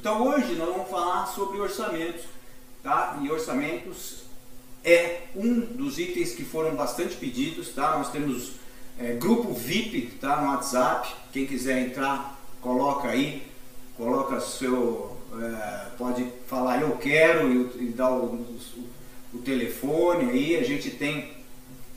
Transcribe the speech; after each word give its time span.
Então 0.00 0.26
hoje 0.26 0.54
nós 0.54 0.66
vamos 0.66 0.88
falar 0.88 1.26
sobre 1.26 1.60
orçamentos, 1.60 2.22
tá? 2.82 3.18
E 3.20 3.30
orçamentos 3.30 4.22
é 4.82 5.24
um 5.36 5.60
dos 5.60 5.98
itens 5.98 6.32
que 6.32 6.42
foram 6.42 6.74
bastante 6.74 7.16
pedidos, 7.16 7.68
tá? 7.74 7.98
Nós 7.98 8.10
temos 8.10 8.52
é, 8.98 9.12
grupo 9.12 9.52
VIP, 9.52 10.12
tá? 10.18 10.40
No 10.40 10.52
WhatsApp, 10.52 11.14
quem 11.34 11.44
quiser 11.44 11.86
entrar, 11.86 12.40
coloca 12.62 13.08
aí, 13.08 13.46
coloca 13.94 14.40
seu, 14.40 15.18
é, 15.38 15.90
pode 15.98 16.26
falar 16.46 16.80
eu 16.80 16.96
quero 16.96 17.52
e, 17.52 17.84
e 17.84 17.92
dar 17.94 18.10
o, 18.10 18.24
o, 18.24 18.58
o 19.34 19.38
telefone 19.40 20.30
aí, 20.30 20.56
a 20.56 20.64
gente 20.64 20.88
tem, 20.92 21.30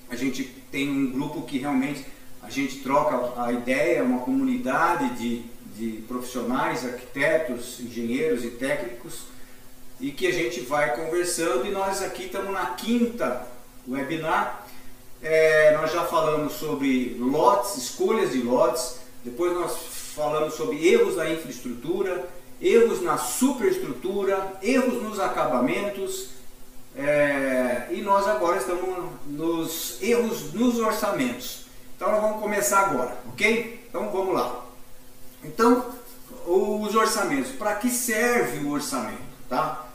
a 0.09 0.15
gente 0.17 0.43
tem 0.69 0.89
um 0.89 1.09
grupo 1.09 1.43
que 1.43 1.57
realmente 1.57 2.05
a 2.41 2.49
gente 2.49 2.79
troca 2.79 3.41
a 3.41 3.53
ideia, 3.53 4.03
uma 4.03 4.19
comunidade 4.19 5.17
de 5.17 5.52
de 5.75 6.03
profissionais, 6.07 6.85
arquitetos, 6.85 7.79
engenheiros 7.79 8.43
e 8.43 8.51
técnicos 8.51 9.21
e 9.99 10.11
que 10.11 10.27
a 10.27 10.31
gente 10.31 10.61
vai 10.61 10.95
conversando 10.95 11.65
e 11.65 11.71
nós 11.71 12.01
aqui 12.01 12.25
estamos 12.25 12.51
na 12.51 12.67
quinta 12.71 13.47
webinar. 13.87 14.65
É, 15.21 15.75
nós 15.77 15.91
já 15.91 16.03
falamos 16.03 16.53
sobre 16.53 17.15
lotes, 17.19 17.77
escolhas 17.77 18.31
de 18.31 18.41
lotes, 18.41 18.97
depois 19.23 19.53
nós 19.53 19.77
falamos 20.13 20.55
sobre 20.55 20.85
erros 20.85 21.15
na 21.15 21.29
infraestrutura, 21.29 22.27
erros 22.61 23.01
na 23.01 23.17
superestrutura, 23.17 24.53
erros 24.61 25.01
nos 25.01 25.19
acabamentos 25.19 26.29
é, 26.95 27.87
e 27.91 28.01
nós 28.01 28.27
agora 28.27 28.57
estamos 28.57 29.09
nos 29.25 30.01
erros 30.01 30.53
nos 30.53 30.77
orçamentos. 30.77 31.65
Então 31.95 32.11
nós 32.11 32.21
vamos 32.21 32.41
começar 32.41 32.81
agora, 32.81 33.17
ok? 33.31 33.85
Então 33.89 34.11
vamos 34.11 34.35
lá. 34.35 34.62
Então, 35.43 35.85
os 36.45 36.95
orçamentos. 36.95 37.51
Para 37.51 37.75
que 37.75 37.89
serve 37.89 38.65
o 38.65 38.71
orçamento? 38.71 39.21
Tá? 39.49 39.85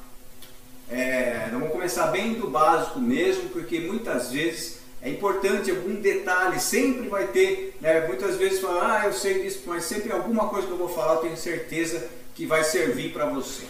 É, 0.91 1.48
vamos 1.52 1.71
começar 1.71 2.07
bem 2.09 2.35
do 2.35 2.49
básico 2.49 2.99
mesmo, 2.99 3.51
porque 3.51 3.80
muitas 3.80 4.30
vezes 4.30 4.79
é 5.02 5.10
importante 5.10 5.71
algum 5.71 5.95
detalhe, 5.96 6.59
sempre 6.59 7.09
vai 7.09 7.26
ter, 7.26 7.76
né, 7.80 8.07
muitas 8.07 8.37
vezes 8.37 8.60
falar, 8.60 9.02
ah, 9.02 9.07
eu 9.07 9.13
sei 9.13 9.43
disso, 9.43 9.63
mas 9.66 9.85
sempre 9.85 10.10
alguma 10.10 10.49
coisa 10.49 10.66
que 10.66 10.73
eu 10.73 10.79
vou 10.79 10.88
falar, 10.88 11.15
eu 11.15 11.21
tenho 11.21 11.37
certeza 11.37 12.09
que 12.35 12.46
vai 12.46 12.65
servir 12.65 13.13
para 13.13 13.26
você. 13.26 13.65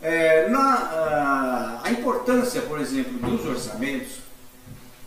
É, 0.00 0.48
na, 0.48 0.74
a, 0.74 1.80
a 1.84 1.90
importância, 1.90 2.62
por 2.62 2.80
exemplo, 2.80 3.12
dos 3.18 3.46
orçamentos 3.46 4.22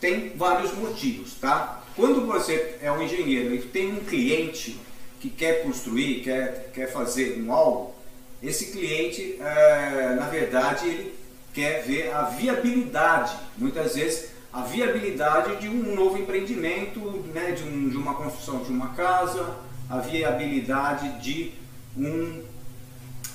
tem 0.00 0.32
vários 0.36 0.72
motivos, 0.74 1.34
tá? 1.34 1.82
Quando 1.94 2.24
você 2.24 2.76
é 2.80 2.90
um 2.92 3.02
engenheiro 3.02 3.54
e 3.54 3.58
tem 3.58 3.92
um 3.92 4.04
cliente 4.04 4.78
que 5.20 5.30
quer 5.30 5.62
construir, 5.62 6.22
quer, 6.22 6.70
quer 6.74 6.92
fazer 6.92 7.40
um 7.40 7.52
algo, 7.52 7.94
esse 8.42 8.66
cliente, 8.66 9.36
é, 9.40 10.14
na 10.14 10.28
verdade, 10.28 10.86
ele 10.86 11.14
quer 11.54 11.82
ver 11.82 12.12
a 12.12 12.22
viabilidade, 12.22 13.34
muitas 13.56 13.94
vezes 13.94 14.30
a 14.52 14.62
viabilidade 14.62 15.56
de 15.56 15.68
um 15.68 15.94
novo 15.94 16.18
empreendimento, 16.18 17.00
né, 17.34 17.52
de, 17.52 17.62
um, 17.62 17.88
de 17.88 17.96
uma 17.96 18.14
construção 18.14 18.62
de 18.62 18.70
uma 18.70 18.94
casa, 18.94 19.56
a 19.88 19.98
viabilidade 19.98 21.20
de 21.20 21.52
um, 21.96 22.42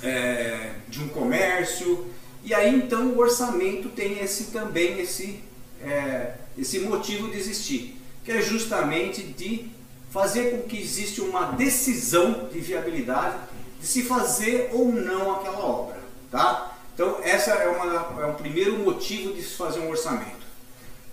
é, 0.04 0.74
de 0.88 1.00
um 1.00 1.08
comércio. 1.10 2.08
E 2.44 2.54
aí 2.54 2.76
então 2.76 3.08
o 3.10 3.20
orçamento 3.20 3.90
tem 3.90 4.20
esse 4.20 4.46
também 4.46 5.00
esse, 5.00 5.40
é, 5.84 6.34
esse 6.58 6.80
motivo 6.80 7.30
de 7.30 7.38
existir, 7.38 8.02
que 8.24 8.32
é 8.32 8.42
justamente 8.42 9.22
de 9.22 9.70
fazer 10.12 10.52
com 10.52 10.68
que 10.68 10.80
exista 10.80 11.24
uma 11.24 11.54
decisão 11.54 12.50
de 12.52 12.60
viabilidade 12.60 13.38
de 13.80 13.88
se 13.88 14.04
fazer 14.04 14.70
ou 14.74 14.92
não 14.92 15.32
aquela 15.32 15.66
obra, 15.66 15.98
tá? 16.30 16.78
Então 16.94 17.18
essa 17.24 17.52
é, 17.52 17.68
uma, 17.68 18.22
é 18.22 18.26
um 18.26 18.36
primeiro 18.36 18.78
motivo 18.78 19.34
de 19.34 19.42
se 19.42 19.56
fazer 19.56 19.80
um 19.80 19.90
orçamento. 19.90 20.46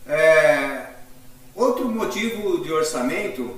É, 0.06 0.91
outro 1.54 1.88
motivo 1.88 2.62
de 2.62 2.72
orçamento 2.72 3.56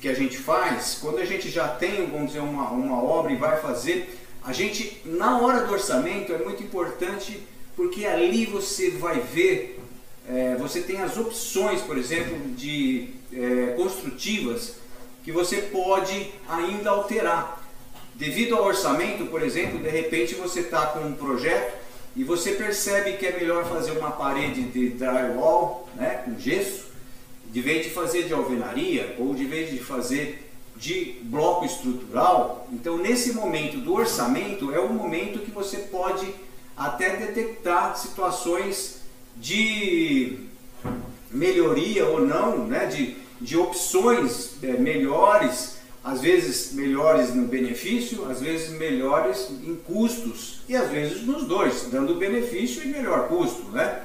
que 0.00 0.08
a 0.08 0.14
gente 0.14 0.38
faz, 0.38 0.98
quando 1.00 1.18
a 1.18 1.24
gente 1.24 1.50
já 1.50 1.68
tem, 1.68 2.06
vamos 2.06 2.28
dizer, 2.28 2.40
uma, 2.40 2.70
uma 2.70 3.02
obra 3.02 3.32
e 3.32 3.36
vai 3.36 3.60
fazer, 3.60 4.18
a 4.42 4.52
gente, 4.52 5.02
na 5.04 5.38
hora 5.38 5.66
do 5.66 5.72
orçamento, 5.72 6.32
é 6.32 6.38
muito 6.38 6.62
importante 6.62 7.46
porque 7.76 8.06
ali 8.06 8.46
você 8.46 8.90
vai 8.90 9.20
ver, 9.20 9.80
é, 10.28 10.54
você 10.56 10.80
tem 10.80 11.02
as 11.02 11.16
opções, 11.16 11.82
por 11.82 11.98
exemplo, 11.98 12.38
de 12.54 13.19
é, 13.32 13.74
construtivas 13.76 14.74
que 15.24 15.32
você 15.32 15.58
pode 15.58 16.32
ainda 16.48 16.90
alterar. 16.90 17.60
Devido 18.14 18.56
ao 18.56 18.66
orçamento, 18.66 19.26
por 19.26 19.42
exemplo, 19.42 19.78
de 19.78 19.88
repente 19.88 20.34
você 20.34 20.60
está 20.60 20.86
com 20.86 21.00
um 21.00 21.12
projeto 21.14 21.78
e 22.16 22.24
você 22.24 22.52
percebe 22.52 23.14
que 23.14 23.26
é 23.26 23.32
melhor 23.32 23.64
fazer 23.66 23.92
uma 23.92 24.10
parede 24.10 24.62
de 24.62 24.90
drywall, 24.90 25.88
né, 25.94 26.22
com 26.24 26.38
gesso, 26.38 26.86
de 27.50 27.60
vez 27.60 27.84
de 27.84 27.90
fazer 27.90 28.24
de 28.24 28.32
alvenaria 28.32 29.16
ou 29.18 29.34
de 29.34 29.44
vez 29.44 29.70
de 29.70 29.78
fazer 29.78 30.50
de 30.76 31.16
bloco 31.22 31.64
estrutural. 31.64 32.66
Então, 32.72 32.96
nesse 32.96 33.32
momento 33.32 33.78
do 33.78 33.94
orçamento, 33.94 34.72
é 34.72 34.80
o 34.80 34.92
momento 34.92 35.40
que 35.40 35.50
você 35.50 35.78
pode 35.78 36.26
até 36.76 37.16
detectar 37.16 37.96
situações 37.98 39.00
de 39.36 40.38
melhoria 41.30 42.06
ou 42.06 42.20
não, 42.20 42.66
né, 42.66 42.86
de, 42.86 43.16
de 43.40 43.56
opções 43.56 44.52
é, 44.62 44.72
melhores, 44.72 45.78
às 46.02 46.20
vezes 46.20 46.72
melhores 46.72 47.34
no 47.34 47.46
benefício, 47.46 48.30
às 48.30 48.40
vezes 48.40 48.70
melhores 48.70 49.48
em 49.50 49.74
custos 49.76 50.60
e 50.68 50.76
às 50.76 50.90
vezes 50.90 51.22
nos 51.22 51.44
dois, 51.44 51.88
dando 51.90 52.14
benefício 52.14 52.82
e 52.82 52.88
melhor 52.88 53.28
custo, 53.28 53.70
né? 53.70 54.02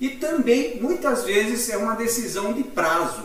E 0.00 0.10
também 0.10 0.80
muitas 0.80 1.24
vezes 1.24 1.68
é 1.70 1.76
uma 1.76 1.94
decisão 1.94 2.52
de 2.52 2.62
prazo, 2.62 3.24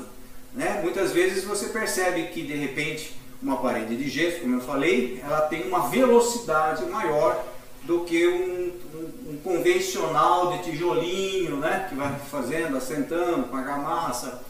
né? 0.53 0.79
Muitas 0.81 1.11
vezes 1.11 1.43
você 1.43 1.67
percebe 1.67 2.27
que 2.27 2.41
de 2.43 2.53
repente 2.53 3.21
uma 3.41 3.57
parede 3.57 3.97
de 3.97 4.07
gesso, 4.07 4.41
como 4.41 4.57
eu 4.57 4.61
falei, 4.61 5.19
ela 5.23 5.41
tem 5.41 5.67
uma 5.67 5.89
velocidade 5.89 6.85
maior 6.85 7.43
do 7.83 8.01
que 8.01 8.27
um, 8.27 8.71
um, 8.95 9.31
um, 9.31 9.37
convencional 9.43 10.51
de 10.51 10.63
tijolinho, 10.63 11.57
né? 11.57 11.87
que 11.89 11.95
vai 11.95 12.15
fazendo, 12.29 12.77
assentando 12.77 13.47
com 13.47 13.57
argamassa, 13.57 14.43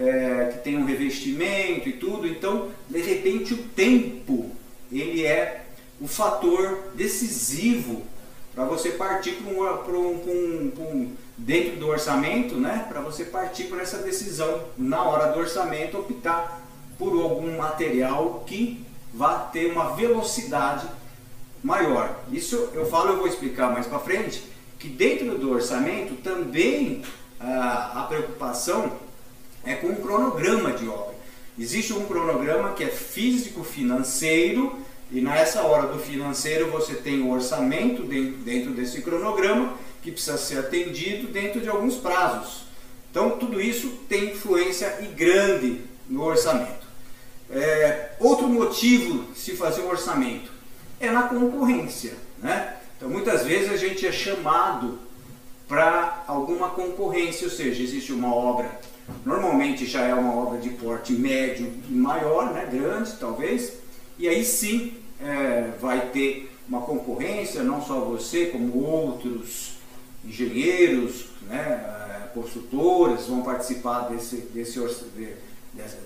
é, 0.00 0.50
que 0.52 0.58
tem 0.58 0.78
um 0.78 0.86
revestimento 0.86 1.88
e 1.88 1.92
tudo. 1.92 2.26
Então, 2.26 2.68
de 2.88 3.00
repente, 3.00 3.52
o 3.52 3.58
tempo 3.58 4.50
ele 4.90 5.24
é 5.24 5.66
o 6.00 6.08
fator 6.08 6.92
decisivo 6.94 8.02
para 8.54 8.64
você 8.64 8.90
partir 8.90 9.32
para 9.34 9.96
um, 9.96 10.14
um, 10.14 10.72
um, 10.78 11.12
dentro 11.36 11.76
do 11.76 11.88
orçamento, 11.88 12.56
né? 12.56 12.86
Para 12.88 13.00
você 13.00 13.24
partir 13.24 13.64
por 13.64 13.80
essa 13.80 13.98
decisão 13.98 14.64
na 14.76 15.02
hora 15.04 15.32
do 15.32 15.38
orçamento 15.38 15.98
optar 15.98 16.60
por 16.98 17.12
algum 17.22 17.58
material 17.58 18.42
que 18.46 18.84
vá 19.14 19.38
ter 19.38 19.70
uma 19.70 19.94
velocidade 19.94 20.86
maior. 21.62 22.18
Isso 22.32 22.70
eu 22.74 22.86
falo, 22.86 23.10
eu 23.10 23.16
vou 23.18 23.28
explicar 23.28 23.70
mais 23.70 23.86
para 23.86 23.98
frente, 23.98 24.42
que 24.78 24.88
dentro 24.88 25.38
do 25.38 25.52
orçamento 25.52 26.14
também 26.22 27.02
ah, 27.38 28.00
a 28.00 28.02
preocupação 28.04 28.92
é 29.64 29.74
com 29.74 29.88
o 29.88 29.96
cronograma 29.96 30.72
de 30.72 30.88
obra. 30.88 31.14
Existe 31.58 31.92
um 31.92 32.06
cronograma 32.06 32.72
que 32.72 32.84
é 32.84 32.88
físico-financeiro 32.88 34.78
e 35.10 35.20
nessa 35.20 35.62
hora 35.62 35.88
do 35.88 35.98
financeiro 35.98 36.70
você 36.70 36.94
tem 36.94 37.20
o 37.22 37.30
orçamento 37.30 38.02
dentro 38.02 38.70
desse 38.72 39.02
cronograma 39.02 39.74
que 40.02 40.10
precisa 40.10 40.38
ser 40.38 40.58
atendido 40.58 41.28
dentro 41.28 41.60
de 41.60 41.68
alguns 41.68 41.96
prazos. 41.96 42.64
Então 43.10 43.30
tudo 43.32 43.60
isso 43.60 43.88
tem 44.08 44.30
influência 44.30 44.98
e 45.02 45.06
grande 45.06 45.80
no 46.08 46.22
orçamento. 46.22 46.88
É, 47.50 48.12
outro 48.20 48.48
motivo 48.48 49.24
de 49.32 49.38
se 49.38 49.56
fazer 49.56 49.82
um 49.82 49.88
orçamento 49.88 50.50
é 51.00 51.10
na 51.10 51.24
concorrência. 51.24 52.14
Né? 52.38 52.76
Então 52.96 53.08
muitas 53.08 53.44
vezes 53.44 53.70
a 53.70 53.76
gente 53.76 54.06
é 54.06 54.12
chamado 54.12 54.98
para 55.66 56.24
alguma 56.26 56.70
concorrência, 56.70 57.46
ou 57.46 57.52
seja, 57.52 57.82
existe 57.82 58.12
uma 58.12 58.34
obra, 58.34 58.80
normalmente 59.24 59.86
já 59.86 60.02
é 60.02 60.14
uma 60.14 60.34
obra 60.34 60.58
de 60.58 60.70
porte 60.70 61.12
médio 61.12 61.72
e 61.88 61.92
maior, 61.92 62.52
né? 62.52 62.68
grande 62.70 63.12
talvez, 63.18 63.74
e 64.18 64.28
aí 64.28 64.44
sim 64.44 64.94
é, 65.20 65.70
vai 65.80 66.08
ter 66.10 66.50
uma 66.68 66.82
concorrência, 66.82 67.62
não 67.62 67.82
só 67.82 68.00
você, 68.00 68.46
como 68.46 68.78
outros 68.78 69.72
engenheiros, 70.24 71.26
né, 71.42 71.58
é, 71.58 72.28
consultores 72.34 73.26
vão 73.26 73.42
participar 73.42 74.08
desse, 74.08 74.36
desse, 74.54 74.78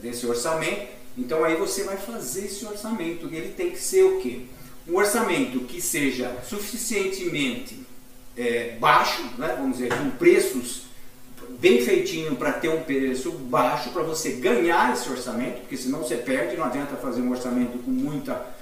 desse 0.01 0.27
orçamento. 0.27 0.89
Então 1.19 1.45
aí 1.45 1.57
você 1.57 1.85
vai 1.85 1.97
fazer 1.97 2.47
esse 2.47 2.65
orçamento. 2.65 3.27
Ele 3.27 3.51
tem 3.51 3.71
que 3.71 3.79
ser 3.79 4.05
o 4.05 4.21
quê? 4.21 4.43
um 4.87 4.97
orçamento 4.97 5.61
que 5.61 5.81
seja 5.81 6.37
suficientemente 6.49 7.81
é, 8.37 8.77
baixo, 8.79 9.23
né, 9.39 9.57
vamos 9.59 9.79
dizer, 9.79 9.97
com 9.97 10.11
preços 10.11 10.84
bem 11.59 11.83
feitinho 11.83 12.37
para 12.37 12.53
ter 12.53 12.69
um 12.69 12.83
preço 12.83 13.31
baixo 13.33 13.91
para 13.91 14.03
você 14.03 14.33
ganhar 14.33 14.93
esse 14.93 15.09
orçamento, 15.11 15.61
porque 15.61 15.77
senão 15.77 16.01
você 16.01 16.17
perde, 16.17 16.57
não 16.57 16.65
adianta 16.65 16.97
fazer 16.97 17.21
um 17.21 17.31
orçamento 17.31 17.79
com 17.79 17.91
muita 17.91 18.55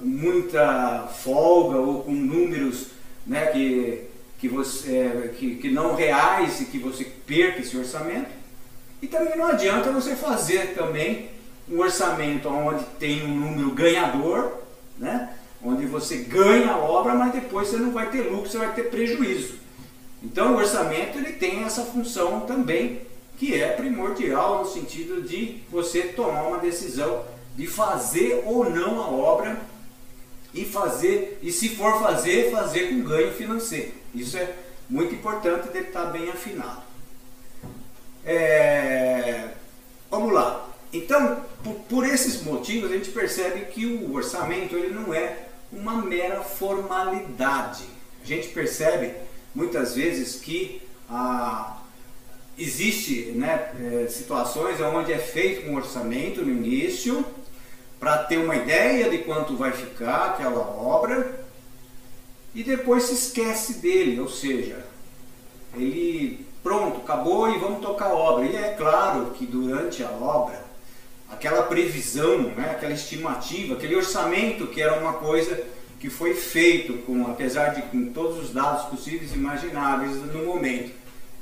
muita 0.00 1.08
folga 1.22 1.78
ou 1.78 2.02
com 2.02 2.12
números 2.12 2.88
né, 3.26 3.46
que, 3.46 4.04
que, 4.38 4.48
você, 4.48 4.96
é, 4.96 5.28
que, 5.28 5.56
que 5.56 5.70
não 5.70 5.94
reais 5.94 6.60
e 6.60 6.66
que 6.66 6.78
você 6.78 7.04
perca 7.04 7.60
esse 7.60 7.76
orçamento. 7.76 8.28
E 9.00 9.06
também 9.06 9.36
não 9.36 9.46
adianta 9.46 9.92
você 9.92 10.14
fazer 10.14 10.74
também 10.74 11.30
um 11.70 11.78
orçamento 11.78 12.48
onde 12.48 12.84
tem 12.98 13.24
um 13.24 13.34
número 13.34 13.70
ganhador, 13.70 14.58
né? 14.98 15.30
onde 15.62 15.86
você 15.86 16.18
ganha 16.18 16.72
a 16.72 16.78
obra, 16.78 17.14
mas 17.14 17.32
depois 17.32 17.68
você 17.68 17.78
não 17.78 17.90
vai 17.90 18.10
ter 18.10 18.22
lucro, 18.22 18.50
você 18.50 18.58
vai 18.58 18.74
ter 18.74 18.90
prejuízo. 18.90 19.54
Então 20.24 20.54
o 20.54 20.56
orçamento 20.56 21.18
ele 21.18 21.34
tem 21.34 21.62
essa 21.64 21.82
função 21.82 22.40
também, 22.40 23.02
que 23.38 23.60
é 23.60 23.68
primordial 23.72 24.60
no 24.60 24.70
sentido 24.70 25.22
de 25.22 25.62
você 25.70 26.02
tomar 26.02 26.44
uma 26.44 26.58
decisão 26.58 27.24
de 27.54 27.66
fazer 27.66 28.42
ou 28.46 28.68
não 28.68 29.00
a 29.00 29.08
obra 29.08 29.60
e 30.54 30.64
fazer, 30.64 31.38
e 31.42 31.52
se 31.52 31.70
for 31.70 32.00
fazer, 32.00 32.50
fazer 32.50 32.88
com 32.88 33.02
ganho 33.02 33.32
financeiro. 33.32 33.92
Isso 34.14 34.36
é 34.38 34.54
muito 34.88 35.14
importante 35.14 35.68
dele 35.68 35.88
estar 35.88 36.06
bem 36.06 36.30
afinado. 36.30 36.82
É, 38.24 39.48
vamos 40.10 40.32
lá. 40.32 40.68
Então, 40.92 41.44
por, 41.62 41.74
por, 41.88 42.06
esses 42.06 42.42
motivos, 42.42 42.90
a 42.90 42.94
gente 42.94 43.10
percebe 43.10 43.66
que 43.66 43.84
o 43.84 44.14
orçamento 44.14 44.76
ele 44.76 44.94
não 44.94 45.12
é 45.12 45.48
uma 45.72 46.00
mera 46.00 46.40
formalidade. 46.42 47.84
A 48.22 48.26
gente 48.26 48.48
percebe 48.48 49.12
muitas 49.54 49.94
vezes 49.94 50.36
que 50.36 50.82
ah, 51.08 51.78
existe 52.58 53.32
né, 53.32 53.72
é, 53.80 54.08
situações 54.08 54.80
onde 54.80 55.12
é 55.12 55.18
feito 55.18 55.70
um 55.70 55.76
orçamento 55.76 56.42
no 56.42 56.50
início 56.50 57.24
para 58.00 58.18
ter 58.18 58.38
uma 58.38 58.56
ideia 58.56 59.08
de 59.08 59.18
quanto 59.18 59.56
vai 59.56 59.72
ficar 59.72 60.30
aquela 60.30 60.60
obra 60.60 61.44
e 62.54 62.62
depois 62.62 63.04
se 63.04 63.14
esquece 63.14 63.74
dele, 63.80 64.20
ou 64.20 64.28
seja, 64.28 64.84
ele 65.74 66.46
pronto, 66.62 67.00
acabou 67.00 67.54
e 67.54 67.58
vamos 67.58 67.80
tocar 67.80 68.06
a 68.06 68.14
obra. 68.14 68.46
E 68.46 68.56
é 68.56 68.74
claro 68.74 69.32
que 69.32 69.44
durante 69.44 70.04
a 70.04 70.10
obra, 70.10 70.64
aquela 71.30 71.64
previsão, 71.64 72.42
né, 72.42 72.70
aquela 72.70 72.92
estimativa, 72.92 73.74
aquele 73.74 73.96
orçamento 73.96 74.68
que 74.68 74.80
era 74.80 74.98
uma 74.98 75.14
coisa 75.14 75.62
que 76.04 76.10
foi 76.10 76.34
feito 76.34 76.98
com, 77.06 77.26
apesar 77.26 77.68
de 77.68 77.80
com 77.80 78.12
todos 78.12 78.44
os 78.44 78.50
dados 78.52 78.90
possíveis 78.90 79.32
e 79.32 79.36
imagináveis 79.36 80.14
no 80.34 80.44
momento, 80.44 80.92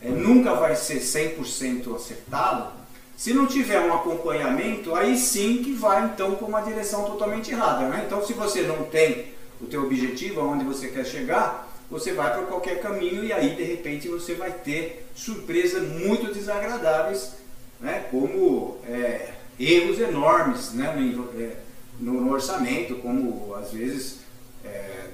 é, 0.01 0.09
nunca 0.09 0.55
vai 0.55 0.77
ser 0.77 1.01
100% 1.01 1.97
acertado, 1.97 2.71
se 3.17 3.35
não 3.35 3.49
tiver 3.49 3.81
um 3.81 3.93
acompanhamento, 3.93 4.95
aí 4.95 5.19
sim 5.19 5.65
que 5.65 5.73
vai 5.73 6.05
então 6.05 6.37
com 6.37 6.45
uma 6.45 6.61
direção 6.61 7.03
totalmente 7.07 7.51
errada. 7.51 7.89
Né? 7.89 8.05
Então 8.07 8.25
se 8.25 8.35
você 8.35 8.63
não 8.63 8.85
tem 8.85 9.33
o 9.61 9.67
teu 9.67 9.83
objetivo, 9.83 10.41
aonde 10.41 10.65
você 10.65 10.87
quer 10.87 11.07
chegar, 11.07 11.69
você 11.91 12.13
vai 12.13 12.31
para 12.33 12.45
qualquer 12.45 12.81
caminho 12.81 13.25
e 13.25 13.33
aí 13.33 13.57
de 13.57 13.65
repente 13.65 14.07
você 14.07 14.35
vai 14.35 14.53
ter 14.53 15.09
surpresas 15.13 15.83
muito 15.89 16.33
desagradáveis, 16.33 17.33
né? 17.81 18.07
como 18.13 18.79
é, 18.87 19.31
erros 19.59 19.99
enormes 19.99 20.73
né? 20.73 20.95
no, 20.95 21.29
é, 21.43 21.57
no, 21.99 22.31
orçamento, 22.31 22.95
como 22.99 23.57
às 23.57 23.73
vezes 23.73 24.22
é, 24.65 25.09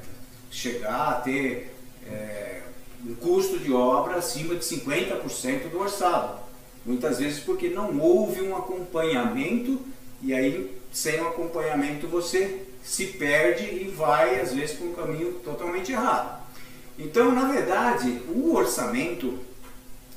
chegar 0.50 1.08
a 1.08 1.14
ter 1.14 1.74
é, 2.06 2.62
um 3.06 3.14
custo 3.14 3.58
de 3.58 3.72
obra 3.72 4.16
acima 4.16 4.54
de 4.54 4.64
50% 4.64 5.70
do 5.70 5.80
orçado. 5.80 6.40
Muitas 6.84 7.18
vezes 7.18 7.40
porque 7.40 7.68
não 7.68 7.98
houve 7.98 8.42
um 8.42 8.56
acompanhamento 8.56 9.80
e 10.22 10.34
aí 10.34 10.78
sem 10.92 11.20
o 11.20 11.28
acompanhamento 11.28 12.08
você 12.08 12.62
se 12.82 13.06
perde 13.06 13.64
e 13.64 13.92
vai 13.96 14.40
às 14.40 14.54
vezes 14.54 14.76
para 14.76 14.86
um 14.86 14.94
caminho 14.94 15.32
totalmente 15.44 15.92
errado. 15.92 16.38
Então, 16.98 17.32
na 17.32 17.46
verdade, 17.50 18.20
o 18.28 18.54
orçamento 18.54 19.38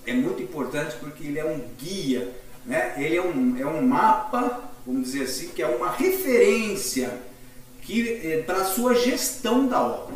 é 0.06 0.14
muito 0.14 0.42
importante 0.42 0.96
porque 1.00 1.26
ele 1.26 1.38
é 1.38 1.46
um 1.46 1.62
guia, 1.78 2.32
né? 2.66 2.96
ele 2.98 3.18
é 3.18 3.22
um, 3.22 3.58
é 3.60 3.66
um 3.66 3.86
mapa, 3.86 4.72
vamos 4.86 5.12
dizer 5.12 5.26
assim, 5.26 5.50
que 5.50 5.62
é 5.62 5.68
uma 5.68 5.92
referência 5.92 7.22
que 7.92 8.22
é, 8.26 8.42
para 8.44 8.62
a 8.62 8.66
sua 8.66 8.96
gestão 8.96 9.68
da 9.68 9.84
obra. 9.84 10.16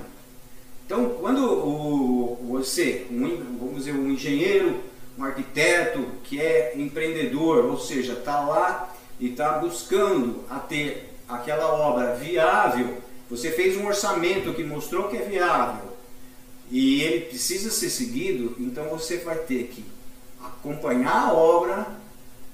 Então, 0.86 1.10
quando 1.20 1.44
o, 1.44 2.48
você, 2.52 3.06
um, 3.12 3.58
vamos 3.60 3.80
dizer, 3.80 3.92
um 3.92 4.10
engenheiro, 4.10 4.80
um 5.18 5.26
arquiteto 5.26 6.06
que 6.24 6.40
é 6.40 6.74
empreendedor, 6.78 7.66
ou 7.66 7.78
seja, 7.78 8.14
está 8.14 8.40
lá 8.40 8.96
e 9.20 9.32
está 9.32 9.58
buscando 9.58 10.46
a 10.50 10.58
ter 10.58 11.14
aquela 11.28 11.74
obra 11.74 12.16
viável, 12.16 12.98
você 13.30 13.52
fez 13.52 13.76
um 13.76 13.88
orçamento 13.88 14.54
que 14.54 14.64
mostrou 14.64 15.10
que 15.10 15.18
é 15.18 15.24
viável 15.24 15.96
e 16.72 17.02
ele 17.02 17.26
precisa 17.26 17.70
ser 17.70 17.90
seguido, 17.90 18.56
então 18.58 18.88
você 18.90 19.18
vai 19.18 19.38
ter 19.40 19.66
que 19.66 19.84
acompanhar 20.42 21.28
a 21.28 21.34
obra 21.34 21.88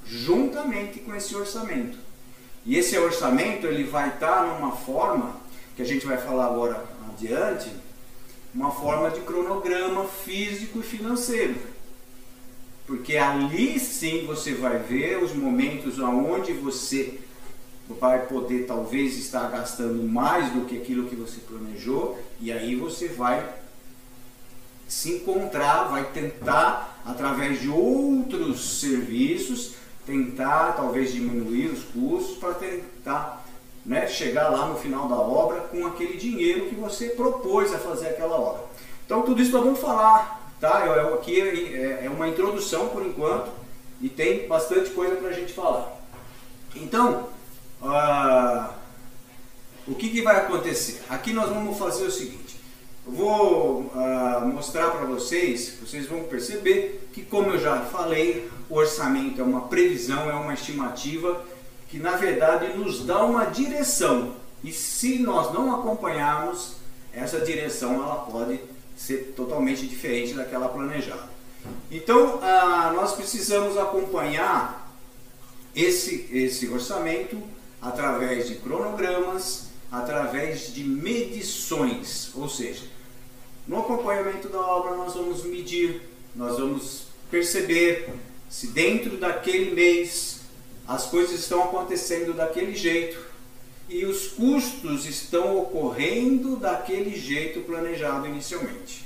juntamente 0.03 0.99
com 0.99 1.13
esse 1.15 1.35
orçamento. 1.35 1.97
E 2.65 2.77
esse 2.77 2.97
orçamento 2.97 3.65
ele 3.65 3.83
vai 3.83 4.09
estar 4.09 4.45
numa 4.45 4.71
forma 4.71 5.35
que 5.75 5.81
a 5.81 5.85
gente 5.85 6.05
vai 6.05 6.17
falar 6.17 6.45
agora 6.45 6.83
adiante, 7.09 7.71
uma 8.53 8.71
forma 8.71 9.09
de 9.09 9.21
cronograma 9.21 10.05
físico 10.05 10.79
e 10.79 10.83
financeiro. 10.83 11.55
Porque 12.85 13.17
ali 13.17 13.79
sim 13.79 14.25
você 14.25 14.53
vai 14.53 14.77
ver 14.77 15.23
os 15.23 15.33
momentos 15.33 15.99
aonde 15.99 16.51
você 16.53 17.19
vai 17.99 18.25
poder 18.25 18.65
talvez 18.65 19.17
estar 19.17 19.49
gastando 19.49 20.03
mais 20.03 20.51
do 20.51 20.65
que 20.65 20.77
aquilo 20.77 21.07
que 21.07 21.15
você 21.15 21.39
planejou 21.41 22.17
e 22.39 22.51
aí 22.51 22.75
você 22.75 23.07
vai 23.07 23.47
se 24.87 25.09
encontrar, 25.15 25.85
vai 25.85 26.11
tentar 26.11 27.01
através 27.05 27.61
de 27.61 27.69
outros 27.69 28.79
serviços 28.79 29.73
tentar 30.05 30.73
talvez 30.73 31.11
diminuir 31.11 31.67
os 31.67 31.83
custos 31.83 32.37
para 32.37 32.53
tentar 32.53 33.45
né, 33.85 34.07
chegar 34.07 34.49
lá 34.49 34.67
no 34.67 34.77
final 34.77 35.07
da 35.07 35.15
obra 35.15 35.61
com 35.61 35.85
aquele 35.85 36.17
dinheiro 36.17 36.67
que 36.67 36.75
você 36.75 37.09
propôs 37.09 37.73
a 37.73 37.79
fazer 37.79 38.09
aquela 38.09 38.35
obra. 38.35 38.63
Então 39.05 39.21
tudo 39.23 39.41
isso 39.41 39.51
nós 39.51 39.63
vamos 39.63 39.79
falar, 39.79 40.51
tá? 40.59 40.85
Eu, 40.85 40.93
eu 40.93 41.13
aqui 41.15 41.41
é, 41.41 42.05
é, 42.05 42.09
uma 42.09 42.27
introdução 42.27 42.89
por 42.89 43.05
enquanto 43.05 43.51
e 43.99 44.09
tem 44.09 44.47
bastante 44.47 44.89
coisa 44.91 45.15
para 45.15 45.29
a 45.29 45.33
gente 45.33 45.53
falar. 45.53 45.99
Então, 46.75 47.27
uh, 47.81 48.69
o 49.87 49.95
que, 49.95 50.09
que 50.09 50.21
vai 50.21 50.37
acontecer? 50.37 51.01
Aqui 51.09 51.33
nós 51.33 51.49
vamos 51.49 51.77
fazer 51.77 52.05
o 52.05 52.11
seguinte. 52.11 52.55
Eu 53.05 53.13
vou 53.13 53.79
uh, 53.93 54.45
mostrar 54.45 54.91
para 54.91 55.05
vocês, 55.05 55.77
vocês 55.81 56.05
vão 56.07 56.23
perceber 56.23 57.09
que 57.13 57.23
como 57.23 57.51
eu 57.51 57.59
já 57.59 57.81
falei, 57.81 58.49
o 58.71 58.75
orçamento 58.75 59.41
é 59.41 59.43
uma 59.43 59.67
previsão, 59.67 60.29
é 60.29 60.33
uma 60.33 60.53
estimativa 60.53 61.43
que 61.89 61.99
na 61.99 62.15
verdade 62.15 62.77
nos 62.77 63.05
dá 63.05 63.21
uma 63.21 63.43
direção. 63.43 64.33
E 64.63 64.71
se 64.71 65.19
nós 65.19 65.53
não 65.53 65.75
acompanharmos, 65.75 66.77
essa 67.11 67.41
direção 67.41 67.95
ela 67.95 68.15
pode 68.31 68.61
ser 68.95 69.33
totalmente 69.35 69.85
diferente 69.85 70.33
daquela 70.33 70.69
planejada. 70.69 71.29
Então, 71.91 72.39
ah, 72.41 72.93
nós 72.95 73.13
precisamos 73.13 73.77
acompanhar 73.77 74.89
esse, 75.75 76.29
esse 76.31 76.69
orçamento 76.69 77.37
através 77.81 78.47
de 78.47 78.55
cronogramas, 78.55 79.65
através 79.91 80.73
de 80.73 80.85
medições, 80.85 82.31
ou 82.35 82.47
seja, 82.47 82.83
no 83.67 83.79
acompanhamento 83.79 84.47
da 84.47 84.61
obra 84.61 84.95
nós 84.95 85.13
vamos 85.13 85.43
medir, 85.43 86.01
nós 86.33 86.57
vamos 86.57 87.07
perceber 87.29 88.09
se 88.51 88.67
dentro 88.67 89.15
daquele 89.15 89.73
mês 89.73 90.41
as 90.85 91.05
coisas 91.05 91.39
estão 91.39 91.63
acontecendo 91.63 92.33
daquele 92.33 92.75
jeito 92.75 93.17
e 93.87 94.05
os 94.05 94.27
custos 94.27 95.05
estão 95.05 95.57
ocorrendo 95.57 96.57
daquele 96.57 97.17
jeito 97.17 97.61
planejado 97.61 98.27
inicialmente. 98.27 99.05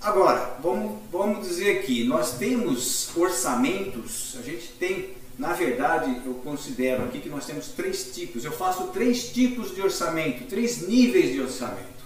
Agora, 0.00 0.56
vamos, 0.60 1.00
vamos 1.12 1.46
dizer 1.46 1.78
aqui, 1.78 2.04
nós 2.04 2.38
temos 2.38 3.14
orçamentos, 3.14 4.36
a 4.38 4.42
gente 4.42 4.68
tem, 4.78 5.10
na 5.38 5.52
verdade, 5.52 6.22
eu 6.24 6.34
considero 6.34 7.04
aqui 7.04 7.20
que 7.20 7.28
nós 7.28 7.46
temos 7.46 7.68
três 7.68 8.10
tipos. 8.12 8.44
Eu 8.44 8.52
faço 8.52 8.88
três 8.88 9.28
tipos 9.32 9.74
de 9.74 9.82
orçamento, 9.82 10.48
três 10.48 10.88
níveis 10.88 11.32
de 11.32 11.40
orçamento, 11.40 12.02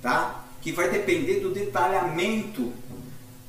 tá? 0.00 0.46
Que 0.62 0.72
vai 0.72 0.90
depender 0.90 1.40
do 1.40 1.50
detalhamento 1.50 2.72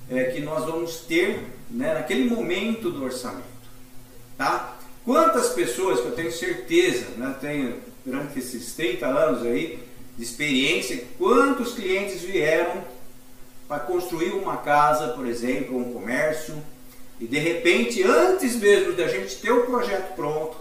é, 0.09 0.25
que 0.25 0.41
nós 0.41 0.65
vamos 0.65 0.99
ter 0.99 1.58
né, 1.69 1.93
naquele 1.93 2.29
momento 2.29 2.89
do 2.89 3.03
orçamento. 3.03 3.47
Tá? 4.37 4.77
Quantas 5.05 5.49
pessoas 5.49 5.99
que 5.99 6.07
eu 6.07 6.15
tenho 6.15 6.31
certeza, 6.31 7.07
né, 7.17 7.35
tenho 7.39 7.77
durante 8.05 8.39
esses 8.39 8.73
30 8.73 9.05
anos 9.05 9.45
aí 9.45 9.79
de 10.17 10.23
experiência, 10.23 11.03
quantos 11.17 11.73
clientes 11.73 12.21
vieram 12.21 12.83
para 13.67 13.79
construir 13.79 14.31
uma 14.31 14.57
casa, 14.57 15.09
por 15.09 15.27
exemplo, 15.27 15.77
um 15.77 15.93
comércio, 15.93 16.55
e 17.19 17.27
de 17.27 17.37
repente, 17.37 18.01
antes 18.03 18.55
mesmo 18.55 18.93
da 18.93 19.07
gente 19.07 19.35
ter 19.35 19.51
o 19.51 19.65
projeto 19.65 20.15
pronto, 20.15 20.57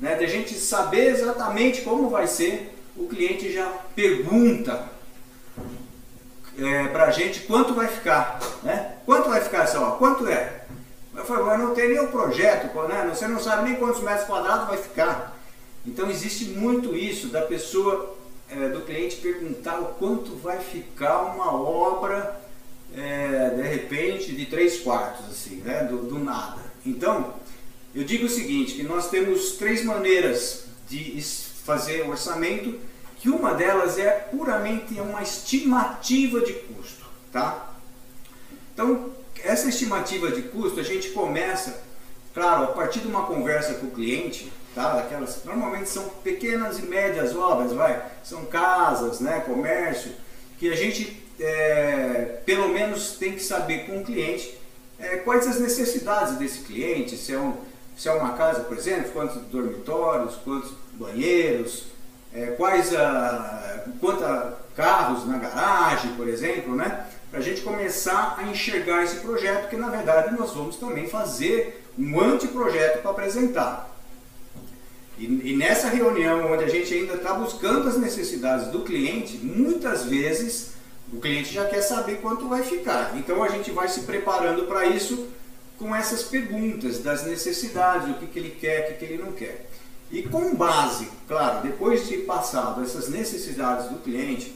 né, 0.00 0.14
de 0.16 0.24
a 0.24 0.28
gente 0.28 0.54
saber 0.54 1.10
exatamente 1.10 1.82
como 1.82 2.10
vai 2.10 2.26
ser, 2.26 2.74
o 2.96 3.06
cliente 3.06 3.52
já 3.52 3.66
pergunta 3.94 4.93
é, 6.58 6.88
para 6.88 7.04
a 7.04 7.10
gente 7.10 7.40
quanto 7.40 7.74
vai 7.74 7.88
ficar, 7.88 8.40
né? 8.62 8.96
Quanto 9.04 9.28
vai 9.28 9.40
ficar 9.40 9.64
essa 9.64 9.80
obra? 9.80 9.98
Quanto 9.98 10.28
é? 10.28 10.64
Eu 11.16 11.24
falei, 11.24 11.44
mas 11.44 11.60
não 11.60 11.74
tem 11.74 11.88
nem 11.88 12.00
o 12.00 12.08
projeto, 12.08 12.74
né? 12.88 13.08
você 13.08 13.28
não 13.28 13.38
sabe 13.38 13.70
nem 13.70 13.78
quantos 13.78 14.02
metros 14.02 14.26
quadrados 14.26 14.66
vai 14.66 14.76
ficar. 14.76 15.38
Então 15.86 16.10
existe 16.10 16.46
muito 16.46 16.96
isso 16.96 17.28
da 17.28 17.42
pessoa, 17.42 18.16
é, 18.50 18.68
do 18.68 18.80
cliente 18.80 19.16
perguntar 19.16 19.78
o 19.80 19.94
quanto 19.94 20.34
vai 20.36 20.58
ficar 20.58 21.22
uma 21.22 21.54
obra, 21.54 22.40
é, 22.96 23.50
de 23.50 23.62
repente, 23.62 24.34
de 24.34 24.46
três 24.46 24.80
quartos, 24.80 25.26
assim, 25.26 25.56
né? 25.56 25.84
do, 25.84 25.98
do 25.98 26.18
nada. 26.18 26.62
Então, 26.84 27.34
eu 27.94 28.02
digo 28.02 28.26
o 28.26 28.30
seguinte, 28.30 28.74
que 28.74 28.82
nós 28.82 29.08
temos 29.08 29.52
três 29.52 29.84
maneiras 29.84 30.64
de 30.88 31.22
fazer 31.64 32.08
orçamento, 32.08 32.78
que 33.24 33.30
uma 33.30 33.54
delas 33.54 33.96
é 33.96 34.10
puramente 34.10 35.00
uma 35.00 35.22
estimativa 35.22 36.42
de 36.42 36.52
custo, 36.52 37.06
tá? 37.32 37.74
Então, 38.74 39.12
essa 39.42 39.66
estimativa 39.70 40.30
de 40.30 40.42
custo 40.42 40.78
a 40.78 40.82
gente 40.82 41.08
começa, 41.08 41.82
claro, 42.34 42.64
a 42.64 42.66
partir 42.66 43.00
de 43.00 43.06
uma 43.06 43.24
conversa 43.24 43.76
com 43.76 43.86
o 43.86 43.90
cliente, 43.92 44.52
tá? 44.74 44.98
Aquelas 44.98 45.42
normalmente 45.42 45.88
são 45.88 46.06
pequenas 46.22 46.78
e 46.78 46.82
médias 46.82 47.34
obras, 47.34 47.72
vai, 47.72 48.04
são 48.22 48.44
casas, 48.44 49.20
né, 49.20 49.40
comércio, 49.40 50.12
que 50.58 50.70
a 50.70 50.76
gente 50.76 51.24
é, 51.40 52.40
pelo 52.44 52.68
menos 52.68 53.12
tem 53.12 53.32
que 53.32 53.42
saber 53.42 53.86
com 53.86 54.00
o 54.00 54.04
cliente 54.04 54.54
é, 54.98 55.16
quais 55.16 55.46
as 55.46 55.58
necessidades 55.58 56.36
desse 56.36 56.58
cliente, 56.58 57.16
se 57.16 57.32
é, 57.32 57.38
um, 57.38 57.56
se 57.96 58.06
é 58.06 58.12
uma 58.12 58.34
casa, 58.34 58.64
por 58.64 58.76
exemplo, 58.76 59.12
quantos 59.12 59.40
dormitórios, 59.44 60.34
quantos 60.44 60.72
banheiros, 60.92 61.93
é, 62.34 62.46
quais 62.46 62.94
a, 62.94 63.84
quantos 64.00 64.24
carros 64.76 65.26
na 65.26 65.38
garagem, 65.38 66.12
por 66.14 66.28
exemplo, 66.28 66.74
né? 66.74 67.06
para 67.30 67.40
a 67.40 67.42
gente 67.42 67.62
começar 67.62 68.36
a 68.38 68.44
enxergar 68.44 69.02
esse 69.02 69.16
projeto, 69.16 69.68
que 69.68 69.76
na 69.76 69.88
verdade 69.88 70.36
nós 70.38 70.52
vamos 70.52 70.76
também 70.76 71.08
fazer 71.08 71.84
um 71.98 72.20
anteprojeto 72.20 73.00
para 73.00 73.10
apresentar. 73.10 73.90
E, 75.18 75.24
e, 75.24 75.56
nessa 75.56 75.88
reunião, 75.88 76.52
onde 76.52 76.62
a 76.62 76.68
gente 76.68 76.94
ainda 76.94 77.14
está 77.14 77.34
buscando 77.34 77.88
as 77.88 77.98
necessidades 77.98 78.68
do 78.68 78.80
cliente, 78.80 79.36
muitas 79.38 80.04
vezes 80.04 80.74
o 81.12 81.20
cliente 81.20 81.52
já 81.52 81.64
quer 81.66 81.82
saber 81.82 82.20
quanto 82.20 82.48
vai 82.48 82.62
ficar. 82.62 83.16
Então 83.16 83.42
a 83.42 83.48
gente 83.48 83.70
vai 83.72 83.88
se 83.88 84.00
preparando 84.02 84.66
para 84.66 84.86
isso 84.86 85.28
com 85.76 85.94
essas 85.94 86.22
perguntas 86.22 87.00
das 87.00 87.24
necessidades, 87.24 88.10
o 88.10 88.14
que, 88.14 88.26
que 88.26 88.38
ele 88.38 88.50
quer, 88.50 88.80
o 88.80 88.86
que, 88.86 88.94
que 88.94 89.12
ele 89.12 89.22
não 89.22 89.32
quer. 89.32 89.68
E 90.10 90.22
com 90.22 90.54
base, 90.54 91.08
claro, 91.26 91.62
depois 91.62 92.08
de 92.08 92.18
passado 92.18 92.82
essas 92.82 93.08
necessidades 93.08 93.88
do 93.88 93.98
cliente, 93.98 94.54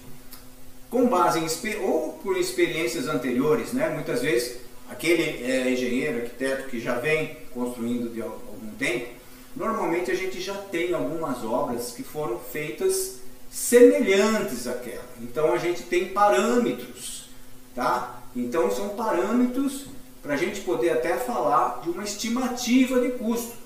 com 0.90 1.06
base 1.06 1.38
em 1.38 1.76
ou 1.82 2.12
por 2.14 2.36
experiências 2.36 3.08
anteriores, 3.08 3.72
né? 3.72 3.88
Muitas 3.90 4.22
vezes 4.22 4.58
aquele 4.88 5.44
é, 5.44 5.70
engenheiro, 5.70 6.18
arquiteto 6.18 6.68
que 6.68 6.80
já 6.80 6.94
vem 6.94 7.36
construindo 7.52 8.12
de 8.12 8.22
algum 8.22 8.70
tempo, 8.78 9.08
normalmente 9.54 10.10
a 10.10 10.14
gente 10.14 10.40
já 10.40 10.54
tem 10.54 10.94
algumas 10.94 11.44
obras 11.44 11.92
que 11.92 12.02
foram 12.02 12.38
feitas 12.38 13.18
semelhantes 13.50 14.66
àquela. 14.66 15.08
Então 15.20 15.52
a 15.52 15.58
gente 15.58 15.82
tem 15.82 16.08
parâmetros, 16.08 17.28
tá? 17.74 18.22
Então 18.34 18.70
são 18.70 18.90
parâmetros 18.90 19.86
para 20.22 20.34
a 20.34 20.36
gente 20.36 20.60
poder 20.60 20.90
até 20.90 21.16
falar 21.16 21.80
de 21.82 21.90
uma 21.90 22.04
estimativa 22.04 23.00
de 23.00 23.10
custo. 23.12 23.56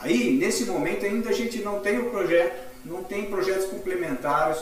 Aí, 0.00 0.36
nesse 0.36 0.64
momento 0.64 1.04
ainda 1.04 1.28
a 1.28 1.32
gente 1.32 1.58
não 1.58 1.80
tem 1.80 1.98
o 1.98 2.10
projeto, 2.10 2.70
não 2.84 3.04
tem 3.04 3.26
projetos 3.26 3.66
complementares, 3.66 4.58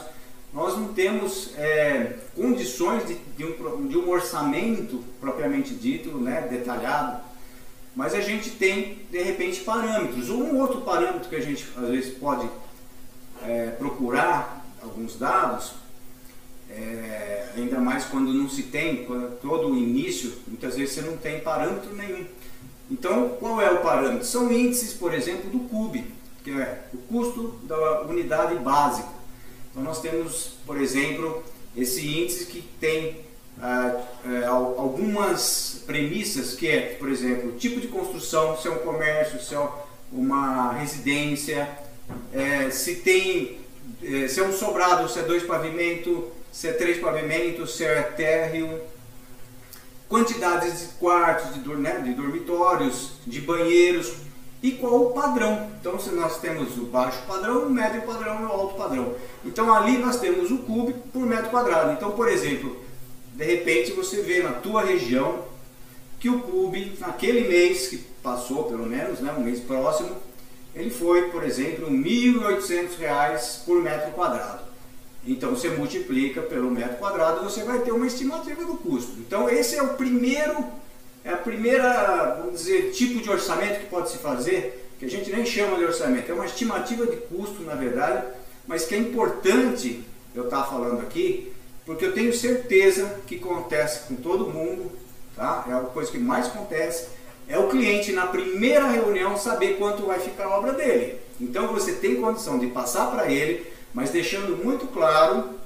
nós 0.52 0.76
não 0.76 0.92
temos 0.92 1.52
é, 1.56 2.16
condições 2.34 3.06
de, 3.06 3.14
de, 3.36 3.44
um, 3.44 3.86
de, 3.86 3.96
um, 3.96 4.08
orçamento 4.08 5.04
propriamente 5.20 5.74
dito, 5.74 6.18
né, 6.18 6.46
detalhado, 6.50 7.22
mas 7.94 8.14
a 8.14 8.20
gente 8.20 8.50
tem, 8.50 9.00
de 9.10 9.22
repente, 9.22 9.60
parâmetros. 9.60 10.30
Um 10.30 10.58
outro 10.58 10.80
parâmetro 10.80 11.28
que 11.28 11.36
a 11.36 11.40
gente, 11.40 11.66
às 11.76 11.88
vezes, 11.88 12.14
pode 12.16 12.48
é, 13.42 13.70
procurar 13.78 14.64
alguns 14.82 15.18
dados, 15.18 15.72
é, 16.70 17.48
ainda 17.56 17.78
mais 17.80 18.04
quando 18.04 18.32
não 18.32 18.48
se 18.48 18.64
tem, 18.64 19.04
quando, 19.04 19.38
todo 19.40 19.68
o 19.68 19.76
início, 19.76 20.32
muitas 20.46 20.76
vezes 20.76 20.94
você 20.94 21.02
não 21.02 21.16
tem 21.16 21.40
parâmetro 21.40 21.94
nenhum. 21.94 22.26
Então, 22.90 23.30
qual 23.40 23.60
é 23.60 23.70
o 23.70 23.82
parâmetro? 23.82 24.26
São 24.26 24.50
índices, 24.50 24.94
por 24.94 25.12
exemplo, 25.12 25.50
do 25.50 25.60
CUB, 25.68 26.04
que 26.42 26.50
é 26.50 26.84
o 26.94 26.98
custo 26.98 27.58
da 27.64 28.02
unidade 28.02 28.54
básica. 28.56 29.08
Então 29.70 29.82
nós 29.82 30.00
temos, 30.00 30.54
por 30.66 30.80
exemplo, 30.80 31.42
esse 31.76 32.06
índice 32.06 32.46
que 32.46 32.62
tem 32.80 33.20
ah, 33.60 34.00
eh, 34.24 34.44
algumas 34.46 35.82
premissas 35.86 36.54
que 36.54 36.68
é, 36.68 36.80
por 36.98 37.08
exemplo, 37.08 37.52
tipo 37.52 37.80
de 37.80 37.88
construção, 37.88 38.56
se 38.56 38.68
é 38.68 38.70
um 38.70 38.78
comércio, 38.78 39.40
se 39.40 39.54
é 39.54 39.68
uma 40.12 40.72
residência, 40.72 41.68
é, 42.32 42.70
se 42.70 42.96
tem, 42.96 43.58
é, 44.02 44.26
se 44.28 44.40
é 44.40 44.42
um 44.42 44.52
sobrado, 44.52 45.08
se 45.08 45.18
é 45.18 45.22
dois 45.22 45.42
pavimentos, 45.42 46.24
se 46.50 46.68
é 46.68 46.72
três 46.72 46.98
pavimentos, 46.98 47.76
se 47.76 47.84
é 47.84 48.02
térreo, 48.02 48.80
quantidades 50.08 50.80
de 50.80 50.86
quartos, 50.94 51.54
de, 51.54 51.68
né, 51.76 52.00
de 52.00 52.14
dormitórios, 52.14 53.12
de 53.26 53.40
banheiros, 53.40 54.14
e 54.62 54.72
qual 54.72 55.02
o 55.02 55.12
padrão. 55.12 55.70
Então, 55.80 55.98
se 55.98 56.10
nós 56.10 56.40
temos 56.40 56.76
o 56.76 56.86
baixo 56.86 57.22
padrão, 57.26 57.66
o 57.66 57.70
médio 57.70 58.02
padrão 58.02 58.40
e 58.40 58.44
o 58.44 58.48
alto 58.48 58.74
padrão. 58.74 59.14
Então, 59.44 59.72
ali 59.72 59.98
nós 59.98 60.18
temos 60.18 60.50
o 60.50 60.58
cúbico 60.58 60.98
por 61.12 61.22
metro 61.24 61.50
quadrado. 61.50 61.92
Então, 61.92 62.10
por 62.12 62.28
exemplo, 62.28 62.76
de 63.34 63.44
repente 63.44 63.92
você 63.92 64.22
vê 64.22 64.42
na 64.42 64.52
tua 64.52 64.82
região 64.82 65.44
que 66.18 66.28
o 66.28 66.40
cube, 66.40 66.96
naquele 66.98 67.46
mês 67.48 67.88
que 67.88 67.98
passou, 68.22 68.64
pelo 68.64 68.84
menos, 68.84 69.20
né, 69.20 69.32
um 69.36 69.42
mês 69.42 69.60
próximo, 69.60 70.16
ele 70.74 70.90
foi, 70.90 71.30
por 71.30 71.44
exemplo, 71.44 71.86
R$ 71.86 71.92
1.800 71.92 73.64
por 73.64 73.80
metro 73.80 74.10
quadrado. 74.12 74.67
Então, 75.30 75.50
você 75.50 75.68
multiplica 75.68 76.42
pelo 76.42 76.70
metro 76.70 76.96
quadrado, 76.96 77.44
você 77.44 77.62
vai 77.62 77.80
ter 77.80 77.92
uma 77.92 78.06
estimativa 78.06 78.64
do 78.64 78.74
custo. 78.74 79.12
Então, 79.18 79.48
esse 79.48 79.76
é 79.76 79.82
o 79.82 79.94
primeiro 79.94 80.64
é 81.24 81.32
a 81.32 81.36
primeira, 81.36 82.36
vamos 82.38 82.60
dizer, 82.60 82.90
tipo 82.92 83.20
de 83.20 83.28
orçamento 83.28 83.80
que 83.80 83.86
pode 83.86 84.10
se 84.10 84.16
fazer, 84.16 84.88
que 84.98 85.04
a 85.04 85.10
gente 85.10 85.30
nem 85.30 85.44
chama 85.44 85.76
de 85.76 85.84
orçamento, 85.84 86.30
é 86.30 86.34
uma 86.34 86.46
estimativa 86.46 87.06
de 87.06 87.16
custo, 87.16 87.62
na 87.62 87.74
verdade, 87.74 88.26
mas 88.66 88.86
que 88.86 88.94
é 88.94 88.98
importante 88.98 90.02
eu 90.34 90.44
estar 90.44 90.64
falando 90.64 91.02
aqui, 91.02 91.52
porque 91.84 92.04
eu 92.04 92.14
tenho 92.14 92.32
certeza 92.32 93.20
que 93.26 93.36
acontece 93.36 94.08
com 94.08 94.16
todo 94.16 94.48
mundo, 94.48 94.90
tá? 95.36 95.66
É 95.68 95.72
a 95.74 95.80
coisa 95.80 96.10
que 96.10 96.18
mais 96.18 96.46
acontece, 96.46 97.08
é 97.46 97.58
o 97.58 97.68
cliente 97.68 98.12
na 98.12 98.26
primeira 98.26 98.86
reunião 98.86 99.36
saber 99.36 99.76
quanto 99.76 100.06
vai 100.06 100.20
ficar 100.20 100.44
a 100.44 100.58
obra 100.58 100.72
dele. 100.72 101.18
Então 101.40 101.68
você 101.68 101.92
tem 101.92 102.20
condição 102.20 102.58
de 102.58 102.68
passar 102.68 103.10
para 103.10 103.30
ele, 103.30 103.66
mas 103.98 104.10
deixando 104.10 104.56
muito 104.64 104.86
claro 104.86 105.58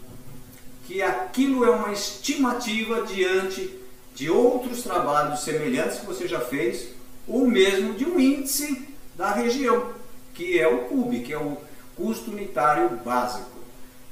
que 0.87 1.03
aquilo 1.03 1.67
é 1.67 1.71
uma 1.71 1.93
estimativa 1.93 3.03
diante 3.03 3.79
de 4.15 4.31
outros 4.31 4.83
trabalhos 4.83 5.41
semelhantes 5.41 5.99
que 5.99 6.07
você 6.07 6.27
já 6.27 6.41
fez, 6.41 6.89
ou 7.29 7.47
mesmo 7.47 7.93
de 7.93 8.07
um 8.07 8.19
índice 8.19 8.89
da 9.15 9.33
região, 9.33 9.93
que 10.33 10.59
é 10.59 10.67
o 10.67 10.79
CUB, 10.85 11.21
que 11.21 11.35
é 11.35 11.37
o 11.37 11.59
custo 11.95 12.31
unitário 12.31 12.89
básico. 13.05 13.51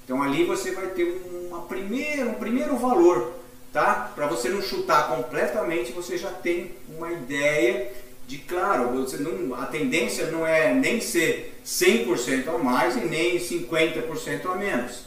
Então 0.05 0.23
ali 0.23 0.45
você 0.45 0.73
vai 0.73 0.89
ter 0.89 1.23
uma 1.49 1.63
primeira, 1.63 2.29
um 2.29 2.35
primeiro 2.35 2.77
valor, 2.77 3.33
tá? 3.73 4.13
Para 4.15 4.27
você 4.27 4.51
não 4.51 4.61
chutar 4.61 5.09
completamente, 5.09 5.93
você 5.93 6.19
já 6.19 6.31
tem 6.31 6.73
uma 6.95 7.11
ideia 7.11 7.91
de, 8.31 8.39
claro, 8.39 8.93
você 8.93 9.17
não, 9.17 9.57
a 9.57 9.67
tendência 9.67 10.31
não 10.31 10.47
é 10.47 10.73
nem 10.73 11.01
ser 11.01 11.61
100% 11.67 12.47
a 12.47 12.59
mais 12.59 12.95
e 12.95 13.01
nem 13.01 13.41
50% 13.41 14.47
a 14.47 14.55
menos. 14.55 15.01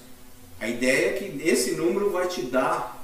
A 0.59 0.67
ideia 0.67 1.11
é 1.11 1.13
que 1.13 1.47
esse 1.47 1.71
número 1.71 2.09
vai 2.09 2.27
te 2.27 2.41
dar 2.41 3.01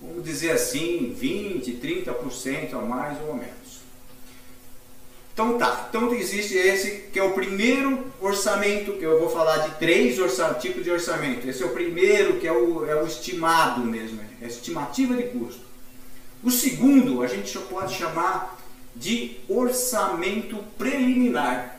vamos 0.00 0.24
dizer 0.24 0.50
assim, 0.50 1.14
20, 1.16 1.72
30% 1.72 2.74
a 2.74 2.80
mais 2.80 3.16
ou 3.28 3.34
menos. 3.34 3.78
Então 5.32 5.56
tá, 5.56 5.86
então 5.88 6.12
existe 6.12 6.56
esse 6.56 7.04
que 7.12 7.18
é 7.18 7.22
o 7.22 7.30
primeiro 7.30 8.06
orçamento, 8.20 8.94
que 8.94 9.04
eu 9.04 9.20
vou 9.20 9.30
falar 9.30 9.58
de 9.58 9.76
três 9.76 10.16
tipos 10.60 10.82
de 10.82 10.90
orçamento. 10.90 11.48
Esse 11.48 11.62
é 11.62 11.66
o 11.66 11.70
primeiro, 11.70 12.40
que 12.40 12.46
é 12.48 12.52
o, 12.52 12.84
é 12.84 13.00
o 13.00 13.06
estimado 13.06 13.82
mesmo, 13.82 14.20
é 14.42 14.46
a 14.46 14.48
estimativa 14.48 15.14
de 15.14 15.24
custo. 15.28 15.60
O 16.42 16.50
segundo 16.50 17.22
a 17.22 17.28
gente 17.28 17.56
pode 17.56 17.94
chamar 17.94 18.57
de 18.98 19.36
orçamento 19.48 20.56
preliminar. 20.76 21.78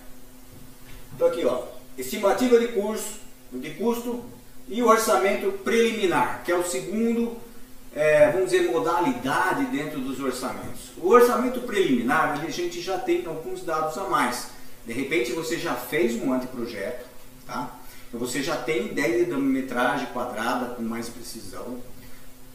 Então 1.15 1.27
aqui 1.27 1.45
ó, 1.45 1.63
estimativa 1.97 2.59
de 2.59 2.69
custo, 2.69 3.19
de 3.51 3.69
custo 3.71 4.23
e 4.67 4.81
o 4.81 4.87
orçamento 4.87 5.51
preliminar, 5.63 6.43
que 6.43 6.51
é 6.51 6.55
o 6.55 6.63
segundo 6.63 7.37
é, 7.93 8.31
vamos 8.31 8.51
dizer, 8.51 8.71
modalidade 8.71 9.65
dentro 9.65 9.99
dos 9.99 10.19
orçamentos. 10.19 10.91
O 10.97 11.09
orçamento 11.09 11.61
preliminar, 11.61 12.39
a 12.41 12.49
gente 12.49 12.81
já 12.81 12.97
tem 12.97 13.25
alguns 13.25 13.63
dados 13.63 13.97
a 13.97 14.03
mais. 14.05 14.51
De 14.85 14.93
repente 14.93 15.31
você 15.31 15.57
já 15.57 15.73
fez 15.75 16.15
um 16.21 16.31
anteprojeto, 16.31 17.05
tá? 17.45 17.75
Você 18.13 18.41
já 18.41 18.55
tem 18.55 18.87
ideia 18.87 19.25
da 19.25 19.37
metragem 19.37 20.07
quadrada 20.07 20.73
com 20.75 20.81
mais 20.81 21.09
precisão. 21.09 21.79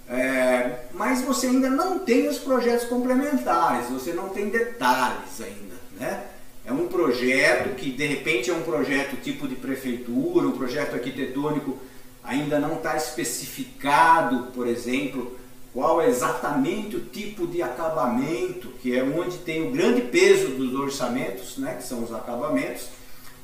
É, 0.08 0.80
mas 0.92 1.22
você 1.22 1.46
ainda 1.46 1.70
não 1.70 1.98
tem 1.98 2.28
os 2.28 2.38
projetos 2.38 2.86
complementares, 2.86 3.88
você 3.88 4.12
não 4.12 4.28
tem 4.28 4.50
detalhes 4.50 5.40
ainda, 5.40 5.74
né? 5.98 6.24
É 6.66 6.72
um 6.72 6.88
projeto 6.88 7.74
que 7.74 7.90
de 7.90 8.06
repente 8.06 8.50
é 8.50 8.54
um 8.54 8.62
projeto 8.62 9.16
tipo 9.22 9.48
de 9.48 9.54
prefeitura, 9.54 10.46
um 10.46 10.56
projeto 10.56 10.94
arquitetônico 10.94 11.78
ainda 12.22 12.58
não 12.58 12.76
está 12.76 12.96
especificado, 12.96 14.50
por 14.54 14.66
exemplo, 14.66 15.38
qual 15.74 16.00
é 16.00 16.08
exatamente 16.08 16.96
o 16.96 17.00
tipo 17.00 17.46
de 17.46 17.62
acabamento, 17.62 18.68
que 18.80 18.96
é 18.96 19.02
onde 19.02 19.38
tem 19.38 19.68
o 19.68 19.72
grande 19.72 20.02
peso 20.02 20.48
dos 20.50 20.74
orçamentos, 20.74 21.58
né, 21.58 21.74
que 21.74 21.86
são 21.86 22.02
os 22.02 22.14
acabamentos, 22.14 22.88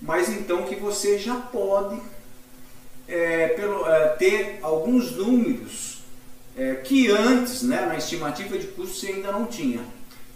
mas 0.00 0.30
então 0.30 0.62
que 0.62 0.76
você 0.76 1.18
já 1.18 1.34
pode 1.34 2.00
é, 3.06 3.48
pelo, 3.48 3.86
é, 3.86 4.08
ter 4.10 4.60
alguns 4.62 5.10
números 5.12 5.89
é, 6.56 6.74
que 6.76 7.10
antes, 7.10 7.62
né, 7.62 7.86
na 7.86 7.96
estimativa 7.96 8.58
de 8.58 8.66
custo, 8.68 8.96
você 8.96 9.08
ainda 9.08 9.32
não 9.32 9.46
tinha. 9.46 9.80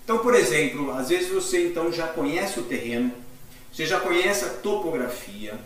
Então, 0.05 0.19
por 0.19 0.35
exemplo, 0.35 0.93
às 0.93 1.09
vezes 1.09 1.31
você 1.31 1.67
então 1.67 1.91
já 1.91 2.07
conhece 2.07 2.61
o 2.61 2.65
terreno, 2.65 3.13
você 3.73 3.87
já 3.87 3.99
conhece 3.99 4.45
a 4.45 4.51
topografia, 4.51 5.59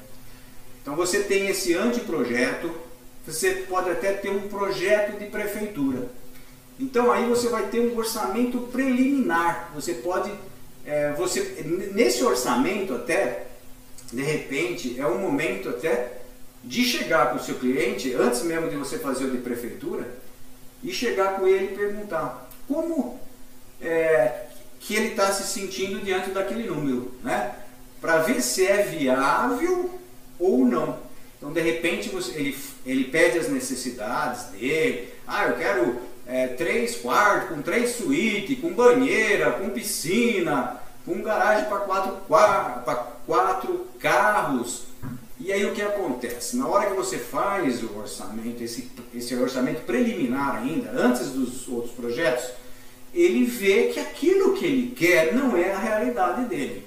então 0.81 0.95
você 0.97 1.21
tem 1.25 1.49
esse 1.49 1.75
anteprojeto, 1.75 2.73
você 3.27 3.51
pode 3.69 3.91
até 3.91 4.13
ter 4.13 4.31
um 4.31 4.49
projeto 4.49 5.19
de 5.19 5.27
prefeitura. 5.27 6.09
Então 6.81 7.13
aí 7.13 7.29
você 7.29 7.49
vai 7.49 7.67
ter 7.67 7.81
um 7.81 7.97
orçamento 7.97 8.59
preliminar. 8.73 9.71
Você 9.75 9.95
pode, 9.95 10.33
é, 10.87 11.13
você 11.13 11.41
nesse 11.93 12.25
orçamento 12.25 12.95
até, 12.95 13.49
de 14.11 14.23
repente, 14.23 14.99
é 14.99 15.07
um 15.07 15.19
momento 15.19 15.69
até 15.69 16.21
de 16.65 16.85
chegar 16.85 17.31
com 17.31 17.37
o 17.37 17.43
seu 17.43 17.57
cliente, 17.57 18.15
antes 18.15 18.43
mesmo 18.43 18.71
de 18.71 18.77
você 18.77 18.99
fazer 18.99 19.25
o 19.25 19.31
de 19.31 19.39
prefeitura, 19.39 20.09
e 20.83 20.93
chegar 20.93 21.37
com 21.37 21.47
ele 21.47 21.67
e 21.67 21.77
perguntar 21.77 22.49
como 22.67 23.19
é, 23.81 24.47
que 24.81 24.95
ele 24.95 25.09
está 25.09 25.33
se 25.33 25.45
sentindo 25.45 26.01
diante 26.01 26.31
daquele 26.31 26.69
número, 26.69 27.13
né? 27.23 27.55
Para 28.01 28.19
ver 28.19 28.41
se 28.41 28.67
é 28.67 28.83
viável 28.83 29.91
ou 30.39 30.65
não. 30.65 30.99
Então, 31.37 31.53
de 31.53 31.61
repente, 31.61 32.11
ele, 32.35 32.57
ele 32.85 33.05
pede 33.05 33.39
as 33.39 33.49
necessidades 33.49 34.45
dele. 34.47 35.13
Ah, 35.27 35.47
eu 35.47 35.57
quero 35.57 35.99
é, 36.27 36.49
três 36.49 36.97
quartos, 36.97 37.49
com 37.49 37.63
três 37.63 37.97
suítes, 37.97 38.61
com 38.61 38.73
banheira, 38.73 39.53
com 39.53 39.71
piscina, 39.71 40.81
com 41.05 41.23
garagem 41.23 41.69
para 41.69 41.79
quatro, 41.79 42.17
quatro 43.27 43.87
carros. 44.01 44.88
E 45.41 45.53
aí 45.53 45.65
o 45.65 45.73
que 45.73 45.83
acontece? 45.83 46.57
Na 46.57 46.67
hora 46.67 46.91
que 46.91 46.97
você 46.97 47.17
faz 47.17 47.83
o 47.83 47.97
orçamento, 47.97 48.63
esse, 48.63 48.91
esse 49.15 49.35
orçamento 49.37 49.83
preliminar 49.83 50.57
ainda, 50.57 50.91
antes 50.91 51.29
dos 51.29 51.69
outros 51.69 51.93
projetos, 51.93 52.51
ele 53.15 53.45
vê 53.45 53.89
que 53.89 54.01
aquilo 54.01 54.55
que 54.55 54.65
ele 54.65 54.95
quer 54.97 55.35
não 55.35 55.57
é 55.57 55.73
a 55.73 55.79
realidade 55.79 56.45
dele. 56.47 56.85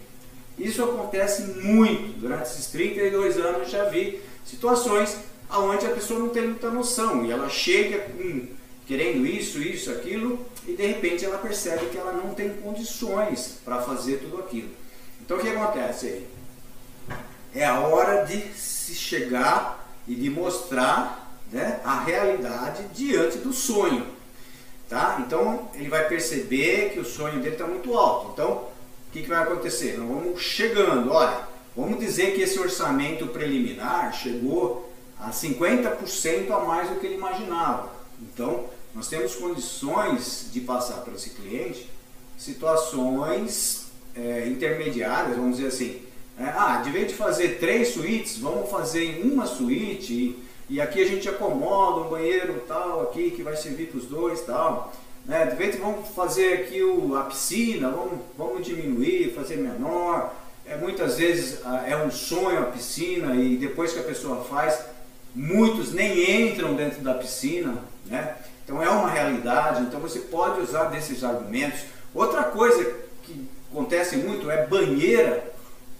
Isso 0.57 0.83
acontece 0.83 1.43
muito. 1.61 2.19
Durante 2.19 2.43
esses 2.43 2.67
32 2.67 3.37
anos 3.37 3.69
já 3.69 3.85
vi 3.85 4.21
situações 4.45 5.17
onde 5.49 5.85
a 5.85 5.89
pessoa 5.89 6.19
não 6.19 6.29
tem 6.29 6.43
muita 6.43 6.69
noção 6.69 7.25
e 7.25 7.31
ela 7.31 7.49
chega 7.49 8.05
hum, 8.19 8.47
querendo 8.85 9.25
isso, 9.25 9.61
isso, 9.61 9.91
aquilo 9.91 10.45
e 10.67 10.73
de 10.73 10.85
repente 10.85 11.25
ela 11.25 11.37
percebe 11.37 11.87
que 11.87 11.97
ela 11.97 12.13
não 12.13 12.33
tem 12.33 12.49
condições 12.49 13.59
para 13.65 13.81
fazer 13.81 14.17
tudo 14.17 14.37
aquilo. 14.37 14.69
Então 15.21 15.37
o 15.37 15.39
que 15.39 15.49
acontece 15.49 16.07
aí? 16.07 16.27
É 17.53 17.65
a 17.65 17.79
hora 17.79 18.23
de 18.25 18.41
se 18.53 18.95
chegar 18.95 19.93
e 20.07 20.15
de 20.15 20.29
mostrar 20.29 21.39
né, 21.51 21.79
a 21.83 21.99
realidade 21.99 22.83
diante 22.93 23.37
do 23.37 23.51
sonho. 23.51 24.05
Tá? 24.87 25.23
Então 25.25 25.69
ele 25.73 25.89
vai 25.89 26.07
perceber 26.07 26.91
que 26.93 26.99
o 26.99 27.05
sonho 27.05 27.39
dele 27.41 27.55
está 27.55 27.65
muito 27.65 27.97
alto. 27.97 28.31
Então 28.33 28.71
o 29.11 29.11
que, 29.11 29.23
que 29.23 29.27
vai 29.27 29.43
acontecer? 29.43 29.97
Nós 29.97 30.07
vamos 30.07 30.41
chegando, 30.41 31.11
olha, 31.11 31.39
vamos 31.75 31.99
dizer 31.99 32.33
que 32.33 32.41
esse 32.41 32.57
orçamento 32.57 33.27
preliminar 33.27 34.13
chegou 34.13 34.89
a 35.19 35.31
50% 35.31 36.49
a 36.49 36.59
mais 36.59 36.89
do 36.89 36.95
que 36.95 37.07
ele 37.07 37.15
imaginava. 37.15 37.91
Então, 38.21 38.65
nós 38.95 39.07
temos 39.07 39.35
condições 39.35 40.49
de 40.51 40.61
passar 40.61 41.01
para 41.01 41.13
esse 41.13 41.31
cliente 41.31 41.89
situações 42.37 43.87
é, 44.15 44.47
intermediárias, 44.47 45.37
vamos 45.37 45.57
dizer 45.57 45.67
assim. 45.67 46.01
É, 46.39 46.45
ah, 46.45 46.81
de 46.83 46.89
vez 46.89 47.07
de 47.07 47.13
fazer 47.13 47.59
três 47.59 47.89
suítes, 47.89 48.37
vamos 48.37 48.69
fazer 48.69 49.03
em 49.03 49.31
uma 49.31 49.45
suíte 49.45 50.13
e, 50.13 50.43
e 50.69 50.81
aqui 50.81 51.01
a 51.01 51.07
gente 51.07 51.27
acomoda 51.27 52.01
um 52.01 52.09
banheiro 52.09 52.63
tal 52.67 53.03
aqui 53.03 53.31
que 53.31 53.43
vai 53.43 53.55
servir 53.55 53.87
para 53.87 53.99
os 53.99 54.05
dois 54.05 54.41
tal. 54.41 54.93
Né? 55.25 55.45
De 55.45 55.51
repente 55.51 55.77
vamos 55.77 56.09
fazer 56.09 56.53
aqui 56.53 56.81
o, 56.81 57.15
a 57.15 57.23
piscina, 57.23 57.89
vamos, 57.89 58.19
vamos 58.37 58.65
diminuir, 58.65 59.33
fazer 59.35 59.57
menor. 59.57 60.33
É, 60.65 60.75
muitas 60.77 61.17
vezes 61.17 61.59
é 61.87 61.97
um 61.97 62.09
sonho 62.09 62.59
a 62.59 62.65
piscina 62.65 63.35
e 63.35 63.57
depois 63.57 63.93
que 63.93 63.99
a 63.99 64.03
pessoa 64.03 64.43
faz, 64.43 64.79
muitos 65.35 65.93
nem 65.93 66.49
entram 66.49 66.75
dentro 66.75 67.01
da 67.01 67.13
piscina. 67.13 67.83
Né? 68.05 68.35
Então 68.63 68.81
é 68.81 68.89
uma 68.89 69.09
realidade, 69.09 69.81
então 69.81 69.99
você 69.99 70.19
pode 70.19 70.61
usar 70.61 70.85
desses 70.85 71.23
argumentos. 71.23 71.81
Outra 72.13 72.43
coisa 72.43 72.83
que 73.23 73.47
acontece 73.71 74.17
muito 74.17 74.49
é 74.49 74.65
banheira. 74.65 75.50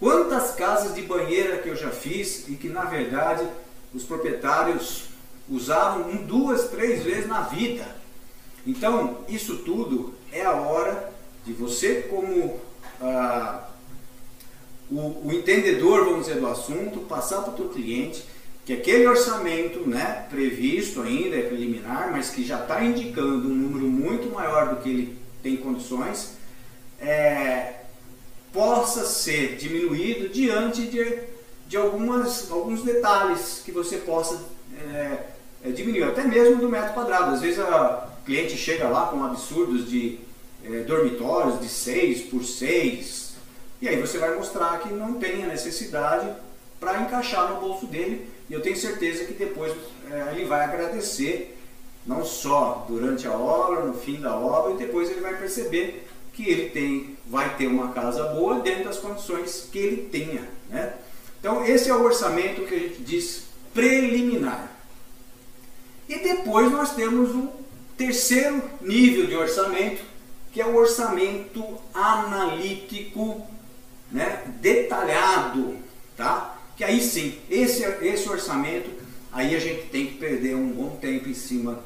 Quantas 0.02 0.56
casas 0.56 0.96
de 0.96 1.02
banheira 1.02 1.58
que 1.58 1.68
eu 1.68 1.76
já 1.76 1.90
fiz 1.90 2.48
e 2.48 2.56
que 2.56 2.68
na 2.68 2.86
verdade 2.86 3.46
os 3.94 4.02
proprietários 4.02 5.04
usaram 5.48 6.10
um, 6.10 6.26
duas, 6.26 6.70
três 6.70 7.04
vezes 7.04 7.28
na 7.28 7.42
vida. 7.42 7.86
Então, 8.66 9.18
isso 9.28 9.58
tudo 9.58 10.12
é 10.32 10.42
a 10.42 10.54
hora 10.54 11.08
de 11.46 11.52
você, 11.52 12.08
como 12.10 12.58
ah, 13.00 13.68
o, 14.90 15.28
o, 15.28 15.32
entendedor, 15.32 16.04
vamos 16.04 16.26
dizer, 16.26 16.40
do 16.40 16.48
assunto, 16.48 16.98
passar 17.02 17.42
para 17.42 17.52
o 17.52 17.56
teu 17.56 17.68
cliente 17.68 18.24
que 18.66 18.72
aquele 18.72 19.06
orçamento 19.06 19.88
né, 19.88 20.26
previsto 20.28 21.00
ainda, 21.00 21.36
é 21.36 21.42
preliminar, 21.42 22.10
mas 22.10 22.28
que 22.28 22.44
já 22.44 22.58
está 22.58 22.84
indicando 22.84 23.46
um 23.46 23.54
número 23.54 23.86
muito 23.86 24.34
maior 24.34 24.74
do 24.74 24.82
que 24.82 24.88
ele 24.88 25.18
tem 25.44 25.56
condições, 25.56 26.32
é, 27.00 27.81
possa 28.52 29.04
ser 29.04 29.56
diminuído 29.56 30.28
diante 30.28 30.82
de, 30.86 31.18
de 31.66 31.76
algumas, 31.76 32.50
alguns 32.50 32.82
detalhes 32.82 33.62
que 33.64 33.72
você 33.72 33.96
possa 33.98 34.40
é, 34.78 35.18
é 35.64 35.70
diminuir, 35.70 36.04
até 36.04 36.24
mesmo 36.24 36.56
do 36.56 36.68
metro 36.68 36.92
quadrado. 36.92 37.34
Às 37.34 37.40
vezes 37.40 37.58
o 37.58 38.24
cliente 38.24 38.56
chega 38.56 38.88
lá 38.88 39.06
com 39.06 39.24
absurdos 39.24 39.88
de 39.88 40.18
é, 40.64 40.80
dormitórios 40.80 41.60
de 41.60 41.68
6 41.68 42.22
por 42.22 42.44
6 42.44 43.32
e 43.80 43.88
aí 43.88 44.00
você 44.00 44.18
vai 44.18 44.34
mostrar 44.36 44.78
que 44.78 44.92
não 44.92 45.14
tem 45.14 45.42
a 45.42 45.48
necessidade 45.48 46.32
para 46.78 47.00
encaixar 47.02 47.52
no 47.52 47.60
bolso 47.60 47.86
dele 47.86 48.28
e 48.48 48.52
eu 48.52 48.60
tenho 48.60 48.76
certeza 48.76 49.24
que 49.24 49.32
depois 49.32 49.72
é, 50.10 50.32
ele 50.32 50.44
vai 50.44 50.64
agradecer 50.64 51.58
não 52.06 52.24
só 52.24 52.84
durante 52.88 53.26
a 53.26 53.32
obra, 53.32 53.84
no 53.84 53.94
fim 53.94 54.20
da 54.20 54.36
obra, 54.36 54.72
e 54.72 54.76
depois 54.76 55.08
ele 55.08 55.20
vai 55.20 55.36
perceber 55.36 56.01
que 56.32 56.48
ele 56.48 56.70
tem, 56.70 57.16
vai 57.26 57.56
ter 57.56 57.66
uma 57.66 57.92
casa 57.92 58.24
boa 58.24 58.60
dentro 58.60 58.84
das 58.84 58.98
condições 58.98 59.68
que 59.70 59.78
ele 59.78 60.08
tenha. 60.10 60.48
Né? 60.68 60.94
Então 61.38 61.64
esse 61.64 61.90
é 61.90 61.94
o 61.94 62.02
orçamento 62.02 62.66
que 62.66 62.74
a 62.74 62.78
gente 62.78 63.02
diz 63.02 63.44
preliminar. 63.74 64.70
E 66.08 66.18
depois 66.18 66.70
nós 66.70 66.94
temos 66.94 67.30
um 67.34 67.48
terceiro 67.96 68.62
nível 68.80 69.26
de 69.26 69.34
orçamento, 69.36 70.02
que 70.52 70.60
é 70.60 70.66
o 70.66 70.76
orçamento 70.76 71.64
analítico, 71.94 73.46
né, 74.10 74.42
detalhado, 74.60 75.76
tá? 76.16 76.58
Que 76.76 76.84
aí 76.84 77.00
sim, 77.00 77.38
esse, 77.48 77.82
esse 78.02 78.28
orçamento, 78.28 78.90
aí 79.32 79.54
a 79.54 79.58
gente 79.58 79.86
tem 79.86 80.06
que 80.06 80.14
perder 80.18 80.54
um 80.54 80.68
bom 80.68 80.96
tempo 80.96 81.28
em 81.28 81.34
cima 81.34 81.82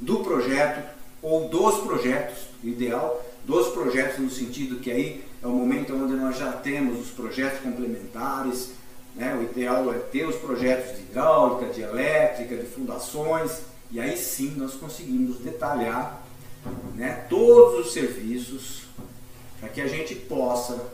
do 0.00 0.20
projeto 0.20 0.82
ou 1.20 1.48
dos 1.48 1.80
projetos, 1.80 2.38
ideal, 2.62 3.22
dos 3.48 3.68
projetos 3.68 4.18
no 4.18 4.30
sentido 4.30 4.78
que 4.78 4.90
aí 4.90 5.24
é 5.42 5.46
o 5.46 5.50
momento 5.50 5.94
onde 5.96 6.12
nós 6.12 6.36
já 6.36 6.52
temos 6.52 7.00
os 7.00 7.10
projetos 7.10 7.60
complementares, 7.60 8.72
né? 9.16 9.34
o 9.34 9.42
ideal 9.42 9.90
é 9.94 9.98
ter 9.98 10.28
os 10.28 10.36
projetos 10.36 10.96
de 10.96 11.02
hidráulica, 11.04 11.72
de 11.72 11.80
elétrica, 11.80 12.54
de 12.54 12.66
fundações, 12.66 13.62
e 13.90 13.98
aí 13.98 14.18
sim 14.18 14.52
nós 14.58 14.74
conseguimos 14.74 15.38
detalhar 15.38 16.22
né, 16.94 17.24
todos 17.30 17.86
os 17.86 17.92
serviços 17.94 18.82
para 19.58 19.70
que 19.70 19.80
a 19.80 19.86
gente 19.86 20.14
possa 20.14 20.92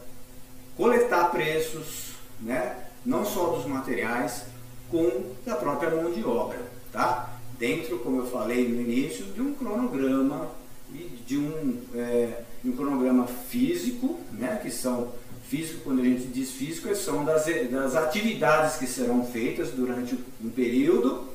coletar 0.76 1.32
preços, 1.32 2.12
né, 2.40 2.84
não 3.04 3.24
só 3.24 3.48
dos 3.48 3.66
materiais, 3.66 4.44
como 4.88 5.34
da 5.44 5.56
própria 5.56 5.90
mão 5.90 6.12
de 6.12 6.24
obra, 6.24 6.60
tá? 6.92 7.34
Dentro, 7.58 7.98
como 7.98 8.20
eu 8.20 8.26
falei 8.26 8.68
no 8.68 8.80
início, 8.80 9.24
de 9.26 9.40
um 9.40 9.54
cronograma 9.54 10.50
e 10.92 11.18
de 11.26 11.36
um, 11.36 11.80
é, 11.94 12.42
um 12.64 12.72
cronograma 12.72 13.26
físico, 13.26 14.18
né, 14.32 14.58
que 14.62 14.70
são 14.84 15.12
Físico, 15.48 15.80
quando 15.84 16.00
a 16.00 16.04
gente 16.04 16.26
diz 16.28 16.52
físico, 16.52 16.92
são 16.96 17.22
das, 17.22 17.44
das 17.70 17.94
atividades 17.94 18.76
que 18.76 18.86
serão 18.86 19.26
feitas 19.26 19.68
durante 19.68 20.18
um 20.42 20.48
período, 20.48 21.28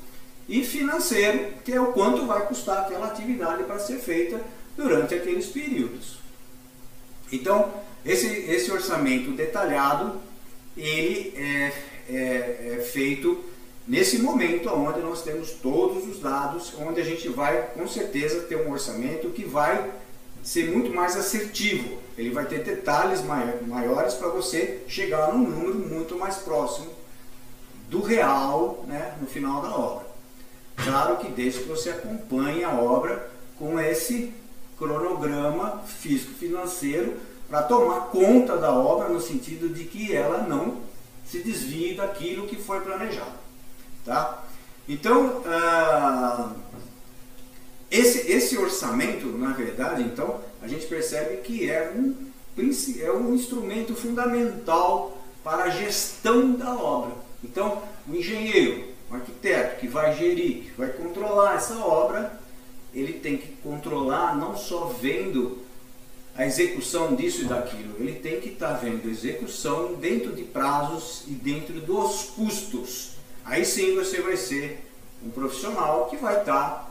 e 0.48 0.64
financeiro, 0.64 1.54
que 1.64 1.72
é 1.72 1.80
o 1.80 1.94
quanto 1.94 2.26
vai 2.26 2.46
custar 2.48 2.80
aquela 2.80 3.06
atividade 3.08 3.64
para 3.64 3.78
ser 3.78 4.00
feita 4.00 4.42
durante 4.76 5.14
aqueles 5.14 5.46
períodos. 5.46 6.18
Então, 7.32 7.72
esse, 8.04 8.26
esse 8.26 8.72
orçamento 8.72 9.30
detalhado, 9.32 10.20
ele 10.76 11.32
é, 11.38 11.72
é, 12.10 12.78
é 12.80 12.82
feito 12.92 13.44
nesse 13.88 14.18
momento 14.18 14.70
onde 14.70 15.02
nós 15.02 15.22
temos 15.22 15.52
todos 15.52 16.08
os 16.08 16.20
dados, 16.20 16.74
onde 16.80 17.00
a 17.00 17.06
gente 17.06 17.30
vai 17.30 17.68
com 17.76 17.88
certeza 17.88 18.42
ter 18.42 18.56
um 18.56 18.72
orçamento 18.72 19.30
que 19.30 19.46
vai 19.46 19.92
ser 20.44 20.72
muito 20.72 20.94
mais 20.94 21.16
assertivo. 21.16 21.98
Ele 22.18 22.32
vai 22.32 22.46
ter 22.46 22.64
detalhes 22.64 23.22
maiores 23.24 24.14
para 24.16 24.30
você 24.30 24.84
chegar 24.88 25.34
num 25.34 25.50
número 25.50 25.76
muito 25.76 26.18
mais 26.18 26.38
próximo 26.38 26.88
do 27.90 28.02
real 28.02 28.84
né, 28.88 29.16
no 29.20 29.28
final 29.28 29.62
da 29.62 29.76
obra. 29.76 30.06
Claro 30.76 31.18
que 31.18 31.30
desde 31.30 31.60
que 31.60 31.68
você 31.68 31.90
acompanhe 31.90 32.64
a 32.64 32.72
obra 32.72 33.30
com 33.58 33.80
esse 33.80 34.34
cronograma 34.78 35.82
físico-financeiro 35.86 37.18
para 37.50 37.64
tomar 37.64 38.08
conta 38.08 38.58
da 38.58 38.72
obra 38.72 39.10
no 39.10 39.20
sentido 39.20 39.70
de 39.74 39.84
que 39.86 40.16
ela 40.16 40.44
não 40.44 40.78
se 41.26 41.40
desvie 41.40 41.96
daquilo 41.96 42.48
que 42.48 42.56
foi 42.56 42.80
planejado. 42.82 43.38
Tá? 44.06 44.44
Então, 44.88 45.44
uh, 45.46 46.56
esse, 47.92 48.32
esse 48.32 48.58
orçamento, 48.58 49.28
na 49.28 49.52
verdade, 49.52 50.04
então, 50.04 50.42
a 50.62 50.68
gente 50.68 50.86
percebe 50.86 51.38
que 51.38 51.70
é 51.70 51.92
um, 51.96 52.16
é 53.02 53.12
um 53.12 53.34
instrumento 53.34 53.96
fundamental 53.96 55.18
para 55.44 55.64
a 55.64 55.70
gestão 55.70 56.52
da 56.52 56.76
obra. 56.76 57.16
Então, 57.44 57.82
o 58.08 58.16
engenheiro, 58.16 58.90
o 59.10 59.16
arquiteto 59.16 59.80
que 59.80 59.88
vai 59.88 60.16
gerir, 60.16 60.66
que 60.66 60.74
vai 60.78 60.90
controlar 60.90 61.56
essa 61.56 61.78
obra, 61.80 62.40
ele 62.94 63.14
tem 63.14 63.38
que 63.38 63.54
controlar 63.64 64.36
não 64.36 64.56
só 64.56 64.86
vendo 64.86 65.60
a 66.36 66.46
execução 66.46 67.16
disso 67.16 67.42
e 67.42 67.46
daquilo, 67.46 67.96
ele 68.00 68.14
tem 68.14 68.40
que 68.40 68.50
estar 68.50 68.74
tá 68.74 68.78
vendo 68.78 69.08
a 69.08 69.12
execução 69.12 69.96
dentro 69.96 70.34
de 70.34 70.44
prazos 70.44 71.24
e 71.28 71.32
dentro 71.32 71.82
dos 71.82 72.32
custos. 72.36 73.12
Aí 73.44 73.66
sim 73.66 73.96
você 73.96 74.22
vai 74.22 74.38
ser 74.38 74.86
um 75.26 75.30
profissional 75.30 76.06
que 76.06 76.18
vai 76.18 76.40
estar 76.40 76.54
tá 76.54 76.89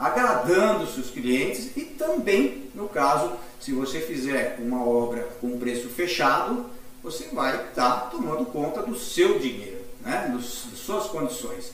agradando 0.00 0.86
seus 0.86 1.10
clientes 1.10 1.76
e 1.76 1.82
também, 1.82 2.70
no 2.74 2.88
caso, 2.88 3.32
se 3.60 3.70
você 3.72 4.00
fizer 4.00 4.56
uma 4.58 4.82
obra 4.82 5.28
com 5.42 5.58
preço 5.58 5.90
fechado, 5.90 6.64
você 7.02 7.28
vai 7.34 7.54
estar 7.54 7.90
tá 7.90 7.96
tomando 8.06 8.46
conta 8.46 8.82
do 8.82 8.98
seu 8.98 9.38
dinheiro, 9.38 9.78
né? 10.00 10.30
Dos, 10.32 10.64
das 10.70 10.80
suas 10.80 11.06
condições. 11.06 11.72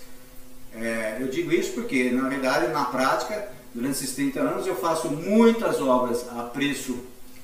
É, 0.74 1.18
eu 1.20 1.28
digo 1.28 1.52
isso 1.52 1.72
porque, 1.72 2.10
na 2.10 2.28
verdade, 2.28 2.72
na 2.72 2.86
prática, 2.86 3.48
durante 3.72 3.92
esses 3.92 4.14
30 4.16 4.40
anos, 4.40 4.66
eu 4.66 4.74
faço 4.74 5.08
muitas 5.08 5.80
obras 5.80 6.26
a 6.36 6.42
preço 6.42 6.98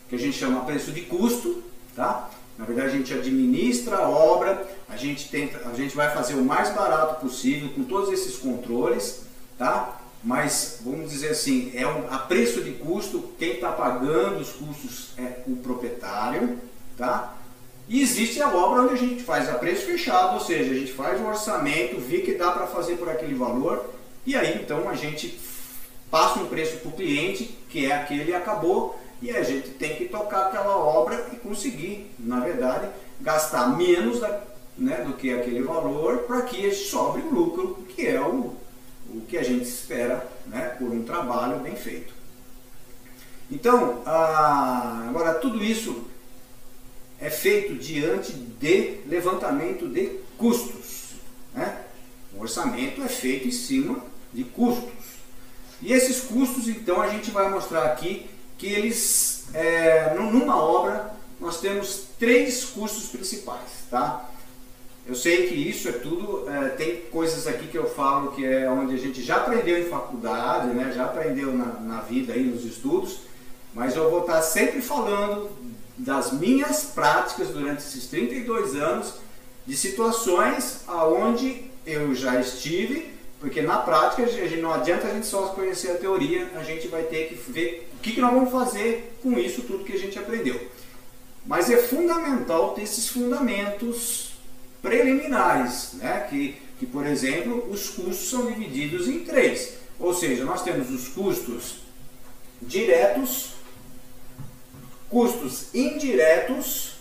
que 0.09 0.17
a 0.17 0.19
gente 0.19 0.37
chama 0.37 0.65
preço 0.65 0.91
de 0.91 1.03
custo, 1.03 1.63
tá? 1.95 2.29
Na 2.59 2.65
verdade, 2.65 2.89
a 2.89 2.99
gente 2.99 3.15
administra 3.15 3.99
a 3.99 4.09
obra, 4.09 4.67
a 4.89 4.97
gente 4.97 5.29
tenta, 5.29 5.69
a 5.69 5.75
gente 5.75 5.95
vai 5.95 6.13
fazer 6.13 6.35
o 6.35 6.45
mais 6.45 6.71
barato 6.71 7.21
possível 7.21 7.71
com 7.71 7.85
todos 7.85 8.13
esses 8.13 8.37
controles, 8.37 9.23
tá? 9.57 10.02
Mas 10.25 10.79
vamos 10.85 11.11
dizer 11.11 11.31
assim, 11.31 11.73
é 11.75 11.87
um, 11.87 12.07
a 12.09 12.19
preço 12.19 12.63
de 12.63 12.73
custo, 12.73 13.33
quem 13.39 13.55
está 13.55 13.73
pagando 13.73 14.41
os 14.41 14.53
custos 14.53 15.11
é 15.19 15.43
o 15.47 15.57
proprietário, 15.57 16.59
tá? 16.97 17.37
E 17.89 18.01
existe 18.01 18.41
a 18.41 18.49
obra 18.49 18.83
onde 18.83 18.95
a 18.95 18.97
gente 18.97 19.23
faz 19.25 19.49
a 19.49 19.55
preço 19.55 19.85
fechado, 19.85 20.35
ou 20.35 20.41
seja, 20.41 20.71
a 20.71 20.75
gente 20.75 20.93
faz 20.93 21.21
o 21.21 21.27
orçamento, 21.27 22.01
vê 22.01 22.21
que 22.21 22.35
dá 22.35 22.53
para 22.53 22.69
fazer 22.69 22.97
por 22.97 23.09
aquele 23.09 23.35
valor, 23.35 23.85
e 24.25 24.37
aí 24.37 24.61
então 24.63 24.89
a 24.89 24.95
gente 24.95 25.39
passa 26.09 26.39
um 26.39 26.47
preço 26.47 26.77
para 26.79 26.89
o 26.91 26.93
cliente, 26.93 27.59
que 27.69 27.87
é 27.87 27.97
aquele 27.97 28.33
acabou, 28.33 28.99
e 29.21 29.31
a 29.31 29.43
gente 29.43 29.71
tem 29.71 29.97
que 29.97 30.05
tocar 30.05 30.47
aquela 30.47 30.77
obra 30.77 31.29
e 31.33 31.37
conseguir, 31.37 32.11
na 32.19 32.41
verdade, 32.41 32.89
gastar 33.21 33.77
menos 33.77 34.21
da, 34.21 34.41
né, 34.77 35.05
do 35.05 35.15
que 35.15 35.33
aquele 35.33 35.63
valor 35.63 36.19
para 36.19 36.43
que 36.43 36.71
sobre 36.73 37.23
o 37.23 37.31
lucro, 37.31 37.85
que 37.95 38.07
é 38.07 38.21
o, 38.21 38.55
o 39.13 39.21
que 39.23 39.37
a 39.37 39.43
gente 39.43 39.65
espera 39.65 40.27
né, 40.47 40.75
por 40.79 40.89
um 40.89 41.05
trabalho 41.05 41.59
bem 41.61 41.77
feito. 41.77 42.13
Então, 43.51 44.03
agora 44.07 45.35
tudo 45.35 45.63
isso 45.63 46.07
é 47.21 47.29
feito 47.29 47.75
diante 47.75 48.33
de 48.33 49.01
levantamento 49.07 49.87
de 49.87 50.19
custos. 50.39 51.11
Né? 51.55 51.85
O 52.35 52.41
orçamento 52.41 53.03
é 53.03 53.09
feito 53.09 53.47
em 53.47 53.53
cima 53.53 54.03
de 54.33 54.45
custos. 54.45 54.91
E 55.83 55.93
esses 55.93 56.23
custos, 56.23 56.67
então, 56.69 57.01
a 57.01 57.09
gente 57.09 57.31
vai 57.31 57.51
mostrar 57.51 57.85
aqui 57.85 58.31
que 58.57 58.67
eles, 58.67 59.47
é, 59.53 60.15
numa 60.15 60.57
obra, 60.57 61.15
nós 61.41 61.61
temos 61.61 62.07
três 62.19 62.65
custos 62.65 63.09
principais, 63.09 63.69
tá? 63.91 64.31
Eu 65.05 65.17
sei 65.17 65.49
que 65.49 65.55
isso 65.55 65.89
é 65.89 65.93
tudo, 65.93 66.49
é, 66.49 66.69
tem 66.71 66.97
coisas 67.11 67.49
aqui 67.49 67.67
que 67.67 67.77
eu 67.77 67.91
falo 67.91 68.33
que 68.33 68.45
é 68.45 68.71
onde 68.71 68.95
a 68.95 68.99
gente 68.99 69.21
já 69.21 69.37
aprendeu 69.39 69.79
em 69.79 69.89
faculdade, 69.89 70.69
né? 70.69 70.93
já 70.95 71.07
aprendeu 71.07 71.53
na, 71.53 71.81
na 71.81 72.01
vida 72.01 72.33
aí, 72.33 72.45
nos 72.45 72.65
estudos, 72.65 73.23
mas 73.75 73.97
eu 73.97 74.09
vou 74.09 74.21
estar 74.21 74.41
sempre 74.43 74.81
falando 74.81 75.51
das 75.99 76.33
minhas 76.33 76.85
práticas 76.85 77.49
durante 77.49 77.79
esses 77.79 78.07
32 78.07 78.77
anos, 78.77 79.15
de 79.67 79.77
situações 79.77 80.83
aonde 80.87 81.65
eu 81.85 82.15
já 82.15 82.41
estive, 82.41 83.13
porque 83.41 83.61
na 83.61 83.79
prática 83.79 84.23
não 84.61 84.73
adianta 84.73 85.09
a 85.09 85.15
gente 85.15 85.27
só 85.27 85.49
conhecer 85.49 85.91
a 85.91 85.95
teoria, 85.95 86.49
a 86.55 86.63
gente 86.63 86.87
vai 86.87 87.03
ter 87.03 87.29
que 87.29 87.35
ver 87.51 87.91
o 87.97 87.99
que, 88.01 88.13
que 88.13 88.21
nós 88.21 88.33
vamos 88.33 88.51
fazer 88.51 89.17
com 89.23 89.39
isso 89.39 89.63
tudo 89.63 89.85
que 89.85 89.93
a 89.93 89.99
gente 89.99 90.19
aprendeu? 90.19 90.61
Mas 91.45 91.71
é 91.71 91.77
fundamental 91.77 92.71
ter 92.75 92.83
esses 92.83 93.09
fundamentos 93.09 94.32
preliminares, 94.83 95.93
né? 95.95 96.27
que, 96.29 96.57
que, 96.79 96.85
por 96.85 97.07
exemplo, 97.07 97.71
os 97.71 97.89
custos 97.91 98.29
são 98.29 98.47
divididos 98.47 99.09
em 99.09 99.21
três. 99.21 99.75
Ou 99.99 100.13
seja, 100.13 100.45
nós 100.45 100.63
temos 100.63 100.91
os 100.91 101.09
custos 101.09 101.77
diretos, 102.61 103.53
custos 105.09 105.73
indiretos 105.73 106.97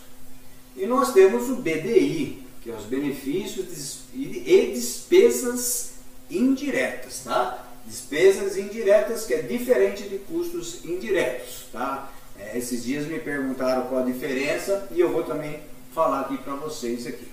e 0.76 0.86
nós 0.86 1.12
temos 1.12 1.50
o 1.50 1.56
BDI, 1.56 2.46
que 2.62 2.70
é 2.70 2.74
os 2.74 2.84
benefícios 2.84 3.98
e 4.14 4.70
despesas 4.72 5.94
indiretas, 6.30 7.22
tá? 7.24 7.68
Despesas 7.84 8.56
indiretas, 8.56 9.26
que 9.26 9.34
é 9.34 9.42
diferente 9.42 10.04
de 10.04 10.18
custos 10.18 10.84
indiretos. 10.84 11.66
Tá? 11.72 12.12
É, 12.38 12.56
esses 12.56 12.84
dias 12.84 13.06
me 13.06 13.18
perguntaram 13.18 13.88
qual 13.88 14.02
a 14.02 14.04
diferença 14.04 14.88
e 14.92 15.00
eu 15.00 15.10
vou 15.10 15.24
também 15.24 15.60
falar 15.92 16.20
aqui 16.20 16.38
para 16.38 16.54
vocês 16.54 17.06
aqui. 17.06 17.31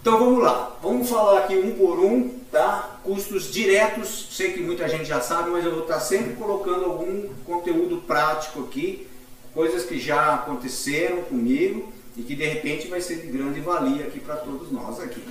Então 0.00 0.18
vamos 0.18 0.42
lá, 0.42 0.76
vamos 0.80 1.08
falar 1.08 1.40
aqui 1.40 1.56
um 1.56 1.72
por 1.72 1.98
um, 1.98 2.28
tá? 2.50 2.98
Custos 3.02 3.52
diretos, 3.52 4.28
sei 4.30 4.52
que 4.52 4.60
muita 4.60 4.88
gente 4.88 5.04
já 5.04 5.20
sabe, 5.20 5.50
mas 5.50 5.64
eu 5.64 5.72
vou 5.72 5.82
estar 5.82 6.00
sempre 6.00 6.34
colocando 6.34 6.84
algum 6.84 7.28
conteúdo 7.44 7.98
prático 8.06 8.60
aqui, 8.60 9.08
coisas 9.52 9.84
que 9.84 9.98
já 9.98 10.34
aconteceram 10.34 11.22
comigo 11.22 11.92
e 12.16 12.22
que 12.22 12.34
de 12.34 12.44
repente 12.44 12.86
vai 12.88 13.00
ser 13.00 13.16
de 13.16 13.26
grande 13.26 13.60
valia 13.60 14.06
aqui 14.06 14.20
para 14.20 14.36
todos 14.36 14.70
nós 14.70 15.00
aqui. 15.00 15.22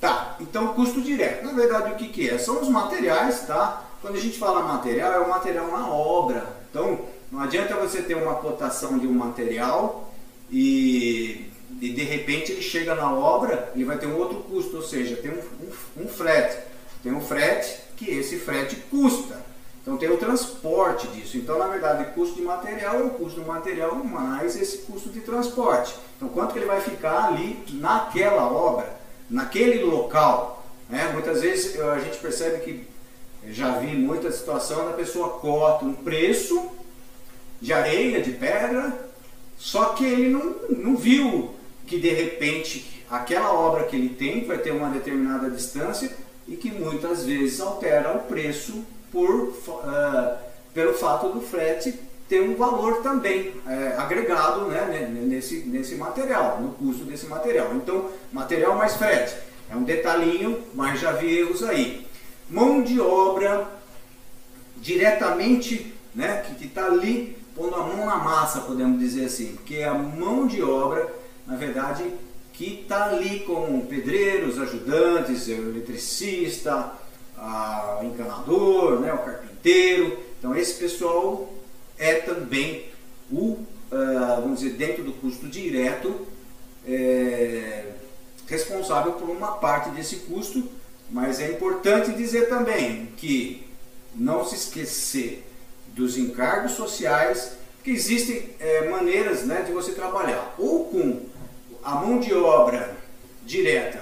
Tá, 0.00 0.36
então 0.40 0.68
custo 0.74 1.00
direto. 1.00 1.44
Na 1.44 1.52
verdade, 1.52 1.92
o 1.92 1.96
que, 1.96 2.08
que 2.08 2.28
é? 2.28 2.38
São 2.38 2.60
os 2.60 2.68
materiais, 2.68 3.46
tá? 3.46 3.84
Quando 4.02 4.16
a 4.16 4.20
gente 4.20 4.38
fala 4.38 4.62
material, 4.62 5.12
é 5.12 5.18
o 5.18 5.30
material 5.30 5.66
na 5.68 5.88
obra. 5.88 6.46
Então, 6.70 7.00
não 7.32 7.40
adianta 7.40 7.74
você 7.76 8.02
ter 8.02 8.14
uma 8.14 8.34
cotação 8.34 8.98
de 8.98 9.06
um 9.06 9.12
material 9.12 10.12
e, 10.50 11.50
e 11.84 11.90
de 11.90 12.02
repente 12.02 12.52
ele 12.52 12.62
chega 12.62 12.94
na 12.94 13.12
obra 13.12 13.72
e 13.74 13.84
vai 13.84 13.98
ter 13.98 14.06
um 14.06 14.16
outro 14.16 14.38
custo, 14.40 14.76
ou 14.76 14.82
seja, 14.82 15.16
tem 15.16 15.30
um, 15.30 15.42
um, 15.98 16.04
um 16.04 16.08
frete. 16.08 16.58
Tem 17.02 17.12
um 17.12 17.20
frete 17.20 17.80
que 17.96 18.10
esse 18.10 18.38
frete 18.38 18.76
custa. 18.90 19.42
Então 19.82 19.96
tem 19.96 20.10
o 20.10 20.16
transporte 20.16 21.06
disso. 21.08 21.36
Então, 21.36 21.58
na 21.58 21.66
verdade, 21.66 22.04
o 22.04 22.12
custo 22.12 22.36
de 22.36 22.42
material 22.42 23.00
é 23.00 23.02
o 23.02 23.10
custo 23.10 23.40
do 23.40 23.46
material 23.46 23.96
mais 23.96 24.56
esse 24.56 24.78
custo 24.78 25.10
de 25.10 25.20
transporte. 25.20 25.94
Então, 26.16 26.28
quanto 26.28 26.52
que 26.52 26.58
ele 26.58 26.66
vai 26.66 26.80
ficar 26.80 27.26
ali 27.26 27.62
naquela 27.72 28.50
obra? 28.50 29.04
naquele 29.28 29.82
local. 29.82 30.64
Né? 30.88 31.10
Muitas 31.12 31.42
vezes 31.42 31.78
a 31.80 31.98
gente 31.98 32.18
percebe 32.18 32.62
que 32.62 32.86
já 33.52 33.78
vi 33.78 33.96
muita 33.96 34.30
situação 34.30 34.86
da 34.86 34.92
pessoa 34.92 35.38
corta 35.40 35.84
um 35.84 35.94
preço 35.94 36.70
de 37.60 37.72
areia, 37.72 38.22
de 38.22 38.32
pedra, 38.32 38.92
só 39.56 39.86
que 39.86 40.04
ele 40.04 40.28
não, 40.28 40.56
não 40.70 40.96
viu 40.96 41.53
que 41.86 41.98
de 41.98 42.10
repente 42.10 43.04
aquela 43.10 43.52
obra 43.52 43.84
que 43.84 43.96
ele 43.96 44.08
tem 44.10 44.44
vai 44.44 44.58
ter 44.58 44.72
uma 44.72 44.88
determinada 44.88 45.50
distância 45.50 46.10
e 46.46 46.56
que 46.56 46.70
muitas 46.70 47.24
vezes 47.24 47.60
altera 47.60 48.14
o 48.14 48.20
preço 48.20 48.84
por, 49.10 49.30
uh, 49.30 50.38
pelo 50.72 50.94
fato 50.94 51.28
do 51.28 51.40
frete 51.40 51.94
ter 52.28 52.40
um 52.40 52.56
valor 52.56 53.02
também 53.02 53.52
é, 53.66 53.94
agregado 53.98 54.66
né, 54.66 55.08
nesse, 55.12 55.60
nesse 55.60 55.94
material, 55.94 56.58
no 56.60 56.70
custo 56.70 57.04
desse 57.04 57.26
material. 57.26 57.74
Então, 57.74 58.10
material 58.32 58.76
mais 58.76 58.96
frete. 58.96 59.36
É 59.70 59.76
um 59.76 59.82
detalhinho, 59.82 60.58
mas 60.74 61.00
já 61.00 61.12
vi 61.12 61.38
erros 61.38 61.62
aí. 61.62 62.06
Mão 62.48 62.82
de 62.82 63.00
obra 63.00 63.68
diretamente, 64.76 65.94
né, 66.14 66.44
que 66.58 66.66
está 66.66 66.86
ali 66.86 67.36
pondo 67.54 67.74
a 67.76 67.82
mão 67.82 68.06
na 68.06 68.16
massa, 68.16 68.60
podemos 68.60 68.98
dizer 68.98 69.26
assim, 69.26 69.52
porque 69.54 69.82
a 69.82 69.94
mão 69.94 70.46
de 70.46 70.62
obra, 70.62 71.12
na 71.46 71.56
verdade, 71.56 72.04
que 72.52 72.80
está 72.82 73.06
ali 73.06 73.40
com 73.40 73.80
pedreiros, 73.80 74.58
ajudantes, 74.58 75.48
eletricista, 75.48 76.92
o 78.00 78.04
encanador, 78.04 79.00
né, 79.00 79.12
o 79.12 79.18
carpinteiro. 79.18 80.18
Então 80.38 80.54
esse 80.56 80.74
pessoal 80.74 81.52
é 81.98 82.14
também 82.14 82.86
o, 83.30 83.52
uh, 83.52 84.40
vamos 84.40 84.60
dizer, 84.60 84.74
dentro 84.74 85.02
do 85.02 85.12
custo 85.12 85.48
direto, 85.48 86.26
é, 86.86 87.92
responsável 88.46 89.12
por 89.12 89.30
uma 89.30 89.52
parte 89.52 89.90
desse 89.90 90.16
custo, 90.16 90.68
mas 91.10 91.40
é 91.40 91.50
importante 91.50 92.12
dizer 92.12 92.48
também 92.48 93.06
que 93.16 93.66
não 94.14 94.44
se 94.44 94.54
esquecer 94.54 95.44
dos 95.88 96.18
encargos 96.18 96.72
sociais, 96.72 97.52
que 97.82 97.90
existem 97.90 98.50
é, 98.58 98.88
maneiras 98.88 99.44
né, 99.44 99.62
de 99.62 99.72
você 99.72 99.92
trabalhar 99.92 100.54
ou 100.58 100.86
com 100.86 101.20
a 101.84 101.96
mão 101.96 102.18
de 102.18 102.32
obra 102.32 102.96
direta 103.44 104.00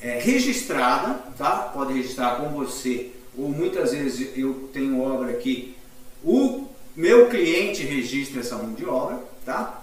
é, 0.00 0.18
registrada, 0.18 1.14
tá? 1.36 1.70
pode 1.74 1.94
registrar 1.94 2.36
com 2.36 2.50
você, 2.50 3.10
ou 3.36 3.48
muitas 3.48 3.92
vezes 3.92 4.36
eu 4.36 4.68
tenho 4.72 5.00
obra 5.00 5.32
que 5.34 5.74
o 6.22 6.66
meu 6.94 7.28
cliente 7.28 7.82
registra 7.82 8.40
essa 8.40 8.56
mão 8.56 8.74
de 8.74 8.84
obra, 8.84 9.18
tá? 9.44 9.82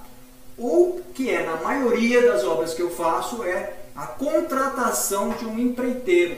ou 0.58 1.02
que 1.14 1.30
é 1.30 1.46
na 1.46 1.58
maioria 1.58 2.22
das 2.22 2.44
obras 2.44 2.74
que 2.74 2.82
eu 2.82 2.90
faço 2.90 3.44
é 3.44 3.74
a 3.96 4.06
contratação 4.06 5.30
de 5.32 5.46
um 5.46 5.58
empreiteiro. 5.58 6.38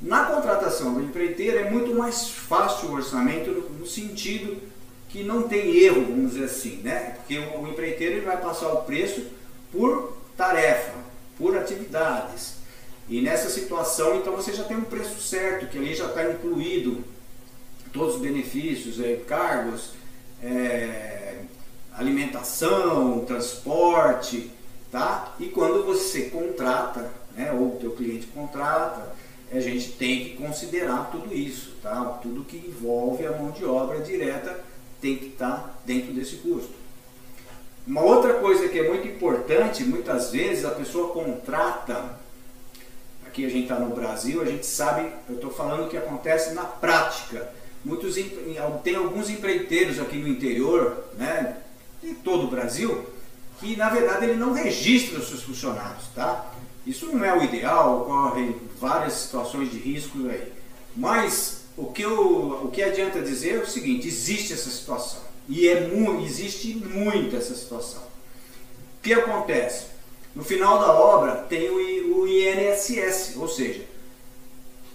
Na 0.00 0.24
contratação 0.24 0.94
do 0.94 1.02
empreiteiro 1.02 1.58
é 1.58 1.70
muito 1.70 1.94
mais 1.94 2.28
fácil 2.28 2.88
o 2.88 2.94
orçamento 2.94 3.50
no 3.50 3.86
sentido 3.86 4.56
que 5.08 5.22
não 5.22 5.44
tem 5.44 5.76
erro, 5.76 6.04
vamos 6.06 6.32
dizer 6.32 6.44
assim, 6.44 6.80
né? 6.82 7.16
Porque 7.16 7.38
o 7.38 7.68
empreiteiro 7.68 8.16
ele 8.16 8.26
vai 8.26 8.36
passar 8.36 8.68
o 8.68 8.82
preço 8.82 9.24
por 9.74 10.16
tarefa, 10.36 10.94
por 11.36 11.56
atividades. 11.56 12.54
E 13.08 13.20
nessa 13.20 13.50
situação, 13.50 14.16
então 14.16 14.34
você 14.34 14.54
já 14.54 14.62
tem 14.64 14.76
um 14.76 14.84
preço 14.84 15.20
certo, 15.20 15.66
que 15.66 15.76
ali 15.76 15.94
já 15.94 16.06
está 16.06 16.30
incluído 16.30 17.04
todos 17.92 18.14
os 18.14 18.20
benefícios, 18.20 18.98
é, 19.00 19.16
cargos, 19.16 19.90
é, 20.42 21.40
alimentação, 21.92 23.24
transporte, 23.24 24.50
tá? 24.90 25.34
E 25.38 25.46
quando 25.46 25.84
você 25.84 26.22
contrata, 26.30 27.10
né, 27.36 27.52
ou 27.52 27.74
o 27.74 27.78
teu 27.78 27.90
cliente 27.90 28.26
contrata, 28.28 29.14
a 29.52 29.60
gente 29.60 29.92
tem 29.92 30.24
que 30.24 30.36
considerar 30.36 31.10
tudo 31.10 31.34
isso, 31.34 31.74
tá? 31.82 32.18
Tudo 32.22 32.44
que 32.44 32.56
envolve 32.56 33.26
a 33.26 33.32
mão 33.32 33.50
de 33.50 33.64
obra 33.64 34.00
direta 34.00 34.64
tem 35.00 35.16
que 35.16 35.26
estar 35.26 35.56
tá 35.56 35.74
dentro 35.84 36.12
desse 36.12 36.36
custo. 36.36 36.83
Uma 37.86 38.00
outra 38.00 38.34
coisa 38.34 38.68
que 38.68 38.78
é 38.78 38.88
muito 38.88 39.06
importante, 39.06 39.84
muitas 39.84 40.30
vezes 40.30 40.64
a 40.64 40.70
pessoa 40.70 41.12
contrata, 41.12 42.18
aqui 43.26 43.44
a 43.44 43.48
gente 43.48 43.64
está 43.64 43.78
no 43.78 43.94
Brasil, 43.94 44.40
a 44.40 44.44
gente 44.46 44.64
sabe, 44.64 45.10
eu 45.28 45.34
estou 45.34 45.50
falando 45.50 45.84
o 45.84 45.88
que 45.88 45.96
acontece 45.96 46.54
na 46.54 46.64
prática. 46.64 47.52
Muitos, 47.84 48.16
tem 48.82 48.96
alguns 48.96 49.28
empreiteiros 49.28 50.00
aqui 50.00 50.16
no 50.16 50.28
interior, 50.28 51.04
né, 51.18 51.58
de 52.02 52.14
todo 52.14 52.44
o 52.44 52.50
Brasil, 52.50 53.04
que 53.60 53.76
na 53.76 53.90
verdade 53.90 54.24
ele 54.24 54.36
não 54.36 54.54
registra 54.54 55.18
os 55.18 55.28
seus 55.28 55.42
funcionários, 55.42 56.06
tá? 56.14 56.52
Isso 56.86 57.06
não 57.06 57.22
é 57.22 57.36
o 57.36 57.42
ideal, 57.42 58.02
ocorrem 58.02 58.56
várias 58.78 59.12
situações 59.14 59.70
de 59.70 59.78
risco 59.78 60.18
aí. 60.28 60.52
Mas 60.96 61.64
o 61.76 61.86
que, 61.86 62.02
eu, 62.02 62.62
o 62.64 62.70
que 62.70 62.82
adianta 62.82 63.20
dizer 63.20 63.56
é 63.56 63.58
o 63.58 63.66
seguinte, 63.66 64.06
existe 64.06 64.52
essa 64.52 64.70
situação. 64.70 65.33
E 65.48 65.68
é 65.68 65.90
existe 66.24 66.74
muito 66.74 67.36
essa 67.36 67.54
situação. 67.54 68.02
O 68.02 69.02
que 69.02 69.12
acontece? 69.12 69.86
No 70.34 70.42
final 70.42 70.80
da 70.80 70.92
obra 70.92 71.36
tem 71.48 71.68
o, 71.68 72.20
o 72.20 72.26
INSS, 72.26 73.36
ou 73.36 73.46
seja, 73.46 73.84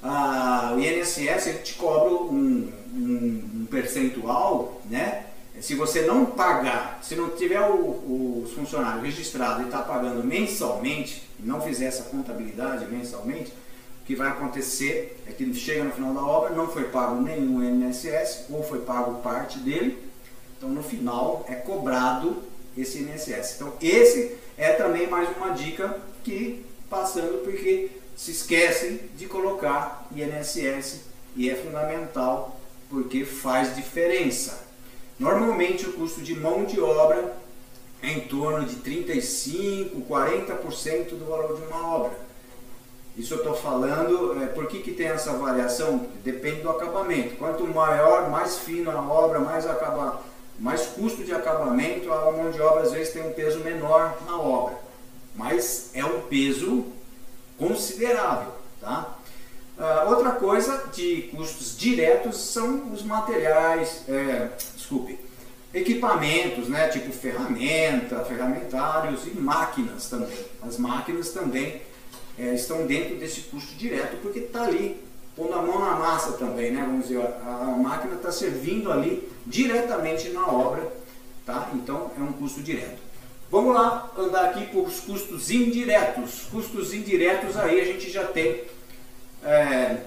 a, 0.01 0.73
o 0.75 0.79
INSS 0.79 1.47
ele 1.47 1.59
te 1.59 1.75
cobra 1.75 2.13
um, 2.13 2.71
um, 2.93 3.49
um, 3.55 3.67
percentual, 3.69 4.81
né? 4.89 5.25
Se 5.61 5.75
você 5.75 6.01
não 6.01 6.25
pagar, 6.25 6.99
se 7.03 7.15
não 7.15 7.29
tiver 7.31 7.61
o, 7.61 8.43
os 8.43 8.53
funcionários 8.53 9.03
registrados 9.03 9.63
e 9.63 9.65
está 9.65 9.81
pagando 9.81 10.23
mensalmente, 10.23 11.23
não 11.39 11.61
fizer 11.61 11.85
essa 11.85 12.03
contabilidade 12.03 12.85
mensalmente, 12.85 13.51
o 14.01 14.05
que 14.05 14.15
vai 14.15 14.29
acontecer 14.29 15.21
é 15.27 15.31
que 15.31 15.53
chega 15.53 15.83
no 15.83 15.91
final 15.91 16.13
da 16.13 16.21
obra, 16.21 16.49
não 16.49 16.67
foi 16.67 16.85
pago 16.85 17.21
nenhum 17.21 17.61
INSS, 17.63 18.45
ou 18.49 18.63
foi 18.63 18.79
pago 18.79 19.21
parte 19.21 19.59
dele, 19.59 20.08
então, 20.59 20.69
no 20.69 20.83
final, 20.83 21.45
é 21.47 21.55
cobrado 21.55 22.43
esse 22.77 22.99
INSS. 22.99 23.55
Então, 23.55 23.73
esse 23.81 24.35
é 24.57 24.73
também 24.73 25.07
mais 25.07 25.29
uma 25.37 25.51
dica 25.51 25.97
que, 26.21 26.65
passando, 26.89 27.45
porque 27.45 27.89
se 28.13 28.31
esquecem 28.31 28.99
de 29.15 29.25
colocar 29.25 30.05
INSS 30.13 31.05
e 31.33 31.49
é 31.49 31.55
fundamental 31.55 32.59
porque 32.89 33.23
faz 33.23 33.73
diferença. 33.73 34.67
Normalmente, 35.17 35.87
o 35.87 35.93
custo 35.93 36.21
de 36.21 36.35
mão 36.35 36.65
de 36.65 36.81
obra 36.81 37.37
é 38.03 38.11
em 38.11 38.21
torno 38.21 38.65
de 38.65 38.75
35%, 38.77 40.05
40% 40.09 41.09
do 41.11 41.25
valor 41.25 41.55
de 41.55 41.65
uma 41.67 41.95
obra. 41.95 42.29
Isso 43.17 43.33
eu 43.33 43.39
estou 43.39 43.53
falando, 43.53 44.41
é, 44.41 44.47
por 44.47 44.67
que, 44.67 44.79
que 44.79 44.91
tem 44.91 45.07
essa 45.07 45.33
variação? 45.33 46.07
Depende 46.23 46.61
do 46.61 46.69
acabamento. 46.69 47.35
Quanto 47.35 47.67
maior, 47.67 48.29
mais 48.29 48.59
fino 48.59 48.89
a 48.91 49.01
obra, 49.01 49.39
mais 49.39 49.65
acaba, 49.65 50.21
mais 50.59 50.87
custo 50.87 51.23
de 51.23 51.33
acabamento, 51.33 52.11
a 52.11 52.31
mão 52.31 52.51
de 52.51 52.61
obra 52.61 52.83
às 52.83 52.91
vezes 52.91 53.13
tem 53.13 53.25
um 53.25 53.31
peso 53.31 53.59
menor 53.59 54.17
na 54.25 54.37
obra, 54.37 54.77
mas 55.35 55.91
é 55.93 56.03
um 56.03 56.21
peso 56.21 56.85
considerável. 57.57 58.53
Tá? 58.81 59.17
Uh, 59.77 60.09
outra 60.09 60.31
coisa 60.31 60.89
de 60.93 61.29
custos 61.33 61.77
diretos 61.77 62.37
são 62.37 62.91
os 62.91 63.01
materiais, 63.01 64.03
é, 64.09 64.49
desculpe, 64.75 65.17
equipamentos, 65.73 66.67
né, 66.67 66.87
tipo 66.89 67.11
ferramenta, 67.13 68.25
ferramentários 68.25 69.25
e 69.25 69.31
máquinas 69.39 70.09
também. 70.09 70.37
As 70.61 70.77
máquinas 70.77 71.29
também 71.29 71.81
é, 72.37 72.53
estão 72.53 72.85
dentro 72.85 73.15
desse 73.15 73.41
custo 73.41 73.73
direto 73.75 74.17
porque 74.21 74.39
está 74.39 74.63
ali 74.63 75.01
pondo 75.39 75.53
a 75.53 75.61
mão 75.61 75.79
na 75.79 75.95
massa 75.95 76.33
também, 76.33 76.71
né? 76.71 76.83
Vamos 76.85 77.07
dizer, 77.07 77.21
a, 77.21 77.61
a 77.61 77.77
máquina 77.77 78.15
está 78.15 78.29
servindo 78.29 78.91
ali 78.91 79.25
diretamente 79.47 80.29
na 80.29 80.45
obra, 80.45 80.91
tá? 81.45 81.69
Então 81.73 82.11
é 82.17 82.21
um 82.21 82.33
custo 82.33 82.61
direto. 82.61 82.99
Vamos 83.49 83.73
lá 83.73 84.11
andar 84.17 84.45
aqui 84.45 84.65
por 84.65 84.85
os 84.85 84.99
custos 84.99 85.49
indiretos. 85.49 86.41
Custos 86.51 86.93
indiretos 86.93 87.55
aí 87.55 87.79
a 87.79 87.85
gente 87.85 88.11
já 88.11 88.25
tem 88.25 88.63
é, 89.43 90.01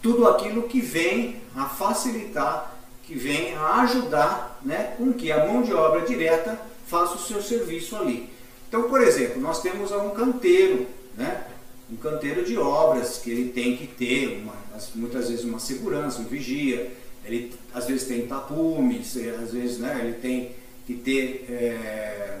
tudo 0.00 0.28
aquilo 0.28 0.62
que 0.62 0.80
vem 0.80 1.42
a 1.56 1.66
facilitar, 1.66 2.72
que 3.02 3.16
vem 3.16 3.56
a 3.56 3.82
ajudar, 3.82 4.60
né, 4.62 4.94
com 4.96 5.12
que 5.12 5.32
a 5.32 5.44
mão 5.44 5.62
de 5.62 5.74
obra 5.74 6.02
direta 6.02 6.56
faça 6.86 7.16
o 7.16 7.18
seu 7.18 7.42
serviço 7.42 7.96
ali. 7.96 8.30
Então, 8.68 8.84
por 8.84 9.02
exemplo, 9.02 9.40
nós 9.40 9.60
temos 9.60 9.90
um 9.90 10.10
canteiro, 10.10 10.86
né? 11.16 11.46
Um 11.92 11.96
canteiro 11.96 12.42
de 12.44 12.56
obras 12.56 13.18
que 13.18 13.30
ele 13.30 13.50
tem 13.50 13.76
que 13.76 13.86
ter 13.86 14.40
uma, 14.42 14.54
muitas 14.94 15.28
vezes 15.28 15.44
uma 15.44 15.58
segurança, 15.58 16.22
um 16.22 16.24
vigia, 16.24 16.90
ele 17.24 17.52
às 17.74 17.86
vezes 17.86 18.08
tem 18.08 18.26
tapumes, 18.26 19.16
às 19.42 19.52
vezes 19.52 19.78
né, 19.78 20.00
ele 20.02 20.14
tem 20.14 20.52
que 20.86 20.94
ter 20.94 21.46
é, 21.50 22.40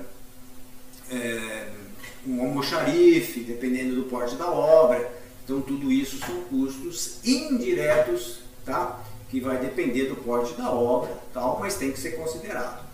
é, 1.10 1.68
um 2.26 2.40
almoxarife, 2.40 3.40
dependendo 3.40 3.94
do 3.94 4.04
porte 4.04 4.34
da 4.36 4.50
obra. 4.50 5.20
Então 5.44 5.60
tudo 5.60 5.92
isso 5.92 6.18
são 6.18 6.40
custos 6.44 7.18
indiretos, 7.22 8.40
tá? 8.64 9.04
que 9.28 9.40
vai 9.40 9.58
depender 9.58 10.06
do 10.06 10.16
porte 10.16 10.54
da 10.54 10.70
obra, 10.70 11.16
tal, 11.32 11.58
mas 11.58 11.76
tem 11.76 11.90
que 11.90 11.98
ser 11.98 12.12
considerado. 12.12 12.84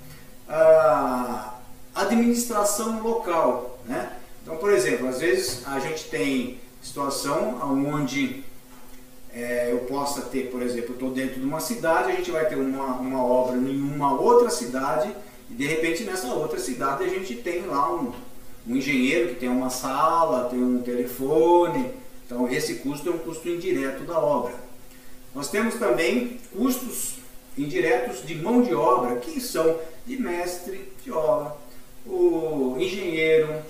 A 0.48 1.58
administração 1.94 3.02
local, 3.02 3.80
né? 3.84 4.17
Então, 4.48 4.56
por 4.56 4.72
exemplo, 4.72 5.06
às 5.06 5.20
vezes 5.20 5.60
a 5.66 5.78
gente 5.78 6.04
tem 6.04 6.58
situação 6.80 7.60
onde 7.62 8.42
é, 9.30 9.70
eu 9.70 9.80
possa 9.80 10.22
ter, 10.22 10.50
por 10.50 10.62
exemplo, 10.62 10.94
estou 10.94 11.10
dentro 11.10 11.38
de 11.38 11.44
uma 11.44 11.60
cidade, 11.60 12.12
a 12.12 12.14
gente 12.14 12.30
vai 12.30 12.46
ter 12.46 12.54
uma, 12.54 12.94
uma 12.94 13.22
obra 13.22 13.58
em 13.58 13.78
uma 13.78 14.18
outra 14.18 14.48
cidade 14.48 15.14
e 15.50 15.54
de 15.54 15.66
repente 15.66 16.02
nessa 16.02 16.28
outra 16.28 16.58
cidade 16.58 17.04
a 17.04 17.08
gente 17.08 17.34
tem 17.34 17.66
lá 17.66 17.94
um, 17.94 18.10
um 18.66 18.74
engenheiro 18.74 19.28
que 19.28 19.34
tem 19.34 19.50
uma 19.50 19.68
sala, 19.68 20.48
tem 20.48 20.58
um 20.58 20.80
telefone, 20.80 21.90
então 22.24 22.50
esse 22.50 22.76
custo 22.76 23.06
é 23.06 23.12
um 23.12 23.18
custo 23.18 23.50
indireto 23.50 24.04
da 24.04 24.18
obra. 24.18 24.54
Nós 25.34 25.50
temos 25.50 25.74
também 25.74 26.40
custos 26.56 27.16
indiretos 27.58 28.26
de 28.26 28.34
mão 28.34 28.62
de 28.62 28.74
obra, 28.74 29.16
que 29.16 29.42
são 29.42 29.78
de 30.06 30.16
mestre 30.16 30.90
de 31.04 31.12
obra, 31.12 31.54
o 32.06 32.76
engenheiro, 32.78 33.62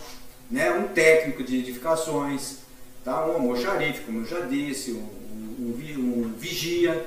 né, 0.50 0.72
um 0.72 0.88
técnico 0.88 1.42
de 1.42 1.58
edificações, 1.58 2.58
tá, 3.04 3.26
um 3.26 3.32
almoxarife, 3.32 4.04
como 4.04 4.20
eu 4.20 4.26
já 4.26 4.40
disse, 4.40 4.92
um, 4.92 4.96
um, 4.98 6.22
um 6.22 6.32
vigia. 6.36 7.06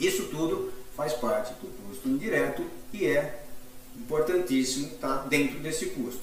Isso 0.00 0.24
tudo 0.24 0.72
faz 0.96 1.12
parte 1.12 1.52
do 1.54 1.68
custo 1.88 2.08
indireto 2.08 2.62
e 2.92 3.06
é 3.06 3.42
importantíssimo 3.96 4.86
estar 4.88 5.18
tá 5.18 5.26
dentro 5.26 5.58
desse 5.58 5.86
custo. 5.86 6.22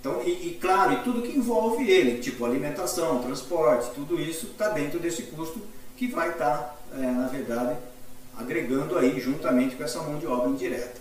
Então, 0.00 0.22
e, 0.22 0.48
e, 0.48 0.58
claro, 0.60 0.92
e 0.92 0.96
tudo 1.02 1.22
que 1.22 1.36
envolve 1.36 1.90
ele, 1.90 2.20
tipo 2.20 2.44
alimentação, 2.44 3.22
transporte, 3.22 3.90
tudo 3.94 4.20
isso 4.20 4.46
está 4.48 4.68
dentro 4.68 5.00
desse 5.00 5.22
custo 5.22 5.60
que 5.96 6.08
vai 6.08 6.30
estar, 6.30 6.58
tá, 6.58 6.76
é, 6.98 7.06
na 7.06 7.26
verdade, 7.26 7.78
agregando 8.36 8.98
aí 8.98 9.18
juntamente 9.18 9.76
com 9.76 9.82
essa 9.82 10.02
mão 10.02 10.18
de 10.18 10.26
obra 10.26 10.50
indireta. 10.50 11.00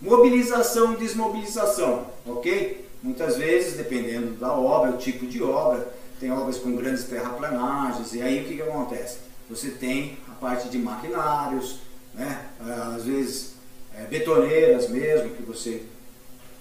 Mobilização 0.00 0.94
e 0.94 0.96
desmobilização, 0.96 2.06
ok? 2.26 2.87
Muitas 3.02 3.36
vezes, 3.36 3.76
dependendo 3.76 4.32
da 4.32 4.52
obra, 4.52 4.90
o 4.90 4.96
tipo 4.96 5.26
de 5.26 5.42
obra, 5.42 5.86
tem 6.18 6.32
obras 6.32 6.58
com 6.58 6.74
grandes 6.74 7.04
terraplanagens, 7.04 8.12
e 8.14 8.22
aí 8.22 8.42
o 8.42 8.44
que, 8.44 8.56
que 8.56 8.62
acontece? 8.62 9.18
Você 9.48 9.70
tem 9.70 10.18
a 10.28 10.32
parte 10.32 10.68
de 10.68 10.78
maquinários, 10.78 11.78
né? 12.12 12.46
às 12.94 13.04
vezes 13.04 13.52
é, 13.94 14.02
betoneiras 14.04 14.88
mesmo, 14.88 15.30
que 15.30 15.42
você 15.42 15.82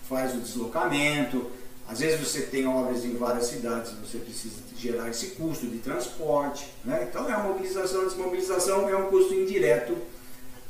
faz 0.07 0.33
o 0.35 0.39
deslocamento. 0.39 1.51
Às 1.87 1.99
vezes 1.99 2.19
você 2.19 2.41
tem 2.41 2.67
obras 2.67 3.05
em 3.05 3.15
várias 3.15 3.47
cidades, 3.47 3.91
você 3.93 4.17
precisa 4.17 4.55
gerar 4.77 5.09
esse 5.09 5.27
custo 5.31 5.67
de 5.67 5.79
transporte. 5.79 6.71
Né? 6.83 7.07
Então 7.09 7.29
é 7.29 7.33
a 7.33 7.39
mobilização 7.39 8.05
desmobilização 8.05 8.89
é 8.89 8.95
um 8.95 9.09
custo 9.09 9.33
indireto. 9.33 9.97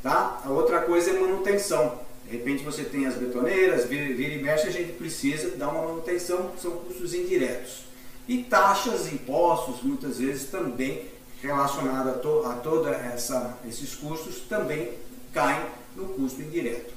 Tá? 0.01 0.41
A 0.45 0.49
outra 0.49 0.81
coisa 0.81 1.11
é 1.11 1.19
manutenção. 1.19 2.06
De 2.29 2.35
repente 2.35 2.63
você 2.63 2.83
tem 2.83 3.05
as 3.05 3.15
betoneiras, 3.15 3.85
vira, 3.85 4.13
vira 4.13 4.33
e 4.33 4.43
mexe, 4.43 4.67
a 4.67 4.71
gente 4.71 4.91
precisa 4.93 5.55
dar 5.55 5.69
uma 5.69 5.87
manutenção, 5.87 6.51
são 6.61 6.71
custos 6.71 7.13
indiretos. 7.13 7.85
E 8.27 8.43
taxas, 8.43 9.11
impostos, 9.11 9.81
muitas 9.81 10.17
vezes 10.17 10.49
também 10.49 11.05
relacionados 11.41 12.15
a, 12.15 12.17
to, 12.17 12.43
a 12.45 12.53
toda 12.55 12.89
essa 12.89 13.57
esses 13.65 13.95
custos 13.95 14.41
também 14.41 14.91
caem 15.33 15.65
no 15.95 16.09
custo 16.09 16.41
indireto. 16.41 16.93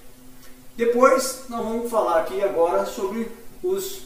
Depois 0.76 1.44
nós 1.48 1.62
vamos 1.62 1.90
falar 1.90 2.22
aqui 2.22 2.42
agora 2.42 2.84
sobre 2.86 3.30
os, 3.62 4.02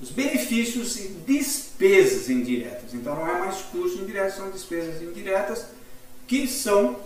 os 0.00 0.10
benefícios 0.10 0.96
e 1.00 1.08
despesas 1.26 2.30
indiretas. 2.30 2.94
Então 2.94 3.16
não 3.16 3.26
é 3.26 3.38
mais 3.40 3.56
custo 3.62 4.02
indireto, 4.02 4.36
são 4.36 4.50
despesas 4.50 5.02
indiretas 5.02 5.66
que 6.28 6.46
são, 6.46 6.96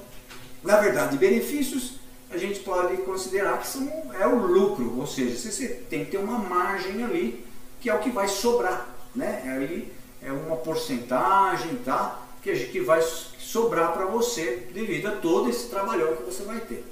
na 0.62 0.81
verdade, 0.81 1.16
benefícios 1.16 2.04
a 2.35 2.38
gente 2.38 2.61
pode 2.61 2.97
considerar 2.99 3.59
que 3.59 3.66
são, 3.66 4.12
é 4.18 4.27
o 4.27 4.47
lucro, 4.47 4.99
ou 4.99 5.07
seja, 5.07 5.37
você 5.37 5.68
tem 5.88 6.05
que 6.05 6.12
ter 6.12 6.18
uma 6.18 6.38
margem 6.38 7.03
ali 7.03 7.44
que 7.81 7.90
é 7.90 7.94
o 7.94 7.99
que 7.99 8.11
vai 8.11 8.29
sobrar, 8.29 8.88
né? 9.14 9.42
É 9.44 9.51
ali 9.51 9.92
é 10.23 10.33
uma 10.33 10.57
porcentagem, 10.57 11.77
tá? 11.85 12.23
Que, 12.42 12.53
que 12.66 12.81
vai 12.81 13.03
sobrar 13.38 13.92
para 13.92 14.07
você 14.07 14.66
devido 14.73 15.07
a 15.07 15.12
todo 15.12 15.51
esse 15.51 15.68
trabalhão 15.68 16.16
que 16.16 16.23
você 16.23 16.42
vai 16.44 16.61
ter. 16.61 16.85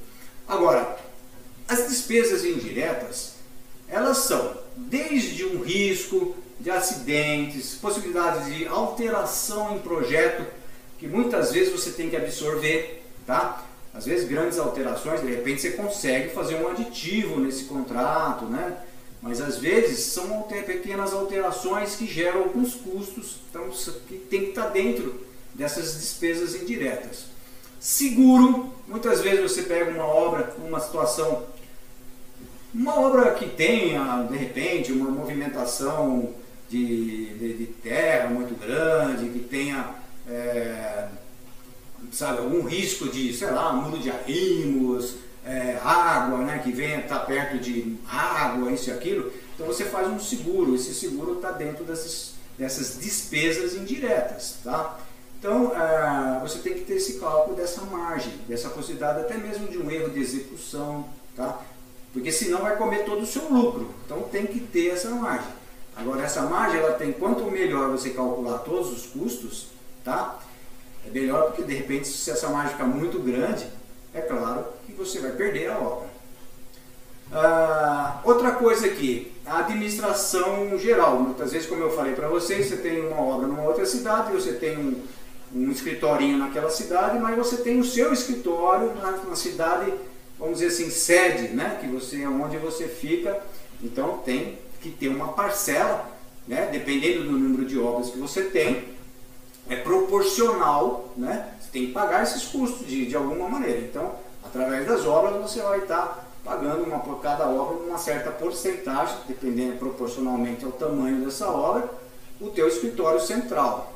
Agora, 0.47 0.99
as 1.67 1.89
despesas 1.89 2.45
indiretas, 2.45 3.37
elas 3.89 4.19
são 4.19 4.59
desde 4.77 5.45
um 5.45 5.63
risco 5.63 6.37
de 6.61 6.71
acidentes, 6.71 7.75
possibilidades 7.75 8.55
de 8.55 8.67
alteração 8.67 9.77
em 9.77 9.79
projeto, 9.81 10.47
que 10.99 11.07
muitas 11.07 11.53
vezes 11.53 11.73
você 11.73 11.91
tem 11.91 12.11
que 12.11 12.17
absorver, 12.17 13.03
tá? 13.27 13.65
Às 13.95 14.07
vezes 14.07 14.29
grandes 14.29 14.59
alterações, 14.59 15.21
de 15.21 15.27
repente 15.27 15.61
você 15.61 15.73
consegue 15.73 16.31
fazer 16.31 16.55
um 16.57 16.69
aditivo 16.69 17.41
nesse 17.41 17.65
contrato, 17.65 18.47
né? 18.47 18.79
Mas 19.21 19.41
às 19.41 19.59
vezes 19.59 20.01
são 20.01 20.43
pequenas 20.43 21.13
alterações 21.13 21.95
que 21.95 22.07
geram 22.07 22.41
alguns 22.41 22.75
custos, 22.75 23.37
então 23.49 23.69
que 24.09 24.17
tem 24.17 24.41
que 24.41 24.49
estar 24.49 24.69
dentro 24.69 25.25
dessas 25.55 25.95
despesas 25.95 26.55
indiretas. 26.55 27.27
Seguro, 27.79 28.73
muitas 28.87 29.21
vezes 29.21 29.41
você 29.41 29.63
pega 29.63 29.91
uma 29.91 30.07
obra, 30.07 30.55
uma 30.59 30.81
situação, 30.81 31.45
uma 32.75 32.99
obra 32.99 33.33
que 33.35 33.47
tenha, 33.47 34.27
de 34.31 34.37
repente, 34.37 34.93
uma 34.93 35.11
movimentação 35.11 36.33
de, 36.69 37.27
de, 37.35 37.55
de 37.55 37.67
terra 37.67 38.29
muito 38.29 38.59
grande, 38.59 39.29
que 39.29 39.41
tenha, 39.41 39.91
sabe, 42.13 42.39
algum 42.39 42.63
risco 42.63 43.09
de, 43.09 43.33
sei 43.33 43.51
lá, 43.51 43.73
muro 43.73 43.99
de 43.99 44.11
arrimos, 44.11 45.17
é, 45.45 45.79
água, 45.83 46.39
né, 46.39 46.61
que 46.63 46.71
venha 46.71 47.01
estar 47.01 47.21
tá 47.21 47.25
perto 47.25 47.59
de 47.59 47.97
água, 48.09 48.71
isso 48.71 48.91
e 48.91 48.93
aquilo, 48.93 49.33
então 49.55 49.67
você 49.67 49.85
faz 49.87 50.07
um 50.09 50.21
seguro, 50.21 50.75
esse 50.75 50.95
seguro 50.95 51.37
está 51.37 51.51
dentro 51.51 51.85
dessas, 51.85 52.35
dessas 52.57 52.99
despesas 53.01 53.75
indiretas, 53.75 54.57
tá? 54.63 54.99
Então, 55.39 55.73
ah, 55.75 56.39
você 56.41 56.61
tem 56.61 56.75
que 56.75 56.83
ter 56.83 56.95
esse 56.95 57.19
cálculo 57.19 57.57
dessa 57.57 57.83
margem, 57.83 58.33
dessa 58.47 58.69
possibilidade 58.69 59.23
até 59.23 59.37
mesmo 59.37 59.67
de 59.67 59.77
um 59.77 59.91
erro 59.91 60.11
de 60.11 60.21
execução, 60.21 61.05
tá? 61.35 61.61
Porque 62.13 62.31
senão 62.31 62.61
vai 62.61 62.77
comer 62.77 63.05
todo 63.05 63.23
o 63.23 63.27
seu 63.27 63.49
lucro. 63.49 63.93
Então 64.05 64.23
tem 64.31 64.47
que 64.47 64.61
ter 64.61 64.91
essa 64.91 65.11
margem. 65.11 65.51
Agora 65.97 66.23
essa 66.23 66.43
margem, 66.43 66.79
ela 66.79 66.93
tem 66.93 67.13
quanto 67.13 67.51
melhor 67.51 67.91
você 67.91 68.11
calcular 68.11 68.59
todos 68.59 68.93
os 68.93 69.07
custos, 69.07 69.67
tá? 70.05 70.39
É 71.07 71.11
melhor 71.11 71.47
porque 71.47 71.63
de 71.63 71.75
repente 71.75 72.09
se 72.09 72.31
essa 72.31 72.49
margem 72.49 72.73
ficar 72.73 72.87
muito 72.87 73.19
grande, 73.19 73.67
é 74.15 74.21
claro 74.21 74.67
que 74.87 74.93
você 74.93 75.21
vai 75.21 75.33
perder 75.33 75.71
a 75.71 75.79
obra. 75.79 76.13
Ah, 77.35 78.21
outra 78.25 78.53
coisa 78.53 78.87
aqui, 78.87 79.33
a 79.47 79.61
administração 79.61 80.79
geral. 80.79 81.19
Muitas 81.19 81.53
vezes, 81.53 81.67
como 81.67 81.83
eu 81.83 81.91
falei 81.91 82.15
para 82.15 82.29
vocês, 82.29 82.67
você 82.67 82.77
tem 82.77 83.01
uma 83.01 83.21
obra 83.21 83.47
numa 83.47 83.63
outra 83.63 83.87
cidade, 83.87 84.33
você 84.33 84.53
tem 84.53 84.77
um, 84.77 85.03
um 85.55 85.71
escritorinho 85.71 86.37
naquela 86.37 86.69
cidade, 86.69 87.19
mas 87.19 87.35
você 87.37 87.57
tem 87.57 87.81
o 87.81 87.85
seu 87.85 88.13
escritório 88.13 88.95
na, 88.97 89.13
na 89.13 89.35
cidade, 89.35 89.93
vamos 90.39 90.59
dizer 90.59 90.67
assim, 90.67 90.91
sede, 90.91 91.55
né? 91.55 91.79
Que 91.81 91.87
você, 91.87 92.27
onde 92.27 92.59
você 92.59 92.87
fica. 92.87 93.41
Então 93.83 94.19
tem 94.19 94.59
que 94.83 94.91
ter 94.91 95.09
uma 95.09 95.29
parcela, 95.33 96.11
né? 96.47 96.69
Dependendo 96.71 97.25
do 97.25 97.33
número 97.33 97.65
de 97.65 97.79
obras 97.79 98.11
que 98.11 98.19
você 98.19 98.43
tem, 98.43 98.85
é 99.69 99.77
proporcional, 99.77 101.13
né? 101.17 101.55
Você 101.61 101.69
tem 101.73 101.87
que 101.87 101.93
pagar 101.93 102.23
esses 102.23 102.45
custos 102.45 102.87
de, 102.87 103.07
de 103.07 103.17
alguma 103.17 103.49
maneira. 103.49 103.81
Então, 103.81 104.15
através 104.43 104.87
das 104.87 105.07
obras, 105.07 105.41
você 105.41 105.61
vai 105.61 105.81
estar 105.81 106.31
pagando 106.45 106.85
uma, 106.85 106.99
por 106.99 107.21
cada 107.21 107.49
obra 107.49 107.77
uma 107.77 107.99
certa 107.99 108.31
porcentagem, 108.31 109.17
dependendo 109.29 109.79
proporcionalmente 109.79 110.65
ao 110.65 110.73
tamanho 110.73 111.25
dessa 111.25 111.49
obra, 111.49 111.89
o 112.41 112.51
teu 112.51 112.67
escritório 112.69 113.21
central. 113.21 113.93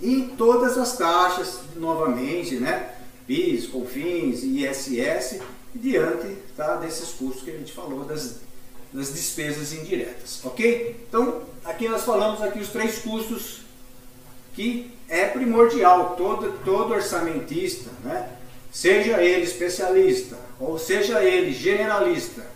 E 0.00 0.34
todas 0.38 0.78
as 0.78 0.96
taxas, 0.96 1.60
novamente, 1.76 2.56
né? 2.56 2.94
PIS, 3.26 3.66
COFINS, 3.66 4.42
ISS, 4.42 5.40
diante 5.74 6.36
tá, 6.56 6.76
desses 6.76 7.10
custos 7.10 7.42
que 7.42 7.50
a 7.50 7.56
gente 7.56 7.72
falou 7.72 8.04
das, 8.04 8.40
das 8.92 9.12
despesas 9.12 9.72
indiretas, 9.72 10.40
ok? 10.44 11.04
Então, 11.08 11.42
aqui 11.64 11.88
nós 11.88 12.02
falamos 12.02 12.42
aqui 12.42 12.58
os 12.58 12.70
três 12.70 12.98
custos 12.98 13.60
que 14.54 14.90
é 15.08 15.26
primordial, 15.26 16.14
todo, 16.16 16.52
todo 16.64 16.92
orçamentista, 16.92 17.90
né? 18.04 18.30
seja 18.72 19.22
ele 19.22 19.42
especialista 19.42 20.38
ou 20.58 20.78
seja 20.78 21.22
ele 21.22 21.52
generalista, 21.52 22.46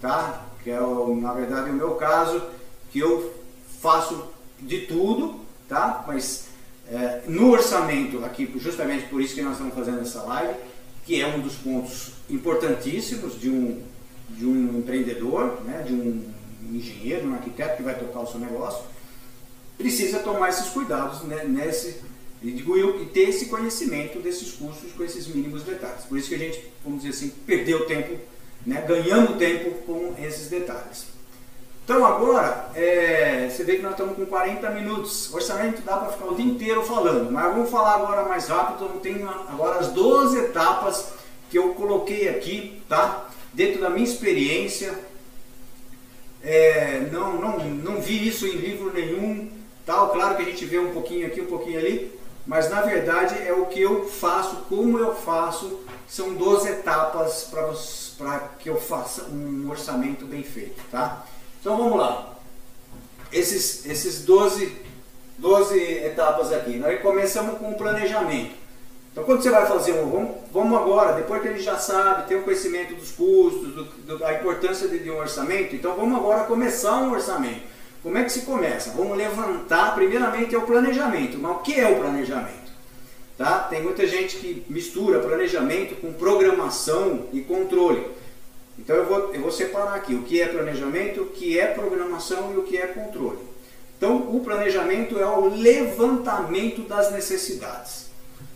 tá? 0.00 0.46
que 0.62 0.70
é 0.70 0.80
o, 0.80 1.14
na 1.16 1.32
verdade 1.32 1.70
o 1.70 1.74
meu 1.74 1.92
caso, 1.92 2.42
que 2.90 2.98
eu 2.98 3.32
faço 3.80 4.28
de 4.60 4.80
tudo, 4.80 5.40
tá? 5.68 6.04
mas 6.06 6.46
é, 6.88 7.22
no 7.26 7.50
orçamento, 7.50 8.24
aqui 8.24 8.50
justamente 8.56 9.06
por 9.08 9.20
isso 9.20 9.34
que 9.34 9.42
nós 9.42 9.52
estamos 9.52 9.74
fazendo 9.74 10.00
essa 10.00 10.22
live, 10.22 10.54
que 11.06 11.20
é 11.20 11.26
um 11.26 11.40
dos 11.40 11.54
pontos 11.56 12.12
importantíssimos 12.28 13.38
de 13.38 13.50
um, 13.50 13.82
de 14.30 14.46
um 14.46 14.78
empreendedor, 14.78 15.60
né, 15.64 15.82
de 15.86 15.92
um 15.92 16.24
engenheiro, 16.72 17.28
um 17.28 17.34
arquiteto 17.34 17.76
que 17.76 17.82
vai 17.82 17.94
tocar 17.94 18.20
o 18.20 18.26
seu 18.26 18.40
negócio, 18.40 18.84
precisa 19.76 20.18
tomar 20.20 20.50
esses 20.50 20.68
cuidados 20.70 21.22
né, 21.22 21.44
nesse, 21.44 22.00
e 22.42 23.10
ter 23.12 23.28
esse 23.28 23.46
conhecimento 23.46 24.18
desses 24.18 24.52
custos 24.52 24.92
com 24.92 25.02
esses 25.02 25.26
mínimos 25.26 25.62
detalhes. 25.62 26.04
Por 26.04 26.18
isso 26.18 26.28
que 26.28 26.34
a 26.34 26.38
gente, 26.38 26.62
vamos 26.84 27.02
dizer 27.02 27.16
assim, 27.16 27.32
perdeu 27.46 27.86
tempo, 27.86 28.18
né, 28.66 28.84
ganhando 28.86 29.38
tempo 29.38 29.70
com 29.86 30.14
esses 30.18 30.48
detalhes. 30.48 31.14
Então 31.84 32.02
agora, 32.04 32.70
é, 32.74 33.46
você 33.50 33.62
vê 33.62 33.76
que 33.76 33.82
nós 33.82 33.92
estamos 33.92 34.16
com 34.16 34.24
40 34.24 34.70
minutos. 34.70 35.32
Orçamento 35.34 35.82
dá 35.82 35.98
para 35.98 36.12
ficar 36.12 36.26
o 36.26 36.34
dia 36.34 36.46
inteiro 36.46 36.82
falando, 36.82 37.30
mas 37.30 37.52
vamos 37.52 37.68
falar 37.68 37.96
agora 37.96 38.26
mais 38.26 38.48
rápido. 38.48 38.86
Eu 38.86 39.00
tenho 39.00 39.28
agora 39.28 39.80
as 39.80 39.88
12 39.88 40.38
etapas 40.38 41.12
que 41.50 41.58
eu 41.58 41.74
coloquei 41.74 42.28
aqui, 42.30 42.82
tá? 42.88 43.28
Dentro 43.52 43.82
da 43.82 43.90
minha 43.90 44.04
experiência. 44.04 44.98
É, 46.42 47.00
não, 47.12 47.38
não, 47.38 47.58
não 47.58 48.00
vi 48.00 48.28
isso 48.28 48.46
em 48.46 48.56
livro 48.56 48.92
nenhum, 48.92 49.50
tal. 49.84 50.10
Claro 50.10 50.36
que 50.36 50.42
a 50.42 50.46
gente 50.46 50.64
vê 50.64 50.78
um 50.78 50.92
pouquinho 50.92 51.26
aqui, 51.26 51.40
um 51.40 51.46
pouquinho 51.46 51.78
ali, 51.78 52.18
mas 52.46 52.70
na 52.70 52.82
verdade 52.82 53.36
é 53.46 53.52
o 53.52 53.66
que 53.66 53.80
eu 53.80 54.06
faço, 54.06 54.56
como 54.68 54.98
eu 54.98 55.14
faço, 55.14 55.80
são 56.06 56.34
12 56.34 56.68
etapas 56.68 57.50
para 58.18 58.38
que 58.58 58.68
eu 58.68 58.80
faça 58.80 59.24
um 59.24 59.68
orçamento 59.70 60.24
bem 60.26 60.42
feito, 60.42 60.80
tá? 60.90 61.26
Então 61.60 61.76
vamos 61.76 61.98
lá. 61.98 62.34
Esses, 63.32 63.86
esses 63.86 64.24
12, 64.24 64.76
12 65.38 65.80
etapas 66.04 66.52
aqui. 66.52 66.76
Nós 66.76 67.00
começamos 67.00 67.58
com 67.58 67.70
o 67.70 67.74
planejamento. 67.74 68.54
Então 69.14 69.24
quando 69.24 69.42
você 69.42 69.50
vai 69.50 69.64
fazer 69.66 69.92
um, 69.92 70.10
vamos, 70.10 70.34
vamos 70.52 70.76
agora, 70.78 71.12
depois 71.12 71.40
que 71.40 71.46
ele 71.46 71.60
já 71.60 71.78
sabe, 71.78 72.26
tem 72.26 72.36
o 72.36 72.42
conhecimento 72.42 72.96
dos 72.96 73.12
custos, 73.12 73.72
do, 73.72 73.84
do, 73.84 74.18
da 74.18 74.34
importância 74.34 74.88
de, 74.88 74.98
de, 74.98 75.08
um 75.08 75.18
orçamento, 75.18 75.76
então 75.76 75.94
vamos 75.94 76.18
agora 76.18 76.44
começar 76.44 76.96
um 76.96 77.12
orçamento. 77.12 77.62
Como 78.04 78.18
é 78.18 78.22
que 78.22 78.30
se 78.30 78.42
começa? 78.42 78.90
Vamos 78.90 79.16
levantar, 79.16 79.94
primeiramente 79.94 80.54
é 80.54 80.58
o 80.58 80.66
planejamento. 80.66 81.38
Mas 81.38 81.56
o 81.56 81.60
que 81.60 81.80
é 81.80 81.88
o 81.88 81.96
planejamento? 81.96 82.70
Tá? 83.38 83.60
Tem 83.60 83.82
muita 83.82 84.06
gente 84.06 84.36
que 84.36 84.62
mistura 84.68 85.20
planejamento 85.20 85.98
com 86.02 86.12
programação 86.12 87.26
e 87.32 87.40
controle. 87.40 88.06
Então 88.78 88.94
eu 88.94 89.06
vou, 89.06 89.34
eu 89.34 89.40
vou 89.40 89.50
separar 89.50 89.94
aqui 89.94 90.14
o 90.14 90.22
que 90.22 90.38
é 90.38 90.46
planejamento, 90.46 91.22
o 91.22 91.26
que 91.26 91.58
é 91.58 91.66
programação 91.68 92.52
e 92.52 92.58
o 92.58 92.62
que 92.64 92.76
é 92.76 92.86
controle. 92.88 93.38
Então 93.96 94.36
o 94.36 94.40
planejamento 94.40 95.18
é 95.18 95.24
o 95.24 95.48
levantamento 95.48 96.82
das 96.82 97.10
necessidades. 97.10 98.10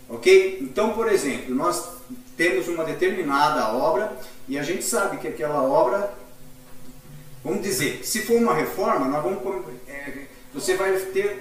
Ok? 0.07 0.59
Então, 0.61 0.93
por 0.93 1.11
exemplo, 1.11 1.55
nós 1.55 1.89
temos 2.37 2.67
uma 2.67 2.83
determinada 2.83 3.73
obra 3.73 4.15
e 4.47 4.59
a 4.59 4.63
gente 4.63 4.83
sabe 4.83 5.17
que 5.17 5.27
aquela 5.27 5.63
obra, 5.63 6.13
vamos 7.43 7.61
dizer, 7.61 8.05
se 8.05 8.21
for 8.21 8.37
uma 8.37 8.53
reforma, 8.53 9.07
nós 9.07 9.23
vamos, 9.23 9.65
é, 9.87 10.25
você 10.53 10.75
vai 10.75 10.91
ter 10.97 11.39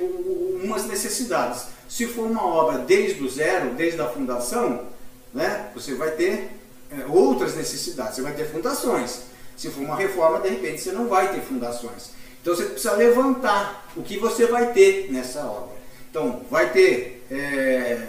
umas 0.62 0.86
necessidades. 0.86 1.66
Se 1.88 2.06
for 2.06 2.26
uma 2.26 2.44
obra 2.46 2.78
desde 2.78 3.22
o 3.22 3.28
zero, 3.28 3.74
desde 3.74 4.00
a 4.00 4.08
fundação, 4.08 4.86
né, 5.32 5.70
você 5.74 5.94
vai 5.94 6.10
ter 6.12 6.50
é, 6.90 7.06
outras 7.08 7.56
necessidades. 7.56 8.16
Você 8.16 8.22
vai 8.22 8.34
ter 8.34 8.46
fundações. 8.46 9.22
Se 9.56 9.70
for 9.70 9.82
uma 9.82 9.96
reforma, 9.96 10.40
de 10.40 10.50
repente 10.50 10.80
você 10.80 10.92
não 10.92 11.08
vai 11.08 11.32
ter 11.32 11.40
fundações. 11.40 12.10
Então 12.40 12.54
você 12.54 12.64
precisa 12.64 12.92
levantar 12.92 13.90
o 13.96 14.02
que 14.02 14.18
você 14.18 14.46
vai 14.46 14.72
ter 14.72 15.10
nessa 15.10 15.44
obra. 15.44 15.78
Então, 16.10 16.42
vai 16.50 16.72
ter 16.72 17.26
é, 17.30 18.08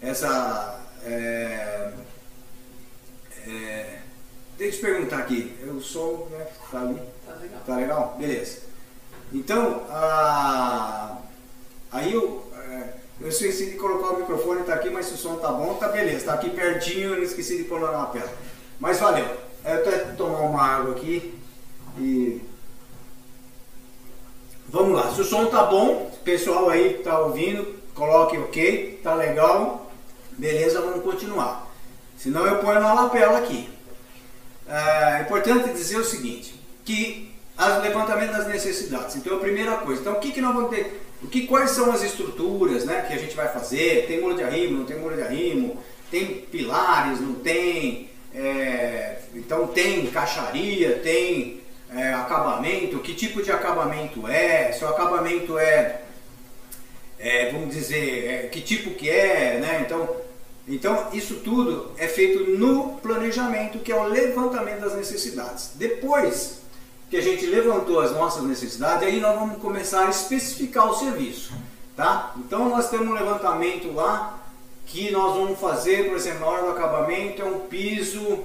essa. 0.00 0.80
É, 1.04 1.92
é, 3.46 3.95
deixa 4.56 4.76
eu 4.76 4.80
te 4.80 4.86
perguntar 4.86 5.18
aqui, 5.18 5.56
o 5.66 5.80
som 5.80 6.28
né, 6.30 6.46
tá 6.70 6.80
ali? 6.80 7.02
Tá 7.26 7.34
legal. 7.34 7.60
Tá 7.66 7.76
legal? 7.76 8.16
Beleza. 8.18 8.58
Então, 9.32 9.84
a, 9.90 11.18
aí 11.92 12.12
eu, 12.12 12.44
é, 12.54 12.88
eu 13.20 13.28
esqueci 13.28 13.70
de 13.70 13.76
colocar 13.76 14.10
o 14.10 14.20
microfone, 14.20 14.64
tá 14.64 14.74
aqui, 14.74 14.88
mas 14.88 15.06
se 15.06 15.14
o 15.14 15.16
som 15.16 15.36
tá 15.36 15.50
bom, 15.52 15.74
tá 15.74 15.88
beleza. 15.88 16.26
Tá 16.26 16.34
aqui 16.34 16.50
pertinho, 16.50 17.14
eu 17.14 17.22
esqueci 17.22 17.56
de 17.56 17.64
pôr 17.64 17.80
na 17.80 17.90
lapela. 17.90 18.30
Mas 18.78 19.00
valeu. 19.00 19.26
Eu 19.64 19.74
até 19.74 19.98
tomar 20.12 20.40
uma 20.40 20.62
água 20.62 20.92
aqui 20.92 21.34
e. 21.98 22.40
Vamos 24.68 24.94
lá, 24.94 25.12
se 25.12 25.20
o 25.20 25.24
som 25.24 25.46
tá 25.46 25.64
bom, 25.64 26.10
o 26.12 26.18
pessoal 26.24 26.68
aí 26.68 26.94
tá 27.02 27.20
ouvindo, 27.20 27.76
coloque 27.94 28.36
ok, 28.36 29.00
tá 29.02 29.14
legal. 29.14 29.90
Beleza, 30.32 30.80
vamos 30.80 31.02
continuar. 31.02 31.66
Senão 32.16 32.46
eu 32.46 32.58
ponho 32.58 32.80
na 32.80 32.92
lapela 32.92 33.38
aqui. 33.38 33.75
É 34.68 35.22
importante 35.22 35.72
dizer 35.72 35.98
o 35.98 36.04
seguinte, 36.04 36.54
que 36.84 37.30
o 37.58 37.82
levantamento 37.82 38.32
das 38.32 38.48
necessidades. 38.48 39.16
Então 39.16 39.36
a 39.36 39.40
primeira 39.40 39.76
coisa, 39.76 40.00
então 40.00 40.14
o 40.14 40.20
que, 40.20 40.32
que 40.32 40.40
nós 40.40 40.54
vamos 40.54 40.70
ter? 40.70 41.02
O 41.22 41.28
que, 41.28 41.46
quais 41.46 41.70
são 41.70 41.90
as 41.92 42.02
estruturas 42.02 42.84
né, 42.84 43.04
que 43.06 43.14
a 43.14 43.18
gente 43.18 43.34
vai 43.34 43.48
fazer? 43.48 44.06
Tem 44.06 44.20
muro 44.20 44.36
de 44.36 44.44
arrimo, 44.44 44.78
não 44.78 44.84
tem 44.84 44.98
muro 44.98 45.14
de 45.14 45.22
arrimo? 45.22 45.82
Tem 46.10 46.26
pilares, 46.26 47.20
não 47.20 47.34
tem? 47.36 48.10
É, 48.34 49.16
então 49.34 49.66
tem 49.68 50.06
caixaria, 50.08 50.98
tem 50.98 51.62
é, 51.94 52.12
acabamento, 52.12 52.98
que 52.98 53.14
tipo 53.14 53.42
de 53.42 53.50
acabamento 53.50 54.28
é? 54.28 54.72
Se 54.72 54.84
o 54.84 54.88
acabamento 54.88 55.58
é, 55.58 56.00
é 57.18 57.50
vamos 57.50 57.74
dizer, 57.74 58.26
é, 58.26 58.48
que 58.48 58.60
tipo 58.60 58.90
que 58.90 59.08
é, 59.08 59.58
né? 59.58 59.82
Então 59.86 60.25
então, 60.68 61.10
isso 61.12 61.36
tudo 61.36 61.92
é 61.96 62.08
feito 62.08 62.50
no 62.58 62.94
planejamento, 62.98 63.78
que 63.78 63.92
é 63.92 63.96
o 63.96 64.08
levantamento 64.08 64.80
das 64.80 64.96
necessidades. 64.96 65.70
Depois 65.76 66.58
que 67.08 67.16
a 67.16 67.20
gente 67.20 67.46
levantou 67.46 68.00
as 68.00 68.10
nossas 68.10 68.42
necessidades, 68.42 69.06
aí 69.06 69.20
nós 69.20 69.38
vamos 69.38 69.58
começar 69.58 70.06
a 70.06 70.10
especificar 70.10 70.90
o 70.90 70.98
serviço. 70.98 71.52
Tá? 71.94 72.34
Então, 72.36 72.68
nós 72.68 72.90
temos 72.90 73.06
um 73.06 73.12
levantamento 73.12 73.92
lá 73.92 74.42
que 74.86 75.10
nós 75.12 75.34
vamos 75.36 75.58
fazer, 75.58 76.08
por 76.08 76.16
exemplo, 76.16 76.40
na 76.40 76.46
hora 76.46 76.62
do 76.64 76.70
acabamento, 76.70 77.42
é 77.42 77.44
um 77.44 77.60
piso 77.60 78.44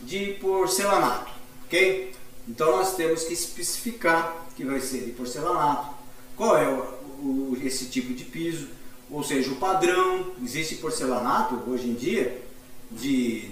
de 0.00 0.34
porcelanato. 0.40 1.30
Ok? 1.66 2.14
Então, 2.48 2.78
nós 2.78 2.96
temos 2.96 3.24
que 3.24 3.34
especificar 3.34 4.46
que 4.56 4.64
vai 4.64 4.80
ser 4.80 5.04
de 5.04 5.12
porcelanato, 5.12 5.94
qual 6.34 6.56
é 6.56 6.66
o, 6.66 6.80
o, 7.22 7.58
esse 7.62 7.86
tipo 7.86 8.14
de 8.14 8.24
piso 8.24 8.68
ou 9.12 9.22
seja, 9.22 9.50
o 9.52 9.56
padrão, 9.56 10.32
existe 10.42 10.76
porcelanato 10.76 11.62
hoje 11.66 11.86
em 11.86 11.92
dia 11.92 12.42
de, 12.90 13.50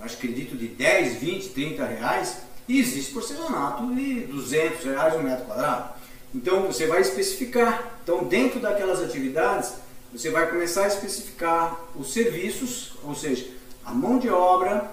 acho 0.00 0.16
que 0.16 0.26
acredito, 0.26 0.56
de 0.56 0.66
10, 0.66 1.20
20, 1.20 1.48
30 1.50 1.84
reais 1.84 2.38
e 2.68 2.80
existe 2.80 3.12
porcelanato 3.12 3.86
de 3.94 4.22
200 4.22 4.84
reais 4.84 5.14
um 5.14 5.22
metro 5.22 5.44
quadrado. 5.44 5.94
Então 6.34 6.62
você 6.62 6.88
vai 6.88 7.00
especificar. 7.02 7.98
Então 8.02 8.24
dentro 8.24 8.58
daquelas 8.58 9.00
atividades 9.00 9.74
você 10.12 10.28
vai 10.30 10.50
começar 10.50 10.84
a 10.84 10.88
especificar 10.88 11.80
os 11.94 12.12
serviços, 12.12 12.94
ou 13.04 13.14
seja, 13.14 13.46
a 13.84 13.92
mão 13.92 14.18
de 14.18 14.28
obra 14.28 14.90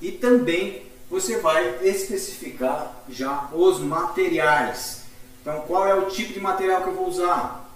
e 0.00 0.10
também 0.10 0.82
você 1.08 1.36
vai 1.38 1.86
especificar 1.86 3.04
já 3.08 3.48
os 3.52 3.78
materiais. 3.78 5.02
Então 5.40 5.60
qual 5.60 5.86
é 5.86 5.94
o 5.94 6.06
tipo 6.06 6.32
de 6.32 6.40
material 6.40 6.82
que 6.82 6.88
eu 6.88 6.94
vou 6.94 7.06
usar? 7.06 7.70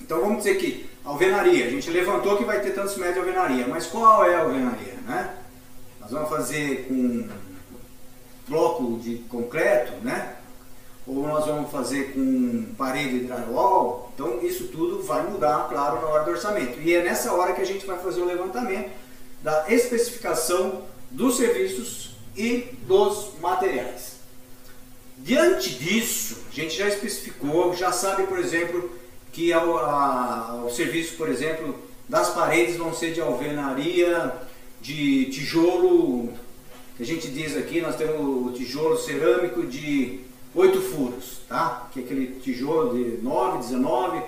Então 0.00 0.20
vamos 0.20 0.38
dizer 0.38 0.56
que 0.56 0.95
alvenaria. 1.06 1.66
A 1.66 1.70
gente 1.70 1.88
levantou 1.88 2.36
que 2.36 2.44
vai 2.44 2.60
ter 2.60 2.72
tantos 2.72 2.96
metros 2.96 3.14
de 3.14 3.30
alvenaria, 3.30 3.66
mas 3.66 3.86
qual 3.86 4.24
é 4.26 4.34
a 4.34 4.40
alvenaria? 4.40 4.94
Né? 5.06 5.34
Nós 6.00 6.10
vamos 6.10 6.28
fazer 6.28 6.86
com 6.88 7.28
bloco 8.48 8.98
de 8.98 9.16
concreto, 9.28 9.92
né? 10.04 10.36
ou 11.06 11.26
nós 11.26 11.46
vamos 11.46 11.70
fazer 11.70 12.12
com 12.12 12.66
parede 12.76 13.20
de 13.20 13.26
drywall. 13.26 14.10
Então 14.14 14.40
isso 14.42 14.68
tudo 14.68 15.02
vai 15.02 15.22
mudar, 15.22 15.68
claro, 15.68 16.00
na 16.00 16.08
hora 16.08 16.24
do 16.24 16.32
orçamento. 16.32 16.80
E 16.80 16.92
é 16.94 17.02
nessa 17.02 17.32
hora 17.32 17.52
que 17.52 17.62
a 17.62 17.66
gente 17.66 17.86
vai 17.86 17.98
fazer 17.98 18.20
o 18.20 18.26
levantamento 18.26 18.90
da 19.42 19.66
especificação 19.68 20.82
dos 21.10 21.36
serviços 21.36 22.16
e 22.36 22.76
dos 22.82 23.30
materiais. 23.40 24.16
Diante 25.18 25.74
disso, 25.74 26.38
a 26.50 26.54
gente 26.54 26.76
já 26.76 26.88
especificou, 26.88 27.74
já 27.74 27.92
sabe, 27.92 28.24
por 28.24 28.38
exemplo, 28.38 28.90
que 29.36 29.52
ao, 29.52 29.76
a, 29.76 30.62
o 30.66 30.70
serviço, 30.70 31.14
por 31.16 31.28
exemplo, 31.28 31.78
das 32.08 32.30
paredes 32.30 32.76
vão 32.76 32.94
ser 32.94 33.12
de 33.12 33.20
alvenaria, 33.20 34.32
de 34.80 35.26
tijolo, 35.26 36.32
que 36.96 37.02
a 37.02 37.06
gente 37.06 37.28
diz 37.28 37.54
aqui, 37.54 37.82
nós 37.82 37.96
temos 37.96 38.46
o 38.46 38.52
tijolo 38.52 38.96
cerâmico 38.96 39.66
de 39.66 40.20
8 40.54 40.80
furos, 40.80 41.40
tá? 41.46 41.86
Que 41.92 42.00
é 42.00 42.02
aquele 42.02 42.40
tijolo 42.40 42.96
de 42.96 43.22
9, 43.22 43.58
19, 43.58 44.22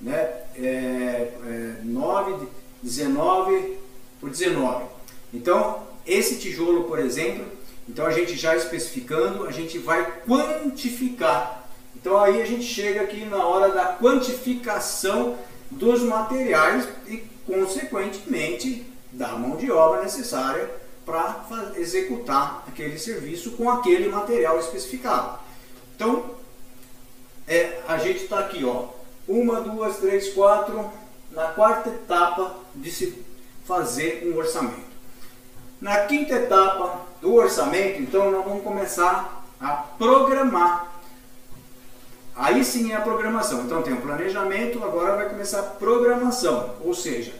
né? 0.00 0.14
É, 0.56 1.32
é 1.44 1.74
9, 1.84 2.46
19 2.82 3.76
por 4.22 4.30
19. 4.30 4.86
Então, 5.34 5.82
esse 6.06 6.38
tijolo, 6.38 6.84
por 6.84 6.98
exemplo, 6.98 7.44
então 7.86 8.06
a 8.06 8.10
gente 8.10 8.34
já 8.38 8.56
especificando, 8.56 9.46
a 9.46 9.52
gente 9.52 9.76
vai 9.76 10.10
quantificar 10.26 11.59
então 12.00 12.18
aí 12.18 12.40
a 12.40 12.46
gente 12.46 12.64
chega 12.64 13.02
aqui 13.02 13.26
na 13.26 13.44
hora 13.44 13.72
da 13.72 13.92
quantificação 13.92 15.36
dos 15.70 16.00
materiais 16.02 16.88
e 17.06 17.18
consequentemente 17.46 18.86
da 19.12 19.28
mão 19.28 19.56
de 19.56 19.70
obra 19.70 20.02
necessária 20.02 20.70
para 21.04 21.44
executar 21.76 22.64
aquele 22.66 22.98
serviço 22.98 23.52
com 23.52 23.68
aquele 23.68 24.08
material 24.08 24.58
especificado. 24.58 25.38
Então 25.94 26.30
é, 27.46 27.80
a 27.86 27.98
gente 27.98 28.22
está 28.22 28.38
aqui, 28.38 28.64
ó, 28.64 28.86
uma, 29.28 29.60
duas, 29.60 29.98
três, 29.98 30.32
quatro, 30.32 30.90
na 31.32 31.48
quarta 31.48 31.90
etapa 31.90 32.56
de 32.74 32.90
se 32.90 33.24
fazer 33.66 34.26
um 34.26 34.38
orçamento. 34.38 34.90
Na 35.80 36.06
quinta 36.06 36.34
etapa 36.34 37.00
do 37.20 37.34
orçamento, 37.34 38.00
então 38.00 38.30
nós 38.30 38.44
vamos 38.44 38.62
começar 38.62 39.44
a 39.60 39.72
programar 39.72 40.99
Aí 42.40 42.64
sim 42.64 42.90
é 42.90 42.96
a 42.96 43.02
programação. 43.02 43.66
Então 43.66 43.82
tem 43.82 43.92
o 43.92 44.00
planejamento, 44.00 44.82
agora 44.82 45.14
vai 45.14 45.28
começar 45.28 45.60
a 45.60 45.62
programação. 45.62 46.74
Ou 46.82 46.94
seja, 46.94 47.34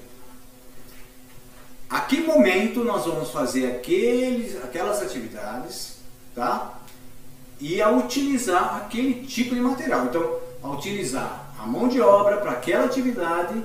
a 1.89 2.01
que 2.03 2.21
momento 2.21 2.85
nós 2.85 3.07
vamos 3.07 3.31
fazer 3.31 3.67
aqueles, 3.67 4.63
aquelas 4.63 5.01
atividades, 5.01 5.97
tá? 6.35 6.79
E 7.59 7.81
a 7.81 7.89
utilizar 7.89 8.77
aquele 8.77 9.27
tipo 9.27 9.55
de 9.55 9.61
material. 9.63 10.05
Então, 10.05 10.39
a 10.63 10.69
utilizar 10.69 11.51
a 11.59 11.67
mão 11.67 11.89
de 11.89 12.03
obra 12.03 12.37
para 12.37 12.51
aquela 12.51 12.85
atividade 12.85 13.65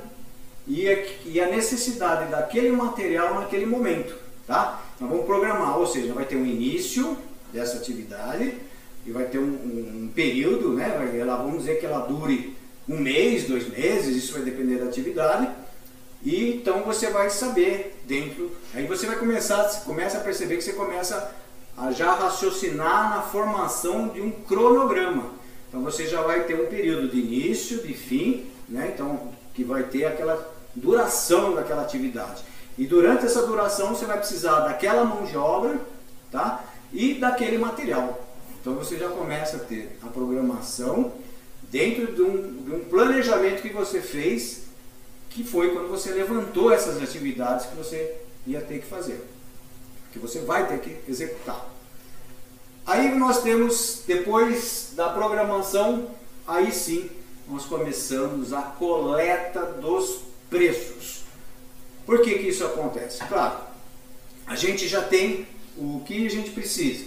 e 0.66 0.90
a, 0.90 1.06
e 1.26 1.42
a 1.42 1.48
necessidade 1.48 2.32
daquele 2.32 2.72
material 2.72 3.36
naquele 3.42 3.66
momento, 3.66 4.16
tá? 4.48 4.82
Nós 5.02 5.10
vamos 5.10 5.26
programar, 5.26 5.78
ou 5.78 5.86
seja, 5.86 6.14
vai 6.14 6.24
ter 6.24 6.38
um 6.38 6.46
início 6.46 7.18
dessa 7.52 7.76
atividade 7.76 8.58
e 9.06 9.12
vai 9.12 9.26
ter 9.26 9.38
um, 9.38 9.43
um, 9.43 10.03
um 10.03 10.12
período, 10.14 10.74
né? 10.74 11.18
Ela, 11.20 11.36
vamos 11.38 11.60
dizer 11.60 11.80
que 11.80 11.86
ela 11.86 12.06
dure 12.06 12.56
um 12.88 12.97
mês, 12.97 13.45
dois 13.45 13.68
meses, 13.70 14.16
isso 14.16 14.34
vai 14.34 14.41
depender 14.41 14.78
da 14.78 14.86
atividade. 14.86 15.49
E 16.24 16.56
então 16.56 16.82
você 16.84 17.10
vai 17.12 17.30
saber 17.30 18.01
dentro, 18.08 18.51
aí 18.74 18.88
você 18.88 19.06
vai 19.06 19.16
começar, 19.16 19.64
começa 19.86 20.18
a 20.18 20.22
perceber 20.22 20.58
que 20.58 20.64
você 20.64 20.74
começa 20.74 21.32
a 21.78 21.91
já 21.91 22.16
raciocinar 22.16 23.16
na 23.16 23.22
formação 23.22 24.08
de 24.08 24.22
um 24.22 24.32
cronograma. 24.32 25.32
Então 25.70 25.82
você 25.82 26.08
já 26.08 26.22
vai 26.22 26.43
ter 26.45 26.60
um 26.60 26.66
período 26.66 27.10
de 27.10 27.20
início, 27.20 27.84
de 27.84 27.93
fim, 27.93 28.45
né? 28.68 28.91
Então 28.93 29.34
que 29.53 29.64
vai 29.64 29.84
ter 29.84 30.06
aquela 30.06 30.51
duração 30.74 31.53
daquela 31.53 31.84
atividade. 31.84 32.43
E 32.78 32.88
durante 32.88 33.26
essa 33.26 33.45
duração 33.45 33.89
você 33.89 34.06
vai 34.06 34.18
precisar 34.18 34.62
daquela 34.62 35.06
mão 35.06 35.26
de 35.26 35.38
obra, 35.38 35.80
tá? 36.32 36.64
E 36.91 37.14
daquele 37.16 37.58
material. 37.58 38.24
Então 38.66 38.74
você 38.74 38.97
já 38.97 39.09
começa 39.09 39.57
a 39.57 39.59
ter 39.59 39.95
a 40.01 40.07
programação 40.07 41.13
dentro 41.70 42.16
de 42.16 42.22
um, 42.24 42.63
de 42.63 42.72
um 42.72 42.80
planejamento 42.86 43.61
que 43.61 43.70
você 43.70 44.01
fez, 44.01 44.63
que 45.30 45.43
foi 45.43 45.72
quando 45.72 45.88
você 45.88 46.09
levantou 46.09 46.72
essas 46.72 46.99
atividades 46.99 47.68
que 47.68 47.76
você 47.76 48.16
ia 48.47 48.61
ter 48.61 48.80
que 48.80 48.88
fazer 48.88 49.22
que 50.16 50.20
você 50.20 50.39
vai 50.39 50.66
ter 50.66 50.80
que 50.80 51.11
executar. 51.11 51.70
Aí 52.88 53.13
nós 53.16 53.43
temos, 53.43 54.01
depois 54.07 54.93
da 54.95 55.09
programação, 55.09 56.09
aí 56.47 56.72
sim 56.72 57.09
nós 57.49 57.66
começamos 57.66 58.53
a 58.53 58.61
coleta 58.61 59.61
dos 59.74 60.22
preços. 60.49 61.24
Por 62.05 62.22
que, 62.22 62.39
que 62.39 62.47
isso 62.47 62.66
acontece? 62.66 63.26
Claro, 63.26 63.59
a 64.47 64.55
gente 64.55 64.88
já 64.88 65.01
tem 65.01 65.45
o 65.78 66.01
que 66.05 66.26
a 66.26 66.30
gente 66.30 66.51
precisa, 66.51 67.05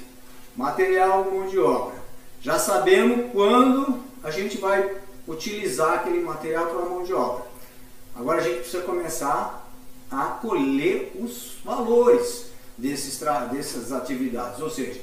material, 0.59 1.30
mão 1.30 1.46
de 1.46 1.56
obra. 1.56 1.94
Já 2.42 2.59
sabemos 2.59 3.30
quando 3.32 4.00
a 4.24 4.30
gente 4.32 4.59
vai 4.59 4.96
utilizar 5.26 5.94
aquele 5.94 6.20
material 6.20 6.66
para 6.66 6.84
mão 6.84 7.04
de 7.04 7.14
obra. 7.14 7.46
Agora 8.16 8.40
a 8.40 8.42
gente 8.42 8.61
precisa 8.61 8.82
começar 8.82 9.70
a 10.11 10.24
colher 10.24 11.12
os 11.14 11.59
valores 11.64 12.46
desses 12.76 13.20
dessas 13.52 13.92
atividades. 13.92 14.61
Ou 14.61 14.68
seja, 14.68 15.00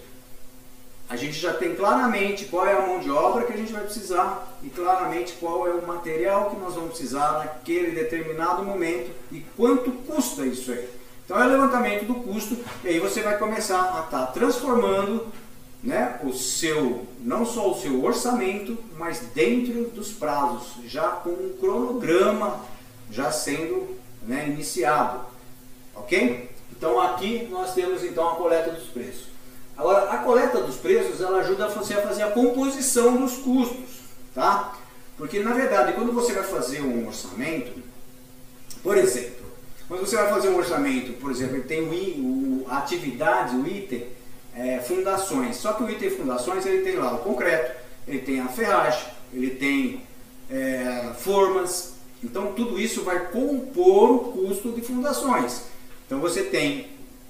a 1.07 1.15
gente 1.15 1.39
já 1.39 1.53
tem 1.53 1.73
claramente 1.73 2.45
qual 2.45 2.67
é 2.67 2.73
a 2.73 2.85
mão 2.85 2.99
de 2.99 3.09
obra 3.09 3.45
que 3.45 3.53
a 3.53 3.57
gente 3.57 3.71
vai 3.71 3.83
precisar 3.83 4.57
e 4.61 4.69
claramente 4.69 5.33
qual 5.39 5.65
é 5.67 5.71
o 5.71 5.87
material 5.87 6.49
que 6.49 6.57
nós 6.57 6.73
vamos 6.73 6.89
precisar 6.89 7.33
naquele 7.33 7.91
determinado 7.91 8.61
momento 8.61 9.09
e 9.31 9.39
quanto 9.55 9.89
custa 9.91 10.45
isso 10.45 10.71
aí. 10.71 10.89
Então 11.23 11.41
é 11.41 11.45
o 11.47 11.49
levantamento 11.49 12.05
do 12.05 12.15
custo 12.15 12.57
e 12.83 12.87
aí 12.87 12.99
você 12.99 13.21
vai 13.21 13.37
começar 13.37 13.81
a 13.81 14.05
estar 14.05 14.25
tá 14.25 14.25
transformando 14.27 15.25
né, 15.85 16.19
o 16.23 16.33
seu, 16.33 17.05
não 17.19 17.45
só 17.45 17.71
o 17.71 17.79
seu 17.79 18.03
orçamento, 18.03 18.75
mas 18.97 19.19
dentro 19.35 19.85
dos 19.91 20.11
prazos, 20.11 20.83
já 20.87 21.09
com 21.09 21.29
um 21.29 21.55
cronograma 21.59 22.59
já 23.11 23.31
sendo 23.31 23.95
né, 24.23 24.47
iniciado. 24.47 25.27
Ok? 25.93 26.49
Então 26.75 26.99
aqui 26.99 27.47
nós 27.51 27.75
temos 27.75 28.03
então 28.03 28.27
a 28.27 28.35
coleta 28.35 28.71
dos 28.71 28.85
preços. 28.85 29.27
Agora, 29.77 30.09
a 30.09 30.17
coleta 30.17 30.59
dos 30.61 30.77
preços 30.77 31.21
ela 31.21 31.39
ajuda 31.39 31.67
você 31.67 31.93
a 31.93 32.01
fazer 32.01 32.23
a 32.23 32.31
composição 32.31 33.17
dos 33.17 33.37
custos, 33.37 33.99
tá? 34.33 34.73
Porque 35.17 35.39
na 35.39 35.53
verdade, 35.53 35.93
quando 35.93 36.11
você 36.11 36.33
vai 36.33 36.43
fazer 36.43 36.81
um 36.81 37.07
orçamento, 37.07 37.79
por 38.81 38.97
exemplo, 38.97 39.45
quando 39.87 39.99
você 39.99 40.15
vai 40.15 40.29
fazer 40.29 40.49
um 40.49 40.57
orçamento, 40.57 41.13
por 41.13 41.29
exemplo, 41.29 41.61
tem 41.63 41.81
o, 41.83 42.65
a 42.67 42.79
atividade, 42.79 43.55
o 43.55 43.67
item 43.67 44.14
é, 44.55 44.79
fundações. 44.79 45.57
Só 45.57 45.73
que 45.73 45.83
o 45.83 45.89
item 45.89 46.09
fundações 46.09 46.65
ele 46.65 46.83
tem 46.83 46.95
lá 46.95 47.13
o 47.13 47.19
concreto, 47.19 47.75
ele 48.07 48.19
tem 48.19 48.39
a 48.39 48.47
ferragem, 48.47 49.07
ele 49.33 49.51
tem 49.51 50.01
é, 50.49 51.11
formas. 51.17 51.95
Então 52.23 52.53
tudo 52.53 52.79
isso 52.79 53.03
vai 53.03 53.27
compor 53.27 54.11
o 54.11 54.19
custo 54.31 54.71
de 54.71 54.81
fundações. 54.81 55.63
Então 56.05 56.19
você 56.19 56.43
tem 56.43 56.87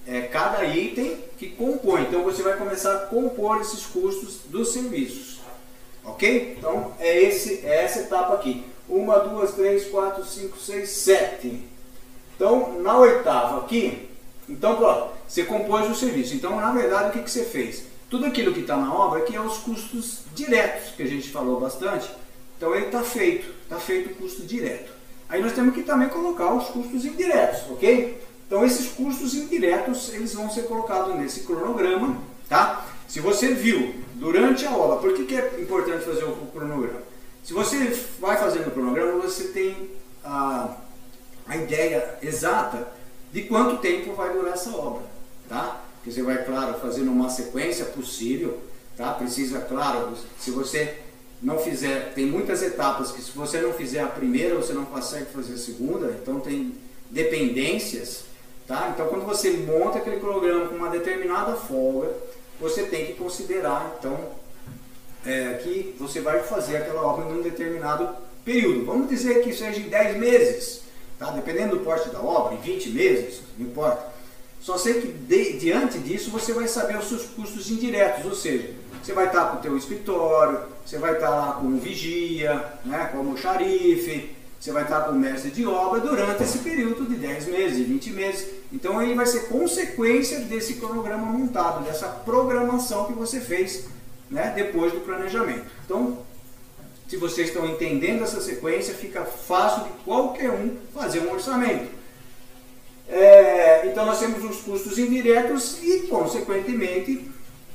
é, 0.08 0.22
cada 0.22 0.64
item 0.66 1.18
que 1.38 1.50
compõe. 1.50 2.04
Então 2.04 2.24
você 2.24 2.44
vai 2.44 2.58
começar 2.58 2.96
a 2.96 3.00
compor 3.00 3.60
esses 3.62 3.86
custos 3.86 4.42
dos 4.46 4.72
serviços. 4.72 5.40
Ok? 6.04 6.56
Então 6.58 6.94
é, 7.00 7.24
esse, 7.24 7.66
é 7.66 7.84
essa 7.84 8.02
etapa 8.02 8.36
aqui. 8.36 8.64
Uma, 8.88 9.18
duas, 9.20 9.54
três, 9.54 9.86
quatro, 9.88 10.24
cinco, 10.24 10.60
seis, 10.60 10.90
sete. 10.90 11.64
Então 12.36 12.80
na 12.82 12.98
oitava 13.00 13.62
aqui, 13.62 14.10
então 14.48 15.12
você 15.28 15.44
compôs 15.44 15.90
o 15.90 15.96
serviço. 15.96 16.36
Então 16.36 16.56
na 16.60 16.72
verdade 16.72 17.10
o 17.10 17.12
que, 17.12 17.24
que 17.24 17.32
você 17.32 17.44
fez? 17.44 17.84
Tudo 18.10 18.26
aquilo 18.26 18.54
que 18.54 18.62
está 18.62 18.78
na 18.78 18.94
obra 18.94 19.20
aqui 19.20 19.36
é 19.36 19.42
os 19.42 19.58
custos 19.58 20.20
diretos, 20.34 20.92
que 20.96 21.04
a 21.04 21.08
gente 21.08 21.30
falou 21.30 21.60
bastante. 21.60 22.10
Então 22.58 22.74
ele 22.76 22.86
está 22.86 23.02
feito, 23.02 23.52
está 23.64 23.78
feito 23.78 24.12
o 24.12 24.16
custo 24.16 24.44
direto. 24.44 24.92
Aí 25.28 25.42
nós 25.42 25.54
temos 25.54 25.74
que 25.74 25.84
também 25.84 26.08
colocar 26.08 26.54
os 26.54 26.68
custos 26.68 27.04
indiretos, 27.04 27.62
ok? 27.72 28.22
Então 28.48 28.64
esses 28.64 28.90
custos 28.92 29.34
indiretos 29.34 30.14
eles 30.14 30.34
vão 30.34 30.50
ser 30.50 30.64
colocados 30.64 31.16
nesse 31.16 31.42
cronograma, 31.42 32.18
tá? 32.48 32.86
Se 33.08 33.20
você 33.20 33.54
viu 33.54 33.96
durante 34.14 34.66
a 34.66 34.72
aula, 34.72 34.98
por 34.98 35.14
que, 35.14 35.26
que 35.26 35.36
é 35.36 35.60
importante 35.60 36.06
fazer 36.06 36.26
o 36.26 36.36
cronograma? 36.54 37.02
Se 37.44 37.54
você 37.54 37.78
vai 38.20 38.38
fazendo 38.38 38.68
o 38.68 38.72
cronograma, 38.72 39.22
você 39.22 39.46
tem 39.46 39.90
a, 40.24 40.78
a 41.48 41.58
ideia 41.58 42.18
exata 42.22 42.88
de 43.36 43.44
quanto 43.44 43.82
tempo 43.82 44.14
vai 44.14 44.34
durar 44.34 44.54
essa 44.54 44.76
obra, 44.76 45.04
tá? 45.48 45.84
Porque 45.96 46.12
você 46.12 46.24
vai, 46.24 46.44
claro, 46.44 46.80
fazendo 46.80 47.12
uma 47.12 47.30
sequência 47.30 47.86
possível, 47.86 48.60
tá? 48.98 49.14
Precisa, 49.14 49.60
claro, 49.60 50.14
se 50.40 50.50
você 50.50 50.98
não 51.42 51.60
fizer, 51.60 52.14
tem 52.14 52.26
muitas 52.26 52.64
etapas 52.64 53.12
que 53.12 53.22
se 53.22 53.32
você 53.32 53.60
não 53.62 53.74
fizer 53.74 54.02
a 54.02 54.08
primeira, 54.08 54.56
você 54.56 54.74
não 54.74 54.86
consegue 54.86 55.26
fazer 55.26 55.54
a 55.54 55.58
segunda, 55.58 56.18
então 56.20 56.40
tem 56.40 56.76
dependências 57.12 58.26
Tá? 58.68 58.90
Então, 58.94 59.08
quando 59.08 59.26
você 59.26 59.52
monta 59.52 60.00
aquele 60.00 60.20
cronograma 60.20 60.68
com 60.68 60.76
uma 60.76 60.90
determinada 60.90 61.56
folga, 61.56 62.12
você 62.60 62.84
tem 62.84 63.06
que 63.06 63.14
considerar 63.14 63.96
então 64.00 64.18
é, 65.24 65.60
que 65.62 65.96
você 66.00 66.20
vai 66.20 66.42
fazer 66.42 66.78
aquela 66.78 67.02
obra 67.02 67.26
em 67.26 67.40
um 67.40 67.42
determinado 67.44 68.10
período. 68.44 68.86
Vamos 68.86 69.08
dizer 69.08 69.44
que 69.44 69.54
seja 69.54 69.80
em 69.80 69.90
10 69.90 70.18
meses, 70.18 70.82
tá? 71.18 71.32
dependendo 71.32 71.78
do 71.78 71.84
porte 71.84 72.10
da 72.10 72.20
obra, 72.20 72.56
em 72.56 72.62
20 72.62 72.90
meses, 72.90 73.42
não 73.58 73.68
importa. 73.68 74.14
Só 74.60 74.78
sei 74.78 75.02
que 75.02 75.08
de, 75.08 75.60
diante 75.60 76.00
disso 76.00 76.32
você 76.32 76.52
vai 76.52 76.68
saber 76.68 76.98
os 76.98 77.08
seus 77.08 77.24
custos 77.28 77.70
indiretos, 77.70 78.26
ou 78.26 78.34
seja, 78.34 78.72
você 79.04 79.14
vai 79.14 79.28
estar 79.28 79.52
com 79.52 79.58
o 79.58 79.62
teu 79.62 79.78
escritório, 79.78 80.62
você 80.84 80.98
vai 80.98 81.14
estar 81.14 81.30
lá 81.30 81.54
com 81.54 81.68
o 81.68 81.78
vigia, 81.78 82.74
né, 82.84 83.10
como 83.12 83.34
o 83.34 83.38
xarife, 83.38 84.36
você 84.60 84.72
vai 84.72 84.82
estar 84.82 85.02
com 85.02 85.12
o 85.12 85.20
mestre 85.20 85.52
de 85.52 85.66
obra 85.66 86.00
durante 86.00 86.42
esse 86.42 86.58
período 86.60 87.06
de 87.06 87.16
10 87.16 87.48
meses, 87.48 87.78
de 87.78 87.84
20 87.84 88.10
meses. 88.12 88.48
Então 88.74 89.00
ele 89.00 89.14
vai 89.14 89.28
ser 89.28 89.48
consequência 89.48 90.40
desse 90.40 90.76
cronograma 90.76 91.28
montado, 91.28 91.84
dessa 91.84 92.08
programação 92.08 93.06
que 93.06 93.14
você 93.14 93.40
fez 93.40 93.86
né, 94.30 94.52
depois 94.56 94.92
do 94.92 95.02
planejamento. 95.02 95.66
Então, 95.86 96.18
se 97.08 97.18
vocês 97.18 97.50
estão 97.50 97.68
entendendo 97.68 98.24
essa 98.24 98.42
sequência, 98.42 98.94
fica 98.94 99.24
fácil 99.24 99.84
de 99.84 99.90
qualquer 100.04 100.50
um 100.52 100.78
fazer 100.94 101.20
um 101.20 101.32
orçamento. 101.32 101.90
É, 103.08 103.88
então 103.88 104.06
nós 104.06 104.20
temos 104.20 104.44
os 104.44 104.62
custos 104.62 104.98
indiretos 104.98 105.82
e, 105.84 106.08
consequentemente, 106.08 107.30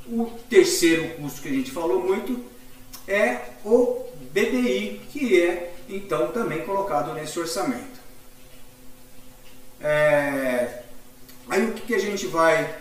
o 0.09 0.27
terceiro 0.49 1.15
custo 1.15 1.43
que 1.43 1.49
a 1.49 1.53
gente 1.53 1.71
falou 1.71 2.03
muito 2.03 2.45
é 3.07 3.41
o 3.65 4.07
BDI, 4.33 5.01
que 5.11 5.41
é 5.41 5.73
então 5.89 6.33
também 6.33 6.65
colocado 6.65 7.15
nesse 7.15 7.39
orçamento. 7.39 8.01
É, 9.81 10.83
aí 11.49 11.65
o 11.65 11.73
que, 11.73 11.83
que, 11.83 11.95
a 11.95 11.99
gente 11.99 12.27
vai. 12.27 12.79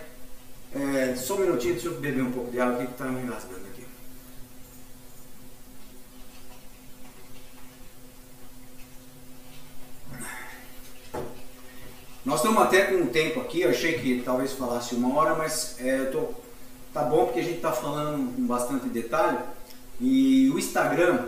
É, 0.74 1.16
só 1.16 1.36
um 1.36 1.40
minutinho, 1.40 1.74
deixa 1.74 1.88
eu 1.88 2.00
beber 2.00 2.22
um 2.24 2.32
pouco 2.32 2.52
de 2.52 2.60
água 2.60 2.76
aqui 2.76 2.86
que 2.86 2.92
está 2.92 3.06
me 3.06 3.22
engasgando 3.22 3.66
aqui. 3.68 3.84
Nós 12.30 12.42
estamos 12.42 12.62
até 12.62 12.84
com 12.84 12.94
um 12.98 13.08
tempo 13.08 13.40
aqui, 13.40 13.62
eu 13.62 13.72
achei 13.72 13.94
que 13.94 14.22
talvez 14.24 14.54
falasse 14.54 14.94
uma 14.94 15.18
hora, 15.18 15.34
mas 15.34 15.76
é, 15.80 16.06
tô, 16.12 16.28
tá 16.94 17.02
bom 17.02 17.26
porque 17.26 17.40
a 17.40 17.44
gente 17.44 17.56
está 17.56 17.72
falando 17.72 18.36
com 18.36 18.46
bastante 18.46 18.88
detalhe. 18.88 19.40
E 20.00 20.48
o 20.54 20.60
Instagram, 20.60 21.26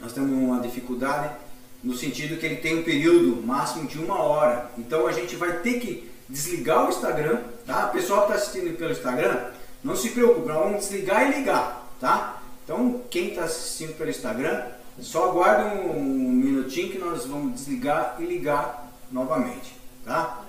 nós 0.00 0.12
temos 0.12 0.32
uma 0.32 0.58
dificuldade 0.58 1.32
no 1.80 1.94
sentido 1.94 2.40
que 2.40 2.44
ele 2.44 2.56
tem 2.56 2.80
um 2.80 2.82
período 2.82 3.40
máximo 3.46 3.86
de 3.86 4.00
uma 4.00 4.20
hora. 4.20 4.68
Então 4.76 5.06
a 5.06 5.12
gente 5.12 5.36
vai 5.36 5.60
ter 5.60 5.78
que 5.78 6.10
desligar 6.28 6.86
o 6.86 6.88
Instagram, 6.88 7.38
tá? 7.64 7.86
O 7.86 7.92
pessoal 7.92 8.26
que 8.26 8.32
está 8.32 8.42
assistindo 8.42 8.76
pelo 8.76 8.90
Instagram, 8.90 9.44
não 9.84 9.94
se 9.94 10.08
preocupe, 10.08 10.48
nós 10.48 10.58
vamos 10.58 10.80
desligar 10.80 11.30
e 11.30 11.38
ligar, 11.38 11.88
tá? 12.00 12.42
Então 12.64 13.00
quem 13.08 13.28
está 13.28 13.44
assistindo 13.44 13.96
pelo 13.96 14.10
Instagram, 14.10 14.60
Só 14.98 15.30
aguarde 15.30 15.78
um 15.78 16.02
minutinho 16.02 16.90
que 16.90 16.98
nós 16.98 17.26
vamos 17.26 17.54
desligar 17.54 18.16
e 18.18 18.24
ligar 18.24 18.92
novamente, 19.12 19.81
tá? 20.04 20.44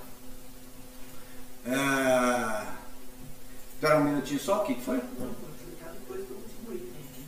É... 1.65 2.73
Espera 3.73 3.99
um 3.99 4.03
minutinho 4.03 4.39
só, 4.39 4.61
o 4.61 4.65
que 4.65 4.75
foi? 4.75 5.01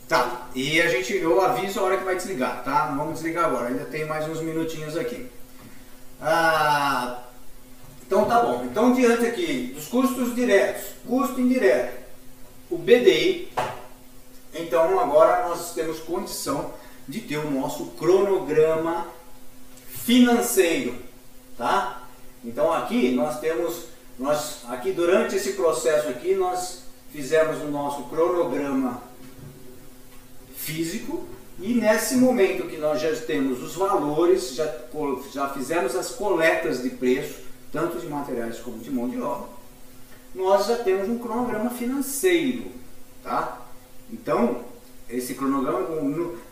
Tá, 0.07 0.49
e 0.53 0.79
a 0.81 0.87
gente, 0.87 1.15
eu 1.15 1.41
aviso 1.41 1.79
a 1.79 1.83
hora 1.83 1.97
que 1.97 2.03
vai 2.03 2.15
desligar, 2.15 2.63
tá? 2.63 2.87
Não 2.89 2.97
vamos 2.97 3.15
desligar 3.15 3.45
agora, 3.45 3.67
ainda 3.67 3.85
tem 3.85 4.05
mais 4.05 4.29
uns 4.29 4.39
minutinhos 4.39 4.95
aqui. 4.95 5.29
Ah, 6.21 7.23
então 8.05 8.25
tá 8.25 8.39
bom, 8.39 8.63
então 8.65 8.93
diante 8.93 9.25
aqui 9.25 9.73
dos 9.75 9.87
custos 9.87 10.35
diretos, 10.35 10.93
custo 11.07 11.41
indireto, 11.41 12.05
o 12.69 12.77
BDI, 12.77 13.51
então 14.53 14.99
agora 14.99 15.47
nós 15.49 15.73
temos 15.73 15.99
condição 15.99 16.73
de 17.07 17.21
ter 17.21 17.37
o 17.37 17.49
nosso 17.49 17.87
cronograma 17.97 19.07
financeiro, 19.87 20.95
tá? 21.57 22.04
Então 22.45 22.71
aqui 22.71 23.11
nós 23.11 23.39
temos, 23.39 23.85
nós 24.19 24.61
aqui 24.69 24.91
durante 24.91 25.35
esse 25.35 25.53
processo 25.53 26.07
aqui 26.09 26.35
nós 26.35 26.83
fizemos 27.11 27.61
o 27.61 27.67
nosso 27.67 28.03
cronograma 28.03 29.01
físico 30.55 31.25
e 31.59 31.73
nesse 31.73 32.15
momento 32.15 32.67
que 32.67 32.77
nós 32.77 33.01
já 33.01 33.15
temos 33.15 33.63
os 33.63 33.75
valores, 33.75 34.53
já, 34.53 34.71
já 35.33 35.49
fizemos 35.49 35.95
as 35.95 36.09
coletas 36.09 36.83
de 36.83 36.89
preço, 36.89 37.39
tanto 37.71 37.97
de 37.97 38.07
materiais 38.07 38.59
como 38.59 38.77
de 38.79 38.91
mão 38.91 39.09
de 39.09 39.19
obra, 39.21 39.47
nós 40.35 40.67
já 40.67 40.77
temos 40.77 41.07
um 41.07 41.17
cronograma 41.17 41.69
financeiro, 41.69 42.65
tá? 43.23 43.61
Então, 44.11 44.65
esse 45.09 45.33
cronograma, 45.33 45.87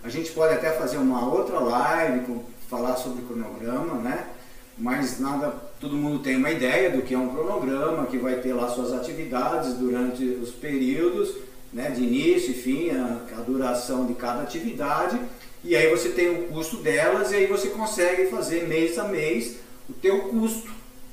a 0.04 0.10
gente 0.10 0.32
pode 0.32 0.54
até 0.54 0.72
fazer 0.72 0.98
uma 0.98 1.28
outra 1.28 1.60
live, 1.60 2.39
falar 2.70 2.96
sobre 2.96 3.24
cronograma, 3.24 3.96
né? 3.96 4.30
Mas 4.78 5.20
nada, 5.20 5.52
todo 5.80 5.96
mundo 5.96 6.20
tem 6.24 6.36
uma 6.36 6.52
ideia 6.52 6.90
do 6.90 7.04
que 7.04 7.14
é 7.14 7.18
um 7.18 7.30
cronograma, 7.30 8.08
que 8.08 8.18
vai 8.18 8.36
ter 8.36 8.54
lá 8.54 8.68
suas 8.70 8.92
atividades 8.92 9.74
durante 9.76 10.24
os 10.24 10.50
períodos, 10.50 11.36
né, 11.72 11.90
de 11.90 12.04
início 12.04 12.52
e 12.52 12.54
fim, 12.54 12.90
a, 12.92 13.22
a, 13.38 13.42
duração 13.42 14.06
de 14.06 14.14
cada 14.14 14.44
atividade, 14.44 15.20
e 15.64 15.76
aí 15.76 15.90
você 15.90 16.10
tem 16.10 16.30
o 16.30 16.48
custo 16.48 16.78
delas 16.78 17.32
e 17.32 17.36
aí 17.36 17.48
você 17.48 17.70
consegue 17.70 18.28
fazer 18.28 18.68
mês 18.68 18.98
a 19.00 19.08
mês 19.08 19.58
o 19.90 19.94
teu 19.94 20.24
custo 20.24 20.72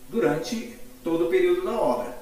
durante 0.09 0.75
todo 1.03 1.27
o 1.27 1.31
período 1.31 1.65
da 1.65 1.73
obra. 1.73 2.19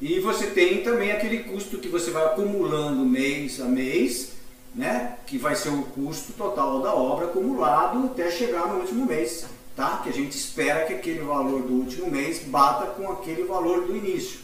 E 0.00 0.18
você 0.18 0.46
tem 0.46 0.82
também 0.82 1.12
aquele 1.12 1.44
custo 1.44 1.78
que 1.78 1.88
você 1.88 2.10
vai 2.10 2.24
acumulando 2.24 3.04
mês 3.04 3.60
a 3.60 3.66
mês, 3.66 4.32
né, 4.74 5.16
que 5.26 5.38
vai 5.38 5.54
ser 5.54 5.68
o 5.68 5.82
custo 5.82 6.32
total 6.32 6.80
da 6.80 6.94
obra 6.94 7.26
acumulado 7.26 8.06
até 8.06 8.30
chegar 8.30 8.66
no 8.68 8.80
último 8.80 9.06
mês, 9.06 9.46
tá? 9.76 10.00
Que 10.02 10.08
a 10.08 10.12
gente 10.12 10.36
espera 10.36 10.84
que 10.86 10.94
aquele 10.94 11.20
valor 11.20 11.62
do 11.62 11.74
último 11.74 12.10
mês 12.10 12.40
bata 12.44 12.86
com 12.86 13.10
aquele 13.10 13.44
valor 13.44 13.86
do 13.86 13.96
início. 13.96 14.40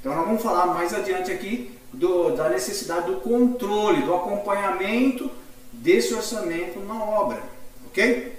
Então 0.00 0.14
nós 0.14 0.26
vamos 0.26 0.42
falar 0.42 0.66
mais 0.66 0.94
adiante 0.94 1.30
aqui 1.30 1.76
do, 1.92 2.30
da 2.30 2.48
necessidade 2.48 3.06
do 3.06 3.20
controle, 3.20 4.02
do 4.02 4.14
acompanhamento 4.14 5.30
desse 5.72 6.14
orçamento 6.14 6.80
na 6.80 7.02
obra, 7.02 7.42
ok? 7.86 8.36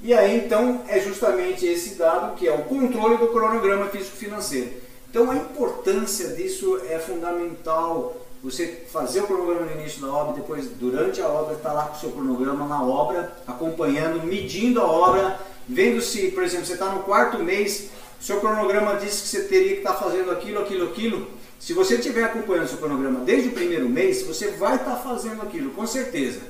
E 0.00 0.12
aí 0.12 0.36
então 0.36 0.82
é 0.88 0.98
justamente 1.00 1.64
esse 1.64 1.94
dado 1.94 2.36
que 2.36 2.48
é 2.48 2.52
o 2.52 2.64
controle 2.64 3.18
do 3.18 3.28
cronograma 3.28 3.86
físico-financeiro. 3.86 4.72
Então 5.08 5.30
a 5.30 5.36
importância 5.36 6.28
disso 6.28 6.80
é 6.88 6.98
fundamental. 6.98 8.16
Você 8.42 8.84
fazer 8.92 9.20
o 9.20 9.26
cronograma 9.26 9.66
no 9.66 9.80
início 9.80 10.00
da 10.00 10.12
obra, 10.12 10.34
depois 10.34 10.66
durante 10.68 11.20
a 11.20 11.28
obra 11.28 11.54
estar 11.54 11.70
tá 11.70 11.74
lá 11.74 11.84
com 11.86 11.96
o 11.96 12.00
seu 12.00 12.10
cronograma 12.10 12.66
na 12.66 12.82
obra, 12.82 13.36
acompanhando, 13.46 14.26
medindo 14.26 14.80
a 14.80 14.84
obra, 14.84 15.38
vendo 15.68 16.02
se, 16.02 16.30
por 16.32 16.42
exemplo, 16.42 16.66
você 16.66 16.72
está 16.72 16.86
no 16.86 17.04
quarto 17.04 17.38
mês, 17.38 17.90
seu 18.20 18.40
cronograma 18.40 18.96
diz 18.96 19.20
que 19.20 19.28
você 19.28 19.42
teria 19.44 19.74
que 19.74 19.78
estar 19.78 19.94
tá 19.94 19.98
fazendo 20.00 20.30
aquilo, 20.30 20.60
aquilo, 20.60 20.88
aquilo 20.88 21.42
se 21.62 21.72
você 21.74 21.94
estiver 21.94 22.24
acompanhando 22.24 22.66
seu 22.66 22.78
cronograma 22.78 23.20
desde 23.20 23.50
o 23.50 23.52
primeiro 23.52 23.88
mês, 23.88 24.22
você 24.22 24.48
vai 24.48 24.74
estar 24.74 24.96
fazendo 24.96 25.42
aquilo, 25.42 25.70
com 25.70 25.86
certeza. 25.86 26.40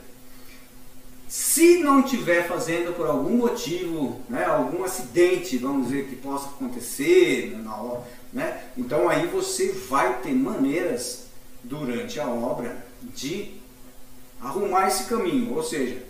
Se 1.28 1.80
não 1.80 2.00
estiver 2.00 2.48
fazendo 2.48 2.96
por 2.96 3.06
algum 3.06 3.36
motivo, 3.36 4.22
né, 4.26 4.42
algum 4.46 4.82
acidente, 4.84 5.58
vamos 5.58 5.88
dizer, 5.88 6.06
que 6.06 6.16
possa 6.16 6.46
acontecer 6.46 7.54
na 7.62 7.76
hora, 7.76 8.04
né, 8.32 8.64
então 8.74 9.06
aí 9.06 9.26
você 9.26 9.70
vai 9.72 10.18
ter 10.20 10.32
maneiras 10.32 11.26
durante 11.64 12.18
a 12.20 12.26
obra 12.26 12.84
de 13.00 13.54
arrumar 14.40 14.88
esse 14.88 15.04
caminho. 15.04 15.54
Ou 15.54 15.62
seja, 15.62 16.02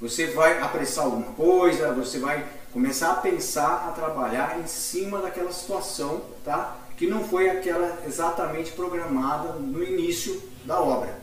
você 0.00 0.26
vai 0.28 0.60
apressar 0.60 1.04
alguma 1.04 1.32
coisa, 1.32 1.92
você 1.92 2.18
vai 2.18 2.44
começar 2.72 3.12
a 3.12 3.16
pensar, 3.16 3.88
a 3.88 3.92
trabalhar 3.92 4.58
em 4.58 4.66
cima 4.66 5.20
daquela 5.20 5.52
situação, 5.52 6.22
tá? 6.44 6.78
que 6.96 7.06
não 7.06 7.24
foi 7.24 7.50
aquela 7.50 7.98
exatamente 8.06 8.72
programada 8.72 9.54
no 9.54 9.82
início 9.82 10.40
da 10.64 10.80
obra. 10.80 11.18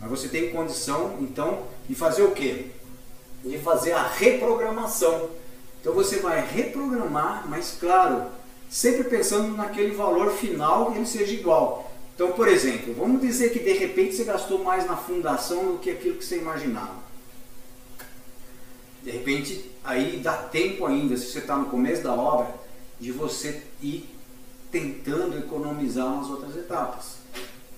Mas 0.00 0.10
você 0.10 0.28
tem 0.28 0.50
condição, 0.50 1.16
então, 1.20 1.64
de 1.88 1.94
fazer 1.94 2.22
o 2.22 2.32
quê? 2.32 2.66
De 3.44 3.58
fazer 3.58 3.92
a 3.92 4.06
reprogramação. 4.06 5.30
Então 5.80 5.92
você 5.94 6.18
vai 6.18 6.44
reprogramar, 6.44 7.44
mas 7.48 7.76
claro, 7.78 8.24
sempre 8.68 9.04
pensando 9.04 9.56
naquele 9.56 9.94
valor 9.94 10.32
final 10.32 10.90
que 10.90 10.98
ele 10.98 11.06
seja 11.06 11.32
igual. 11.32 11.85
Então, 12.16 12.32
por 12.32 12.48
exemplo, 12.48 12.94
vamos 12.94 13.20
dizer 13.20 13.50
que 13.50 13.58
de 13.58 13.74
repente 13.74 14.14
você 14.14 14.24
gastou 14.24 14.64
mais 14.64 14.86
na 14.86 14.96
fundação 14.96 15.72
do 15.72 15.78
que 15.78 15.90
aquilo 15.90 16.16
que 16.16 16.24
você 16.24 16.38
imaginava. 16.38 17.04
De 19.02 19.10
repente, 19.10 19.70
aí 19.84 20.18
dá 20.22 20.32
tempo 20.32 20.86
ainda, 20.86 21.14
se 21.14 21.26
você 21.26 21.40
está 21.40 21.58
no 21.58 21.66
começo 21.66 22.02
da 22.02 22.14
obra, 22.14 22.54
de 22.98 23.12
você 23.12 23.62
ir 23.82 24.08
tentando 24.72 25.38
economizar 25.38 26.08
nas 26.08 26.30
outras 26.30 26.56
etapas. 26.56 27.16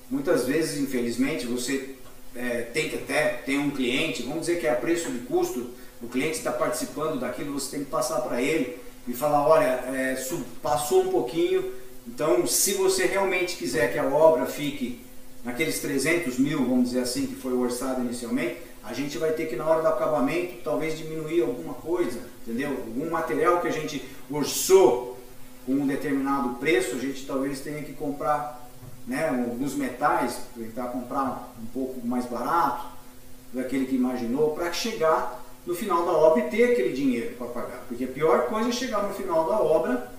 Muitas 0.08 0.46
vezes, 0.46 0.78
infelizmente, 0.78 1.44
você 1.44 1.96
é, 2.36 2.62
tem 2.62 2.88
que 2.88 2.94
até 2.94 3.42
ter 3.44 3.58
um 3.58 3.70
cliente, 3.70 4.22
vamos 4.22 4.46
dizer 4.46 4.60
que 4.60 4.68
é 4.68 4.70
a 4.70 4.76
preço 4.76 5.10
de 5.10 5.18
custo, 5.26 5.70
o 6.00 6.06
cliente 6.06 6.38
está 6.38 6.52
participando 6.52 7.18
daquilo, 7.18 7.58
você 7.58 7.72
tem 7.72 7.84
que 7.84 7.90
passar 7.90 8.20
para 8.20 8.40
ele 8.40 8.78
e 9.08 9.12
falar, 9.12 9.48
olha, 9.48 9.64
é, 9.64 10.16
passou 10.62 11.02
um 11.02 11.08
pouquinho, 11.08 11.72
então 12.08 12.46
se 12.46 12.74
você 12.74 13.04
realmente 13.06 13.56
quiser 13.56 13.92
que 13.92 13.98
a 13.98 14.06
obra 14.06 14.46
fique 14.46 15.00
naqueles 15.44 15.78
300 15.78 16.38
mil, 16.38 16.58
vamos 16.64 16.86
dizer 16.90 17.00
assim, 17.00 17.26
que 17.26 17.34
foi 17.34 17.52
orçado 17.52 18.00
inicialmente, 18.00 18.56
a 18.82 18.92
gente 18.92 19.18
vai 19.18 19.32
ter 19.32 19.46
que 19.46 19.56
na 19.56 19.66
hora 19.66 19.82
do 19.82 19.88
acabamento 19.88 20.62
talvez 20.64 20.96
diminuir 20.96 21.42
alguma 21.42 21.74
coisa, 21.74 22.20
entendeu? 22.42 22.70
Algum 22.70 23.10
material 23.10 23.60
que 23.60 23.68
a 23.68 23.72
gente 23.72 24.02
orçou 24.30 25.18
com 25.66 25.72
um 25.72 25.86
determinado 25.86 26.56
preço, 26.56 26.96
a 26.96 26.98
gente 26.98 27.26
talvez 27.26 27.60
tenha 27.60 27.82
que 27.82 27.92
comprar 27.92 28.66
né, 29.06 29.28
alguns 29.28 29.74
metais, 29.74 30.40
tentar 30.56 30.88
comprar 30.88 31.52
um 31.62 31.66
pouco 31.66 32.06
mais 32.06 32.24
barato 32.24 32.86
daquele 33.52 33.86
que 33.86 33.94
imaginou, 33.94 34.52
para 34.52 34.72
chegar 34.72 35.44
no 35.66 35.74
final 35.74 36.04
da 36.04 36.12
obra 36.12 36.46
e 36.46 36.50
ter 36.50 36.72
aquele 36.72 36.94
dinheiro 36.94 37.34
para 37.36 37.46
pagar. 37.48 37.84
Porque 37.88 38.04
a 38.04 38.08
pior 38.08 38.46
coisa 38.46 38.70
é 38.70 38.72
chegar 38.72 39.02
no 39.02 39.14
final 39.14 39.46
da 39.46 39.60
obra, 39.60 40.10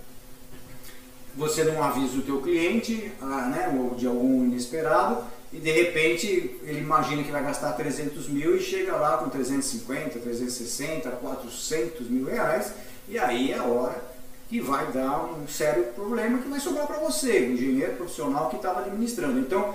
você 1.39 1.63
não 1.63 1.81
avisa 1.81 2.17
o 2.17 2.21
teu 2.21 2.41
cliente 2.41 3.11
ah, 3.21 3.47
né, 3.47 3.79
ou 3.79 3.95
de 3.95 4.05
algum 4.05 4.43
inesperado, 4.43 5.23
e 5.53 5.57
de 5.57 5.71
repente 5.71 6.59
ele 6.63 6.79
imagina 6.79 7.23
que 7.23 7.31
vai 7.31 7.41
gastar 7.41 7.71
300 7.71 8.27
mil 8.27 8.57
e 8.57 8.59
chega 8.59 8.95
lá 8.97 9.17
com 9.17 9.29
350, 9.29 10.19
360, 10.19 11.09
400 11.09 12.09
mil 12.09 12.25
reais, 12.25 12.73
e 13.07 13.17
aí 13.17 13.53
é 13.53 13.57
a 13.57 13.63
hora 13.63 14.03
que 14.49 14.59
vai 14.59 14.91
dar 14.91 15.25
um 15.25 15.47
sério 15.47 15.85
problema 15.95 16.39
que 16.39 16.49
vai 16.49 16.59
sobrar 16.59 16.85
para 16.85 16.97
você, 16.97 17.39
o 17.39 17.53
engenheiro 17.53 17.93
profissional 17.93 18.49
que 18.49 18.57
estava 18.57 18.81
administrando. 18.81 19.39
Então, 19.39 19.73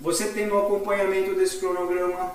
você 0.00 0.28
tem 0.28 0.48
o 0.48 0.58
acompanhamento 0.58 1.34
desse 1.34 1.58
cronograma 1.58 2.32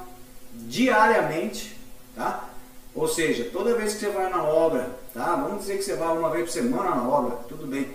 diariamente, 0.54 1.78
tá? 2.16 2.50
Ou 2.94 3.08
seja, 3.08 3.50
toda 3.52 3.76
vez 3.76 3.94
que 3.94 4.02
você 4.02 4.10
vai 4.10 4.30
na 4.30 4.44
obra, 4.44 4.98
tá? 5.14 5.36
Vamos 5.36 5.62
dizer 5.62 5.78
que 5.78 5.84
você 5.84 5.96
vai 5.96 6.16
uma 6.16 6.30
vez 6.30 6.46
por 6.46 6.52
semana 6.52 6.96
na 6.96 7.08
obra, 7.08 7.38
tudo 7.48 7.66
bem. 7.66 7.88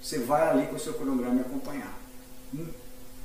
Você 0.00 0.18
vai 0.20 0.48
ali 0.48 0.66
com 0.66 0.76
o 0.76 0.80
seu 0.80 0.94
cronograma 0.94 1.36
e 1.36 1.40
acompanhar. 1.40 1.98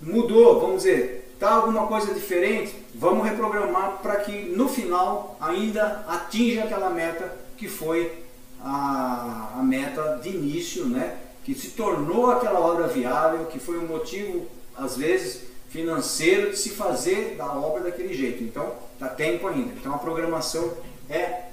Mudou, 0.01 0.59
vamos 0.59 0.83
dizer, 0.83 1.35
tá 1.39 1.51
alguma 1.51 1.87
coisa 1.87 2.13
diferente? 2.13 2.75
Vamos 2.95 3.25
reprogramar 3.25 3.99
para 4.01 4.17
que 4.17 4.43
no 4.55 4.67
final 4.67 5.37
ainda 5.39 6.03
atinja 6.07 6.63
aquela 6.63 6.89
meta 6.89 7.37
que 7.57 7.67
foi 7.67 8.23
a, 8.61 9.53
a 9.57 9.63
meta 9.63 10.19
de 10.21 10.29
início, 10.29 10.85
né? 10.85 11.17
que 11.43 11.53
se 11.53 11.71
tornou 11.71 12.31
aquela 12.31 12.59
obra 12.59 12.87
viável, 12.87 13.45
que 13.45 13.59
foi 13.59 13.77
um 13.77 13.87
motivo, 13.87 14.47
às 14.75 14.95
vezes, 14.95 15.41
financeiro 15.69 16.51
de 16.51 16.57
se 16.57 16.69
fazer 16.69 17.35
da 17.35 17.51
obra 17.53 17.83
daquele 17.83 18.13
jeito. 18.13 18.43
Então, 18.43 18.73
dá 18.99 19.09
tempo 19.09 19.47
ainda. 19.47 19.73
Então, 19.73 19.93
a 19.93 19.97
programação 19.97 20.73
é, 21.09 21.45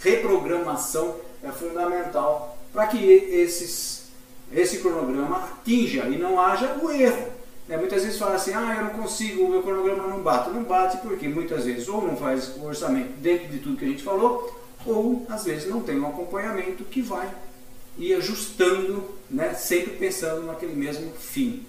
reprogramação 0.00 1.16
é 1.42 1.50
fundamental 1.52 2.58
para 2.72 2.88
que 2.88 2.98
esses, 3.06 3.95
esse 4.52 4.78
cronograma 4.78 5.44
atinja 5.44 6.04
e 6.04 6.18
não 6.18 6.40
haja 6.40 6.78
o 6.82 6.90
erro. 6.90 7.32
né, 7.68 7.76
muitas 7.76 8.04
vezes 8.04 8.18
fala 8.18 8.36
assim, 8.36 8.52
ah, 8.54 8.76
eu 8.78 8.84
não 8.84 9.02
consigo, 9.02 9.44
o 9.44 9.50
meu 9.50 9.62
cronograma 9.62 10.06
não 10.06 10.22
bate. 10.22 10.50
Não 10.50 10.62
bate 10.62 10.98
porque 10.98 11.28
muitas 11.28 11.64
vezes 11.64 11.88
ou 11.88 12.06
não 12.06 12.16
faz 12.16 12.56
o 12.56 12.64
orçamento 12.64 13.12
dentro 13.18 13.48
de 13.48 13.58
tudo 13.58 13.76
que 13.76 13.84
a 13.84 13.88
gente 13.88 14.02
falou, 14.02 14.56
ou 14.84 15.26
às 15.28 15.44
vezes 15.44 15.68
não 15.68 15.80
tem 15.80 15.98
um 15.98 16.06
acompanhamento 16.06 16.84
que 16.84 17.02
vai 17.02 17.28
ir 17.98 18.14
ajustando, 18.14 19.04
né, 19.28 19.54
sempre 19.54 19.94
pensando 19.94 20.42
naquele 20.46 20.74
mesmo 20.74 21.10
fim, 21.12 21.66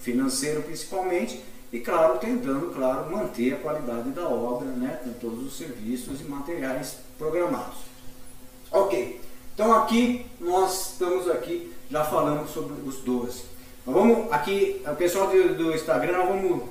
financeiro 0.00 0.62
principalmente, 0.62 1.42
e 1.72 1.80
claro, 1.80 2.18
tentando, 2.18 2.72
claro, 2.72 3.10
manter 3.10 3.54
a 3.54 3.56
qualidade 3.56 4.10
da 4.10 4.28
obra, 4.28 4.68
né, 4.68 5.00
com 5.02 5.12
todos 5.14 5.44
os 5.44 5.58
serviços 5.58 6.20
e 6.20 6.24
materiais 6.24 6.96
programados. 7.18 7.78
Ok, 8.70 9.20
então 9.52 9.74
aqui 9.74 10.24
nós 10.40 10.92
estamos 10.92 11.28
aqui 11.28 11.72
já 11.90 12.04
falando 12.04 12.48
sobre 12.48 12.74
os 12.86 12.96
12. 12.98 13.44
vamos 13.84 14.32
aqui, 14.32 14.82
o 14.86 14.96
pessoal 14.96 15.28
do, 15.28 15.54
do 15.54 15.74
Instagram, 15.74 16.26
vamos 16.26 16.62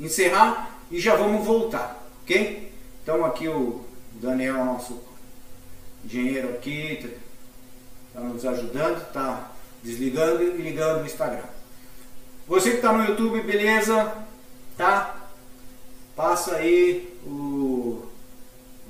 encerrar 0.00 0.78
e 0.90 1.00
já 1.00 1.14
vamos 1.16 1.44
voltar, 1.46 2.02
ok? 2.22 2.72
Então 3.02 3.24
aqui 3.24 3.48
o 3.48 3.84
Daniel, 4.12 4.64
nosso 4.64 5.00
engenheiro 6.04 6.50
aqui, 6.50 6.98
está 8.08 8.20
nos 8.20 8.44
ajudando, 8.44 9.02
está 9.02 9.52
desligando 9.82 10.42
e 10.42 10.56
ligando 10.58 11.02
o 11.02 11.06
Instagram. 11.06 11.44
Você 12.46 12.70
que 12.70 12.76
está 12.76 12.92
no 12.92 13.04
YouTube, 13.04 13.42
beleza? 13.42 14.12
Tá? 14.76 15.16
Passa 16.16 16.56
aí 16.56 17.18
o 17.24 18.04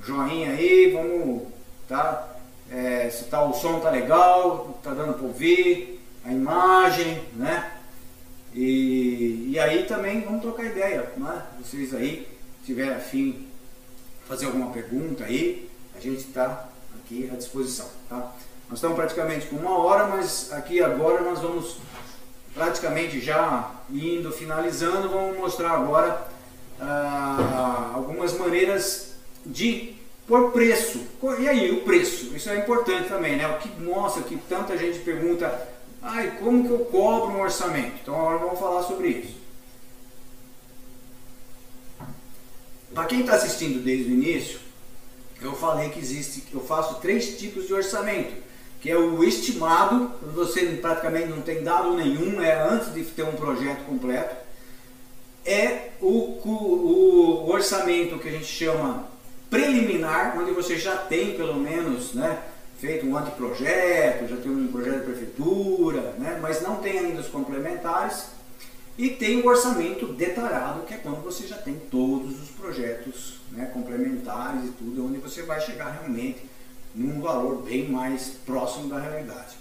joinha 0.03 0.51
aí, 0.51 0.93
vamos, 0.93 1.43
tá? 1.89 2.32
É, 2.73 3.11
se 3.11 3.25
tá, 3.25 3.45
o 3.45 3.53
som 3.53 3.81
tá 3.81 3.91
legal, 3.91 4.81
tá 4.83 4.95
dando 4.95 5.13
para 5.13 5.27
ouvir, 5.27 6.01
a 6.25 6.33
imagem, 6.33 7.23
né? 7.35 7.71
E, 8.55 9.51
e 9.51 9.59
aí 9.59 9.85
também 9.85 10.23
vamos 10.23 10.41
trocar 10.41 10.65
ideia, 10.65 11.13
né? 11.19 11.43
Vocês 11.63 11.93
aí, 11.95 12.27
tiver 12.65 12.95
afim 12.95 13.47
fazer 14.27 14.47
alguma 14.47 14.71
pergunta 14.71 15.25
aí, 15.25 15.69
a 15.95 16.01
gente 16.01 16.21
está 16.21 16.69
aqui 16.99 17.29
à 17.31 17.37
disposição, 17.37 17.89
tá? 18.09 18.33
Nós 18.71 18.79
estamos 18.79 18.97
praticamente 18.97 19.47
com 19.49 19.57
uma 19.57 19.77
hora, 19.77 20.07
mas 20.07 20.51
aqui 20.53 20.83
agora 20.83 21.21
nós 21.21 21.41
vamos 21.41 21.77
praticamente 22.55 23.21
já 23.21 23.71
indo, 23.91 24.33
finalizando, 24.33 25.11
vamos 25.11 25.37
mostrar 25.37 25.73
agora 25.73 26.27
ah, 26.81 27.93
algumas 27.95 28.33
maneiras 28.33 29.15
de 29.45 30.02
por 30.27 30.53
preço. 30.53 31.01
E 31.41 31.49
aí, 31.49 31.71
o 31.73 31.83
preço? 31.83 32.35
Isso 32.35 32.51
é 32.51 32.59
importante 32.59 33.09
também, 33.09 33.37
né? 33.37 33.47
O 33.49 33.59
que 33.59 33.69
mostra 33.81 34.23
que 34.23 34.37
tanta 34.49 34.77
gente 34.77 34.99
pergunta, 35.01 35.69
ai, 36.01 36.37
como 36.39 36.65
que 36.65 36.71
eu 36.71 36.85
cobro 36.87 37.37
um 37.37 37.43
orçamento? 37.43 37.99
Então 38.03 38.15
agora 38.15 38.39
vamos 38.39 38.59
falar 38.59 38.83
sobre 38.83 39.09
isso. 39.09 39.43
Para 42.95 43.07
quem 43.07 43.21
está 43.21 43.35
assistindo 43.35 43.83
desde 43.83 44.11
o 44.11 44.15
início, 44.15 44.61
eu 45.41 45.55
falei 45.55 45.89
que 45.89 45.99
existe, 45.99 46.45
eu 46.53 46.61
faço 46.61 47.01
três 47.01 47.39
tipos 47.39 47.67
de 47.67 47.73
orçamento, 47.73 48.35
que 48.81 48.91
é 48.91 48.97
o 48.97 49.25
estimado, 49.25 50.13
você 50.35 50.67
praticamente 50.81 51.29
não 51.29 51.41
tem 51.41 51.63
dado 51.63 51.95
nenhum, 51.95 52.41
é 52.41 52.61
antes 52.63 52.93
de 52.93 53.03
ter 53.05 53.23
um 53.23 53.33
projeto 53.33 53.85
completo, 53.87 54.37
é 55.45 55.91
o, 56.01 56.09
o, 56.09 57.45
o 57.47 57.51
orçamento 57.51 58.19
que 58.19 58.29
a 58.29 58.33
gente 58.33 58.45
chama 58.45 59.12
preliminar, 59.53 60.39
onde 60.39 60.51
você 60.51 60.79
já 60.79 60.97
tem 60.97 61.37
pelo 61.37 61.57
menos 61.57 62.15
né, 62.15 62.43
feito 62.79 63.05
um 63.05 63.15
anteprojeto, 63.15 64.27
já 64.27 64.37
tem 64.39 64.51
um 64.51 64.67
projeto 64.69 65.01
de 65.01 65.05
prefeitura, 65.05 66.15
né, 66.19 66.39
mas 66.41 66.63
não 66.63 66.77
tem 66.77 66.99
ainda 66.99 67.21
os 67.21 67.29
complementares. 67.29 68.29
E 68.97 69.11
tem 69.11 69.43
o 69.43 69.47
orçamento 69.47 70.07
detalhado, 70.07 70.87
que 70.87 70.95
é 70.95 70.97
quando 70.97 71.23
você 71.23 71.47
já 71.47 71.59
tem 71.59 71.75
todos 71.91 72.43
os 72.43 72.49
projetos 72.49 73.41
né, 73.51 73.67
complementares 73.67 74.65
e 74.65 74.69
tudo, 74.69 75.07
onde 75.07 75.19
você 75.19 75.43
vai 75.43 75.61
chegar 75.61 76.01
realmente 76.01 76.49
num 76.95 77.21
valor 77.21 77.63
bem 77.63 77.91
mais 77.91 78.31
próximo 78.47 78.89
da 78.89 79.01
realidade. 79.01 79.55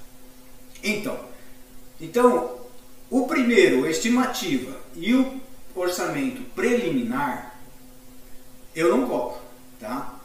Então, 0.82 1.20
então 2.00 2.60
o 3.10 3.28
primeiro, 3.28 3.86
estimativa, 3.86 4.74
e 4.96 5.14
o 5.14 5.42
orçamento 5.76 6.44
preliminar, 6.56 7.60
eu 8.74 8.96
não 8.96 9.06
cobro, 9.06 9.41
tá? 9.82 10.20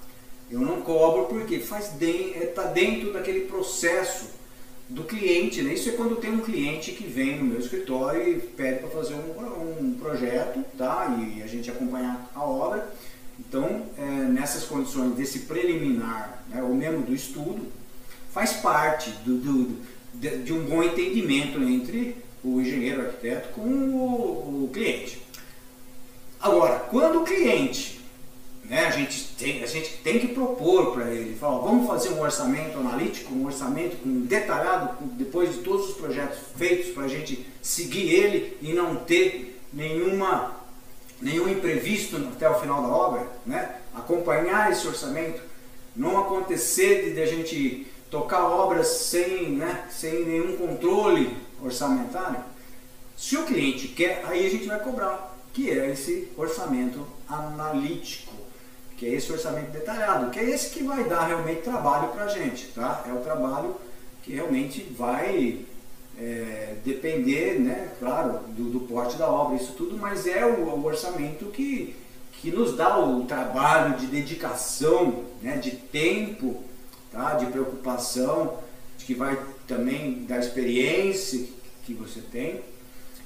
Eu 0.48 0.60
não 0.60 0.82
cobro 0.82 1.24
porque 1.24 1.58
faz 1.58 1.90
está 2.00 2.62
é, 2.62 2.72
dentro 2.72 3.12
daquele 3.12 3.40
processo 3.46 4.36
do 4.88 5.02
cliente, 5.02 5.62
né? 5.62 5.74
Isso 5.74 5.88
é 5.88 5.92
quando 5.92 6.16
tem 6.16 6.30
um 6.30 6.40
cliente 6.40 6.92
que 6.92 7.04
vem 7.04 7.38
no 7.38 7.44
meu 7.44 7.58
escritório 7.58 8.28
e 8.28 8.40
pede 8.40 8.80
para 8.80 8.90
fazer 8.90 9.14
um, 9.14 9.80
um, 9.80 9.94
projeto, 9.94 10.64
tá? 10.78 11.16
E 11.18 11.42
a 11.42 11.46
gente 11.48 11.68
acompanhar 11.68 12.30
a 12.32 12.44
obra. 12.44 12.94
Então, 13.40 13.86
é, 13.98 14.02
nessas 14.02 14.64
condições 14.64 15.16
desse 15.16 15.40
preliminar, 15.40 16.44
né, 16.48 16.62
ou 16.62 16.74
mesmo 16.74 17.02
do 17.02 17.12
estudo, 17.12 17.66
faz 18.32 18.52
parte 18.54 19.10
do, 19.24 19.38
do, 19.38 19.76
de, 20.14 20.38
de, 20.38 20.52
um 20.52 20.64
bom 20.64 20.82
entendimento 20.82 21.60
entre 21.60 22.16
o 22.44 22.60
engenheiro 22.60 23.02
o 23.02 23.06
arquiteto 23.06 23.48
com 23.52 23.68
o, 23.68 24.64
o 24.64 24.70
cliente. 24.72 25.20
Agora, 26.40 26.78
quando 26.78 27.22
o 27.22 27.24
cliente 27.24 27.95
né? 28.68 28.86
A, 28.86 28.90
gente 28.90 29.34
tem, 29.38 29.62
a 29.62 29.66
gente 29.66 29.98
tem 30.02 30.18
que 30.18 30.28
propor 30.28 30.92
para 30.92 31.10
ele, 31.12 31.36
falar, 31.36 31.58
vamos 31.58 31.86
fazer 31.86 32.10
um 32.10 32.20
orçamento 32.20 32.78
analítico, 32.78 33.32
um 33.32 33.46
orçamento 33.46 33.96
detalhado, 34.04 34.96
depois 35.12 35.54
de 35.54 35.58
todos 35.58 35.90
os 35.90 35.96
projetos 35.96 36.38
feitos, 36.56 36.92
para 36.92 37.04
a 37.04 37.08
gente 37.08 37.46
seguir 37.62 38.12
ele 38.12 38.56
e 38.60 38.72
não 38.72 38.96
ter 38.96 39.60
nenhuma, 39.72 40.56
nenhum 41.20 41.48
imprevisto 41.48 42.16
até 42.16 42.48
o 42.48 42.60
final 42.60 42.82
da 42.82 42.88
obra, 42.88 43.26
né? 43.44 43.76
acompanhar 43.94 44.70
esse 44.70 44.86
orçamento, 44.86 45.40
não 45.94 46.18
acontecer 46.18 47.14
de, 47.14 47.20
a 47.20 47.26
gente 47.26 47.86
tocar 48.10 48.44
obras 48.44 48.86
sem, 48.86 49.50
né, 49.50 49.86
sem 49.90 50.24
nenhum 50.24 50.56
controle 50.56 51.36
orçamentário. 51.62 52.40
Se 53.16 53.36
o 53.36 53.44
cliente 53.44 53.88
quer, 53.88 54.22
aí 54.26 54.46
a 54.46 54.50
gente 54.50 54.66
vai 54.66 54.78
cobrar, 54.78 55.36
que 55.52 55.70
é 55.70 55.90
esse 55.90 56.28
orçamento 56.36 57.06
analítico 57.26 58.35
que 58.96 59.06
é 59.06 59.10
esse 59.10 59.30
orçamento 59.30 59.70
detalhado, 59.70 60.30
que 60.30 60.38
é 60.38 60.50
esse 60.50 60.70
que 60.70 60.82
vai 60.82 61.04
dar 61.04 61.26
realmente 61.26 61.62
trabalho 61.62 62.08
para 62.08 62.24
a 62.24 62.28
gente, 62.28 62.68
tá? 62.68 63.04
É 63.08 63.12
o 63.12 63.20
trabalho 63.20 63.76
que 64.22 64.32
realmente 64.32 64.82
vai 64.96 65.60
é, 66.18 66.76
depender, 66.84 67.60
né, 67.60 67.92
claro, 67.98 68.40
do, 68.48 68.70
do, 68.70 68.80
porte 68.80 69.16
da 69.16 69.28
obra, 69.28 69.56
isso 69.56 69.72
tudo, 69.72 69.96
mas 69.98 70.26
é 70.26 70.44
o, 70.46 70.64
o, 70.64 70.84
orçamento 70.84 71.46
que, 71.46 71.94
que 72.32 72.50
nos 72.50 72.74
dá 72.74 72.98
o 72.98 73.24
trabalho 73.26 73.96
de 73.96 74.06
dedicação, 74.06 75.24
né, 75.42 75.58
de 75.58 75.72
tempo, 75.72 76.64
tá, 77.12 77.34
de 77.34 77.46
preocupação, 77.46 78.58
que 78.98 79.14
vai 79.14 79.38
também 79.68 80.24
da 80.24 80.38
experiência 80.38 81.46
que 81.84 81.94
você 81.94 82.20
tem. 82.20 82.60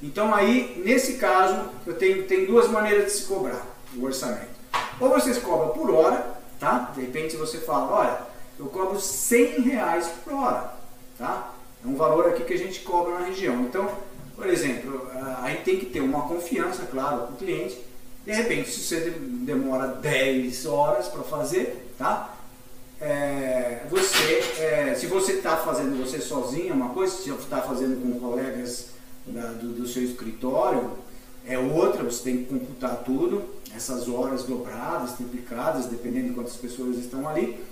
Então 0.02 0.34
aí, 0.34 0.82
nesse 0.84 1.14
caso, 1.14 1.70
eu 1.86 1.94
tenho, 1.94 2.24
tem 2.24 2.44
duas 2.44 2.68
maneiras 2.68 3.04
de 3.06 3.12
se 3.12 3.24
cobrar 3.24 3.66
o 3.96 4.04
orçamento. 4.04 4.59
Ou 5.00 5.08
vocês 5.08 5.38
cobram 5.38 5.70
por 5.70 5.90
hora, 5.90 6.34
tá? 6.58 6.92
De 6.94 7.00
repente 7.00 7.36
você 7.36 7.58
fala, 7.58 7.92
olha, 7.92 8.18
eu 8.58 8.66
cobro 8.66 9.00
100 9.00 9.60
reais 9.62 10.10
por 10.22 10.34
hora, 10.34 10.74
tá? 11.18 11.54
É 11.82 11.88
um 11.88 11.96
valor 11.96 12.28
aqui 12.28 12.44
que 12.44 12.52
a 12.52 12.58
gente 12.58 12.80
cobra 12.80 13.18
na 13.18 13.26
região. 13.26 13.62
Então, 13.62 13.90
por 14.36 14.46
exemplo, 14.46 15.08
aí 15.38 15.56
tem 15.64 15.78
que 15.78 15.86
ter 15.86 16.00
uma 16.00 16.28
confiança, 16.28 16.84
claro, 16.90 17.26
com 17.26 17.32
o 17.32 17.36
cliente. 17.36 17.78
De 18.26 18.32
repente, 18.32 18.70
se 18.70 18.80
você 18.80 19.10
demora 19.18 19.86
10 19.86 20.66
horas 20.66 21.08
para 21.08 21.22
fazer, 21.22 21.94
tá? 21.96 22.34
É, 23.00 23.86
você, 23.88 24.42
é, 24.58 24.94
se 24.94 25.06
você 25.06 25.32
está 25.32 25.56
fazendo 25.56 25.98
você 26.04 26.20
sozinho, 26.20 26.70
é 26.70 26.74
uma 26.74 26.90
coisa, 26.90 27.14
se 27.16 27.30
você 27.30 27.42
está 27.42 27.62
fazendo 27.62 27.98
com 28.02 28.20
colegas 28.20 28.88
da, 29.26 29.46
do, 29.52 29.68
do 29.68 29.88
seu 29.88 30.02
escritório, 30.02 30.98
é 31.46 31.58
outra, 31.58 32.04
você 32.04 32.24
tem 32.24 32.38
que 32.38 32.44
computar 32.44 32.96
tudo 33.04 33.42
essas 33.74 34.08
horas 34.08 34.44
dobradas, 34.44 35.12
triplicadas, 35.12 35.86
dependendo 35.86 36.28
de 36.28 36.34
quantas 36.34 36.56
pessoas 36.56 36.96
estão 36.96 37.28
ali. 37.28 37.62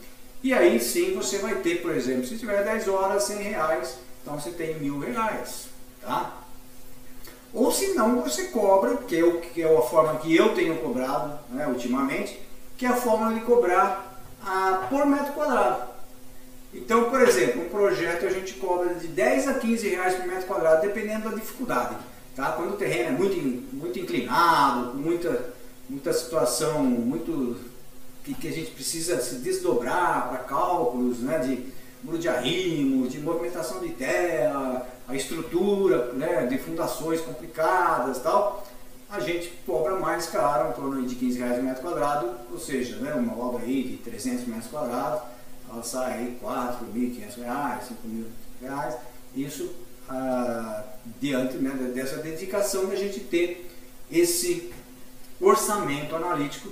E 0.42 0.54
aí 0.54 0.80
sim 0.80 1.14
você 1.14 1.38
vai 1.38 1.56
ter, 1.56 1.82
por 1.82 1.94
exemplo, 1.94 2.24
se 2.24 2.38
tiver 2.38 2.62
10 2.62 2.88
horas, 2.88 3.24
100 3.24 3.42
reais, 3.42 3.98
então 4.22 4.38
você 4.38 4.50
tem 4.50 4.78
mil 4.78 4.98
reais. 4.98 5.66
Tá? 6.00 6.44
Ou 7.52 7.72
se 7.72 7.94
não, 7.94 8.22
você 8.22 8.44
cobra, 8.44 8.96
que 8.98 9.16
é, 9.16 9.24
o, 9.24 9.40
que 9.40 9.62
é 9.62 9.76
a 9.76 9.82
forma 9.82 10.18
que 10.20 10.34
eu 10.34 10.54
tenho 10.54 10.76
cobrado 10.78 11.38
né, 11.50 11.66
ultimamente, 11.66 12.40
que 12.76 12.86
é 12.86 12.88
a 12.88 12.96
forma 12.96 13.34
de 13.34 13.40
cobrar 13.40 14.22
a, 14.44 14.86
por 14.88 15.06
metro 15.06 15.32
quadrado. 15.32 15.88
Então, 16.72 17.10
por 17.10 17.20
exemplo, 17.22 17.62
um 17.62 17.68
projeto 17.68 18.26
a 18.26 18.30
gente 18.30 18.54
cobra 18.54 18.94
de 18.94 19.08
10 19.08 19.48
a 19.48 19.54
15 19.54 19.88
reais 19.88 20.14
por 20.14 20.26
metro 20.26 20.46
quadrado, 20.46 20.82
dependendo 20.82 21.30
da 21.30 21.34
dificuldade. 21.34 21.96
Tá? 22.36 22.52
Quando 22.52 22.74
o 22.74 22.76
terreno 22.76 23.08
é 23.08 23.10
muito, 23.10 23.74
muito 23.74 23.98
inclinado, 23.98 24.92
com 24.92 24.98
muita 24.98 25.57
muita 25.88 26.12
situação 26.12 26.82
muito 26.82 27.56
que, 28.24 28.34
que 28.34 28.48
a 28.48 28.52
gente 28.52 28.70
precisa 28.72 29.20
se 29.20 29.36
desdobrar 29.36 30.28
para 30.28 30.38
cálculos, 30.38 31.20
né, 31.20 31.38
de 31.38 31.72
muro 32.02 32.18
de 32.18 32.28
arrimo, 32.28 33.08
de 33.08 33.18
movimentação 33.18 33.80
de 33.80 33.90
terra, 33.90 34.86
a 35.06 35.14
estrutura 35.14 36.12
né, 36.12 36.46
de 36.46 36.58
fundações 36.58 37.20
complicadas 37.20 38.18
tal, 38.22 38.66
a 39.10 39.20
gente 39.20 39.50
cobra 39.64 39.98
mais 39.98 40.26
caro, 40.26 40.70
em 40.70 40.72
torno 40.72 41.06
de 41.06 41.14
15 41.14 41.38
reais 41.38 41.58
o 41.58 41.62
metro 41.62 41.82
quadrado, 41.82 42.30
ou 42.52 42.58
seja, 42.58 42.96
né, 42.96 43.14
uma 43.14 43.36
obra 43.38 43.62
aí 43.62 43.82
de 43.82 43.96
300 43.98 44.46
metros 44.46 44.70
quadrados, 44.70 45.22
ela 45.70 45.82
sai 45.82 46.12
aí 46.12 46.38
4.500 46.42 47.42
reais, 47.42 47.84
5.000 47.84 48.24
reais, 48.60 48.96
isso 49.34 49.70
ah, 50.08 50.84
diante 51.20 51.56
né, 51.56 51.70
dessa 51.94 52.18
dedicação 52.18 52.86
de 52.86 52.92
a 52.92 52.96
gente 52.96 53.20
ter 53.20 53.70
esse 54.10 54.72
orçamento 55.40 56.14
analítico 56.14 56.70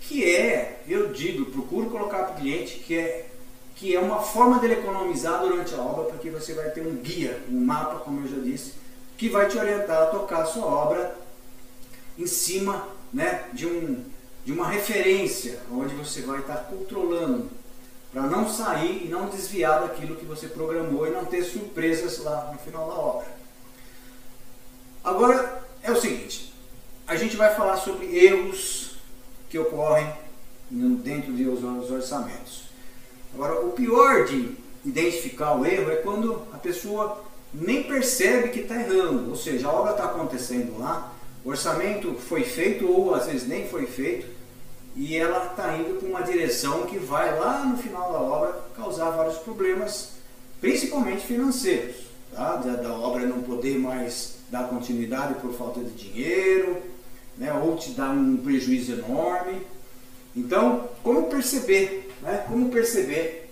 que 0.00 0.24
é, 0.24 0.82
eu 0.86 1.12
digo, 1.12 1.46
procuro 1.46 1.88
colocar 1.88 2.24
para 2.24 2.36
o 2.36 2.40
cliente 2.40 2.78
que 2.78 2.96
é 2.96 3.30
que 3.74 3.94
é 3.94 3.98
uma 3.98 4.20
forma 4.20 4.58
dele 4.58 4.74
economizar 4.74 5.40
durante 5.40 5.74
a 5.74 5.78
obra, 5.78 6.04
porque 6.04 6.30
você 6.30 6.54
vai 6.54 6.70
ter 6.70 6.86
um 6.86 6.94
guia, 6.94 7.42
um 7.50 7.60
mapa, 7.64 7.96
como 8.00 8.20
eu 8.20 8.28
já 8.28 8.40
disse, 8.40 8.74
que 9.16 9.28
vai 9.28 9.48
te 9.48 9.58
orientar 9.58 10.02
a 10.02 10.06
tocar 10.06 10.42
a 10.42 10.46
sua 10.46 10.64
obra 10.64 11.16
em 12.16 12.26
cima 12.26 12.86
né, 13.12 13.48
de, 13.52 13.66
um, 13.66 14.04
de 14.44 14.52
uma 14.52 14.68
referência, 14.68 15.58
onde 15.72 15.92
você 15.94 16.22
vai 16.22 16.38
estar 16.38 16.56
controlando, 16.68 17.50
para 18.12 18.22
não 18.22 18.48
sair 18.48 19.04
e 19.04 19.08
não 19.08 19.28
desviar 19.28 19.80
daquilo 19.80 20.14
que 20.14 20.24
você 20.24 20.46
programou 20.46 21.06
e 21.08 21.10
não 21.10 21.24
ter 21.24 21.42
surpresas 21.42 22.18
lá 22.18 22.50
no 22.52 22.58
final 22.60 22.86
da 22.86 22.94
obra. 22.94 23.26
Agora 25.02 25.64
é 25.82 25.90
o 25.90 26.00
seguinte, 26.00 26.53
a 27.06 27.16
gente 27.16 27.36
vai 27.36 27.54
falar 27.54 27.76
sobre 27.76 28.06
erros 28.16 28.96
que 29.48 29.58
ocorrem 29.58 30.10
dentro 30.70 31.32
de 31.32 31.46
os 31.48 31.90
orçamentos. 31.90 32.64
Agora, 33.34 33.60
o 33.60 33.72
pior 33.72 34.24
de 34.24 34.56
identificar 34.84 35.58
o 35.58 35.66
erro 35.66 35.90
é 35.90 35.96
quando 35.96 36.42
a 36.52 36.58
pessoa 36.58 37.22
nem 37.52 37.82
percebe 37.84 38.48
que 38.48 38.60
está 38.60 38.74
errando, 38.76 39.30
ou 39.30 39.36
seja, 39.36 39.68
a 39.68 39.72
obra 39.72 39.92
está 39.92 40.04
acontecendo 40.04 40.78
lá, 40.78 41.12
o 41.44 41.50
orçamento 41.50 42.14
foi 42.14 42.42
feito 42.42 42.90
ou 42.90 43.14
às 43.14 43.26
vezes 43.26 43.46
nem 43.46 43.68
foi 43.68 43.86
feito 43.86 44.26
e 44.96 45.16
ela 45.16 45.46
está 45.46 45.76
indo 45.76 45.98
para 45.98 46.08
uma 46.08 46.22
direção 46.22 46.86
que 46.86 46.98
vai 46.98 47.38
lá 47.38 47.64
no 47.64 47.76
final 47.76 48.12
da 48.12 48.18
obra 48.18 48.60
causar 48.76 49.10
vários 49.10 49.38
problemas, 49.38 50.12
principalmente 50.60 51.26
financeiros, 51.26 51.96
tá? 52.32 52.56
da, 52.56 52.76
da 52.76 52.92
obra 52.92 53.26
não 53.26 53.42
poder 53.42 53.78
mais 53.78 54.36
dar 54.50 54.68
continuidade 54.68 55.34
por 55.34 55.52
falta 55.52 55.80
de 55.80 55.90
dinheiro, 55.90 56.80
né, 57.36 57.52
ou 57.52 57.76
te 57.76 57.90
dá 57.90 58.10
um 58.10 58.36
prejuízo 58.36 58.92
enorme. 58.92 59.62
Então, 60.36 60.88
como 61.02 61.28
perceber? 61.28 62.12
Né, 62.22 62.44
como 62.48 62.70
perceber? 62.70 63.50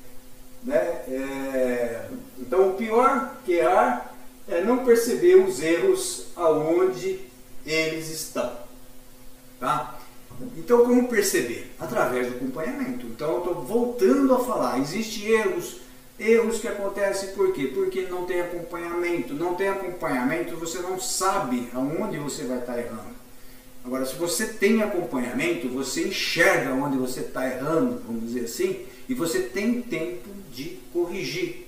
Né, 0.63 0.77
é, 0.77 2.07
então, 2.39 2.71
o 2.71 2.75
pior 2.75 3.37
que 3.45 3.53
errar 3.53 4.15
é 4.49 4.63
não 4.63 4.85
perceber 4.85 5.37
os 5.37 5.63
erros 5.63 6.27
aonde 6.37 7.21
eles 7.65 8.11
estão. 8.11 8.53
Tá? 9.59 9.99
Então, 10.57 10.85
como 10.85 11.09
perceber? 11.09 11.73
Através 11.79 12.29
do 12.29 12.37
acompanhamento. 12.37 13.07
Então, 13.07 13.33
eu 13.33 13.39
estou 13.39 13.55
voltando 13.63 14.35
a 14.35 14.45
falar. 14.45 14.79
Existem 14.81 15.29
erros, 15.29 15.81
erros 16.19 16.59
que 16.59 16.69
acontecem 16.69 17.31
por 17.31 17.53
quê? 17.53 17.71
Porque 17.73 18.03
não 18.03 18.25
tem 18.25 18.41
acompanhamento. 18.41 19.35
Não 19.35 19.55
tem 19.55 19.69
acompanhamento, 19.69 20.57
você 20.57 20.79
não 20.81 20.99
sabe 20.99 21.69
aonde 21.73 22.19
você 22.19 22.45
vai 22.45 22.59
estar 22.59 22.79
errando. 22.79 23.12
Agora, 23.85 24.07
se 24.07 24.15
você 24.15 24.47
tem 24.47 24.81
acompanhamento, 24.81 25.69
você 25.69 26.07
enxerga 26.07 26.73
onde 26.73 26.97
você 26.97 27.21
está 27.21 27.47
errando, 27.47 28.01
vamos 28.07 28.27
dizer 28.27 28.45
assim, 28.45 28.87
e 29.09 29.15
você 29.15 29.41
tem 29.41 29.83
tempo 29.83 30.29
de 30.53 30.79
corrigir. 30.93 31.67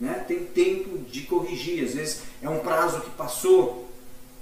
Né? 0.00 0.24
Tem 0.28 0.44
tempo 0.44 0.98
de 0.98 1.22
corrigir. 1.22 1.84
Às 1.84 1.94
vezes 1.94 2.22
é 2.40 2.48
um 2.48 2.60
prazo 2.60 3.00
que 3.00 3.10
passou, 3.10 3.88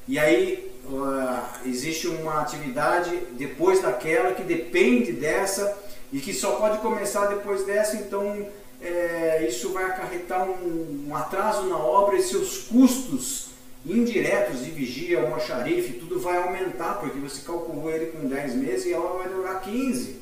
e 0.07 0.19
aí 0.19 0.71
uh, 0.85 1.69
existe 1.69 2.09
uma 2.09 2.43
atividade 2.43 3.17
depois 3.33 3.81
daquela 3.81 4.35
que 4.35 4.43
depende 4.43 5.13
dessa 5.13 5.77
e 6.13 6.21
que 6.21 6.35
só 6.35 6.53
pode 6.57 6.79
começar 6.79 7.27
depois 7.27 7.65
dessa, 7.65 7.97
então 7.97 8.47
é, 8.81 9.47
isso 9.49 9.73
vai 9.73 9.85
acarretar 9.85 10.49
um, 10.49 11.07
um 11.09 11.17
atraso 11.17 11.67
na 11.67 11.79
obra 11.79 12.17
e 12.17 12.23
seus 12.23 12.59
custos 12.59 13.46
indiretos 13.87 14.65
de 14.65 14.71
vigia, 14.71 15.21
almoxarife, 15.21 15.95
tudo 15.95 16.19
vai 16.19 16.37
aumentar, 16.39 16.95
porque 16.95 17.19
você 17.19 17.43
calculou 17.43 17.91
ele 17.91 18.07
com 18.07 18.27
10 18.27 18.55
meses 18.57 18.87
e 18.87 18.93
ela 18.93 19.17
vai 19.17 19.29
durar 19.29 19.61
15. 19.61 20.17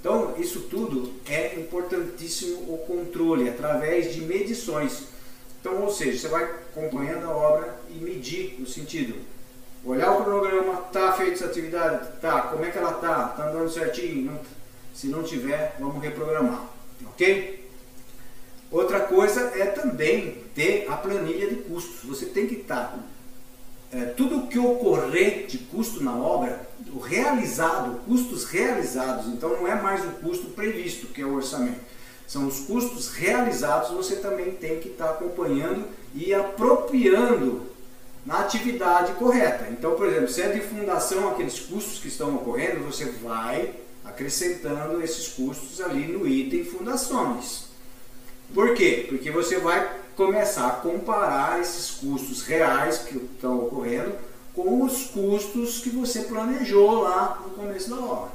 Então, 0.00 0.34
isso 0.38 0.60
tudo 0.70 1.12
é 1.28 1.58
importantíssimo 1.58 2.72
o 2.72 2.78
controle, 2.86 3.48
através 3.48 4.14
de 4.14 4.20
medições. 4.20 5.08
Então, 5.60 5.82
ou 5.82 5.90
seja, 5.90 6.18
você 6.18 6.28
vai 6.28 6.44
acompanhando 6.44 7.26
a 7.26 7.36
obra 7.36 7.80
e 7.90 7.94
medir 7.94 8.54
no 8.58 8.66
sentido, 8.66 9.16
olhar 9.84 10.12
o 10.12 10.22
cronograma, 10.22 10.76
tá 10.92 11.12
feita 11.14 11.32
essa 11.32 11.46
atividade, 11.46 12.20
tá, 12.20 12.42
como 12.42 12.64
é 12.64 12.70
que 12.70 12.78
ela 12.78 12.92
tá, 12.94 13.28
tá 13.30 13.48
andando 13.48 13.68
certinho, 13.68 14.30
não, 14.30 14.40
se 14.94 15.08
não 15.08 15.24
tiver, 15.24 15.76
vamos 15.80 16.00
reprogramar, 16.00 16.70
ok? 17.04 17.55
Outra 18.76 19.00
coisa 19.00 19.40
é 19.54 19.64
também 19.64 20.36
ter 20.54 20.86
a 20.90 20.96
planilha 20.96 21.48
de 21.48 21.56
custos. 21.62 22.04
Você 22.04 22.26
tem 22.26 22.46
que 22.46 22.56
estar 22.56 22.98
é, 23.90 24.04
tudo 24.04 24.40
o 24.40 24.46
que 24.48 24.58
ocorrer 24.58 25.46
de 25.46 25.56
custo 25.56 26.04
na 26.04 26.14
obra, 26.14 26.68
o 26.92 26.98
realizado, 26.98 28.00
custos 28.04 28.44
realizados. 28.44 29.28
Então 29.28 29.48
não 29.48 29.66
é 29.66 29.80
mais 29.80 30.04
o 30.04 30.10
custo 30.20 30.48
previsto 30.48 31.06
que 31.06 31.22
é 31.22 31.24
o 31.24 31.36
orçamento. 31.36 31.80
São 32.28 32.46
os 32.46 32.60
custos 32.66 33.08
realizados. 33.14 33.92
Você 33.92 34.16
também 34.16 34.52
tem 34.52 34.78
que 34.78 34.88
estar 34.88 35.08
acompanhando 35.08 35.86
e 36.14 36.34
apropriando 36.34 37.62
na 38.26 38.40
atividade 38.40 39.14
correta. 39.14 39.68
Então, 39.70 39.94
por 39.94 40.06
exemplo, 40.06 40.28
se 40.28 40.42
é 40.42 40.48
de 40.48 40.60
fundação 40.60 41.30
aqueles 41.30 41.60
custos 41.60 41.98
que 41.98 42.08
estão 42.08 42.34
ocorrendo, 42.34 42.84
você 42.84 43.06
vai 43.06 43.72
acrescentando 44.04 45.02
esses 45.02 45.28
custos 45.28 45.80
ali 45.80 46.06
no 46.06 46.28
item 46.28 46.62
fundações. 46.62 47.65
Por 48.54 48.74
quê? 48.74 49.06
Porque 49.08 49.30
você 49.30 49.58
vai 49.58 50.00
começar 50.16 50.68
a 50.68 50.70
comparar 50.72 51.60
esses 51.60 51.90
custos 51.90 52.42
reais 52.42 52.98
que 52.98 53.16
estão 53.16 53.66
ocorrendo 53.66 54.14
com 54.54 54.82
os 54.82 55.04
custos 55.04 55.80
que 55.80 55.90
você 55.90 56.22
planejou 56.22 57.02
lá 57.02 57.42
no 57.44 57.50
começo 57.50 57.90
da 57.90 57.96
obra. 57.96 58.32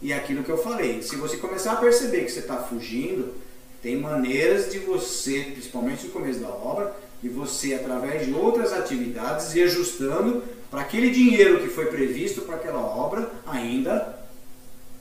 E 0.00 0.12
é 0.12 0.16
aquilo 0.16 0.42
que 0.42 0.50
eu 0.50 0.58
falei, 0.58 1.02
se 1.02 1.16
você 1.16 1.36
começar 1.36 1.72
a 1.72 1.76
perceber 1.76 2.24
que 2.24 2.32
você 2.32 2.40
está 2.40 2.56
fugindo, 2.56 3.34
tem 3.82 4.00
maneiras 4.00 4.70
de 4.70 4.78
você, 4.78 5.50
principalmente 5.52 6.06
no 6.06 6.12
começo 6.12 6.40
da 6.40 6.48
obra, 6.48 6.96
de 7.22 7.28
você, 7.28 7.74
através 7.74 8.26
de 8.26 8.32
outras 8.32 8.72
atividades, 8.72 9.54
ir 9.54 9.62
ajustando 9.62 10.42
para 10.70 10.82
aquele 10.82 11.10
dinheiro 11.10 11.60
que 11.60 11.68
foi 11.68 11.86
previsto 11.86 12.42
para 12.42 12.56
aquela 12.56 12.80
obra 12.80 13.30
ainda 13.46 14.18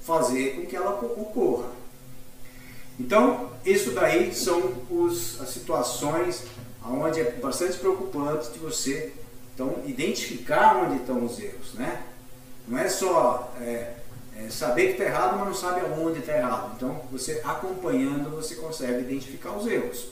fazer 0.02 0.56
com 0.56 0.66
que 0.66 0.76
ela 0.76 0.92
ocorra. 0.92 1.70
Então, 3.00 3.52
isso 3.66 3.92
daí 3.92 4.34
são 4.34 4.74
os, 4.90 5.42
as 5.42 5.50
situações 5.50 6.44
onde 6.84 7.20
é 7.20 7.32
bastante 7.32 7.78
preocupante 7.78 8.52
de 8.52 8.60
você 8.60 9.14
então, 9.54 9.82
identificar 9.86 10.84
onde 10.84 10.98
estão 10.98 11.24
os 11.24 11.40
erros. 11.40 11.74
Né? 11.74 12.04
Não 12.68 12.78
é 12.78 12.88
só 12.90 13.54
é, 13.62 13.94
é 14.38 14.50
saber 14.50 14.88
que 14.88 14.92
está 14.94 15.06
errado, 15.06 15.38
mas 15.38 15.48
não 15.48 15.54
sabe 15.54 15.82
aonde 15.82 16.20
está 16.20 16.38
errado. 16.38 16.74
Então, 16.76 17.02
você 17.12 17.42
acompanhando, 17.44 18.30
você 18.30 18.56
consegue 18.56 19.00
identificar 19.00 19.52
os 19.52 19.66
erros. 19.66 20.08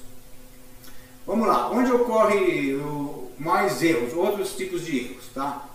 Vamos 1.25 1.47
lá, 1.47 1.71
onde 1.71 1.91
ocorre 1.91 2.75
o, 2.75 3.31
mais 3.37 3.81
erros, 3.81 4.13
outros 4.13 4.55
tipos 4.55 4.85
de 4.85 4.99
erros, 4.99 5.25
tá? 5.33 5.69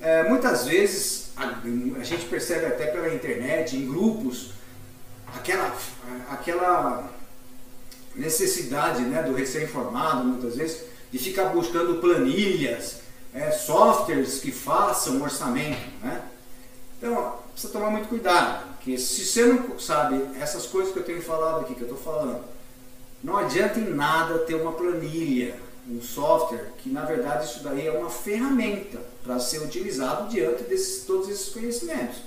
É, 0.00 0.28
muitas 0.28 0.66
vezes 0.66 1.30
a, 1.36 1.60
a, 1.98 2.04
gente 2.04 2.26
percebe 2.26 2.66
até 2.66 2.86
pela 2.86 3.12
internet, 3.12 3.76
em 3.76 3.86
grupos, 3.88 4.50
aquela, 5.34 5.76
aquela 6.30 7.10
necessidade 8.14 9.02
né, 9.02 9.22
do 9.22 9.34
recém-formado, 9.34 10.24
muitas 10.24 10.56
vezes, 10.56 10.82
de 11.10 11.18
ficar 11.18 11.46
buscando 11.46 12.00
planilhas, 12.00 13.00
é, 13.32 13.50
softwares 13.50 14.40
que 14.40 14.50
façam 14.50 15.22
orçamento. 15.22 15.90
Né? 16.02 16.22
Então, 16.98 17.36
precisa 17.52 17.72
tomar 17.72 17.90
muito 17.90 18.08
cuidado, 18.08 18.66
porque 18.74 18.98
se 18.98 19.24
você 19.24 19.44
não 19.44 19.78
sabe 19.78 20.20
essas 20.40 20.66
coisas 20.66 20.92
que 20.92 20.98
eu 20.98 21.04
tenho 21.04 21.22
falado 21.22 21.60
aqui, 21.60 21.74
que 21.74 21.82
eu 21.82 21.88
estou 21.88 22.00
falando, 22.00 22.42
não 23.22 23.36
adianta 23.36 23.78
em 23.78 23.90
nada 23.92 24.38
ter 24.40 24.54
uma 24.54 24.72
planilha, 24.72 25.56
um 25.88 26.00
software, 26.00 26.72
que 26.78 26.90
na 26.90 27.04
verdade 27.04 27.46
isso 27.46 27.62
daí 27.62 27.86
é 27.86 27.92
uma 27.92 28.10
ferramenta 28.10 28.98
para 29.22 29.38
ser 29.38 29.62
utilizado 29.62 30.28
diante 30.28 30.64
de 30.64 30.76
todos 31.06 31.28
esses 31.28 31.48
conhecimentos. 31.50 32.18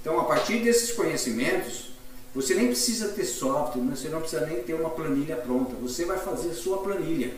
Então, 0.00 0.18
a 0.20 0.24
partir 0.24 0.60
desses 0.60 0.92
conhecimentos, 0.92 1.90
você 2.36 2.54
nem 2.54 2.66
precisa 2.66 3.08
ter 3.08 3.24
software, 3.24 3.80
você 3.80 4.10
não 4.10 4.20
precisa 4.20 4.44
nem 4.44 4.62
ter 4.62 4.74
uma 4.74 4.90
planilha 4.90 5.36
pronta. 5.36 5.74
Você 5.76 6.04
vai 6.04 6.18
fazer 6.18 6.50
a 6.50 6.54
sua 6.54 6.82
planilha. 6.82 7.32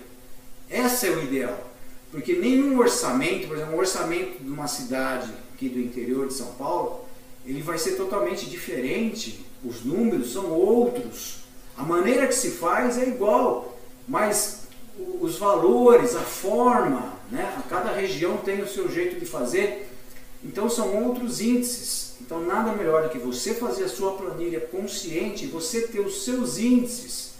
Essa 0.69 1.07
é 1.07 1.11
o 1.11 1.23
ideal. 1.23 1.71
Porque 2.11 2.35
nenhum 2.35 2.77
orçamento, 2.81 3.47
por 3.47 3.57
exemplo, 3.57 3.77
um 3.77 3.79
orçamento 3.79 4.43
de 4.43 4.51
uma 4.51 4.67
cidade 4.67 5.33
aqui 5.55 5.69
do 5.69 5.79
interior 5.79 6.27
de 6.27 6.35
São 6.35 6.49
Paulo, 6.55 7.05
ele 7.47 7.63
vai 7.63 7.79
ser 7.79 7.93
totalmente 7.93 8.47
diferente. 8.47 9.47
Os 9.65 9.85
números 9.85 10.33
são 10.33 10.51
outros. 10.51 11.45
A 11.77 11.85
maneira 11.85 12.27
que 12.27 12.35
se 12.35 12.51
faz 12.51 12.99
é 12.99 13.07
igual, 13.07 13.79
mas 14.09 14.63
os 15.21 15.39
valores, 15.39 16.17
a 16.17 16.23
forma, 16.23 17.13
né? 17.31 17.63
cada 17.69 17.93
região 17.93 18.39
tem 18.39 18.61
o 18.63 18.67
seu 18.67 18.91
jeito 18.91 19.21
de 19.21 19.27
fazer, 19.27 19.89
então 20.43 20.69
são 20.69 21.05
outros 21.05 21.41
índices. 21.41 22.08
Então 22.21 22.41
nada 22.45 22.73
melhor 22.73 23.05
do 23.05 23.09
que 23.11 23.19
você 23.19 23.55
fazer 23.55 23.85
a 23.85 23.89
sua 23.89 24.13
planilha 24.13 24.61
consciente, 24.61 25.47
você 25.47 25.87
ter 25.89 26.01
os 26.01 26.25
seus 26.25 26.59
índices, 26.59 27.33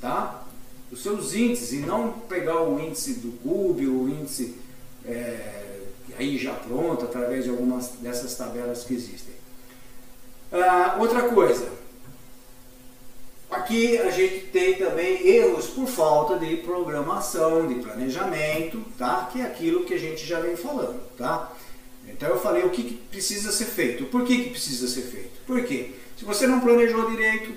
tá? 0.00 0.44
Os 0.90 1.02
seus 1.02 1.34
índices 1.34 1.72
e 1.72 1.76
não 1.78 2.12
pegar 2.12 2.62
o 2.62 2.80
índice 2.80 3.14
do 3.14 3.32
Cube, 3.42 3.86
o 3.86 4.08
índice 4.08 4.56
é, 5.04 5.80
aí 6.18 6.36
já 6.38 6.54
pronto 6.54 7.04
através 7.04 7.44
de 7.44 7.50
algumas 7.50 7.88
dessas 8.00 8.34
tabelas 8.34 8.84
que 8.84 8.94
existem. 8.94 9.34
Ah, 10.50 10.96
outra 10.98 11.28
coisa, 11.28 11.68
aqui 13.50 13.98
a 13.98 14.10
gente 14.10 14.46
tem 14.46 14.76
também 14.76 15.26
erros 15.26 15.66
por 15.66 15.86
falta 15.86 16.38
de 16.38 16.56
programação, 16.56 17.66
de 17.66 17.76
planejamento, 17.76 18.82
tá? 18.96 19.28
Que 19.30 19.42
é 19.42 19.44
aquilo 19.44 19.84
que 19.84 19.94
a 19.94 19.98
gente 19.98 20.24
já 20.24 20.40
vem 20.40 20.56
falando, 20.56 21.00
tá? 21.16 21.52
Então 22.18 22.30
eu 22.30 22.40
falei 22.40 22.64
o 22.64 22.70
que, 22.70 22.82
que 22.82 22.94
precisa 22.94 23.52
ser 23.52 23.66
feito. 23.66 24.04
Por 24.06 24.24
que, 24.24 24.42
que 24.42 24.50
precisa 24.50 24.88
ser 24.88 25.02
feito? 25.02 25.38
Por 25.46 25.64
quê? 25.64 25.94
Se 26.16 26.24
você 26.24 26.48
não 26.48 26.58
planejou 26.58 27.08
direito, 27.08 27.54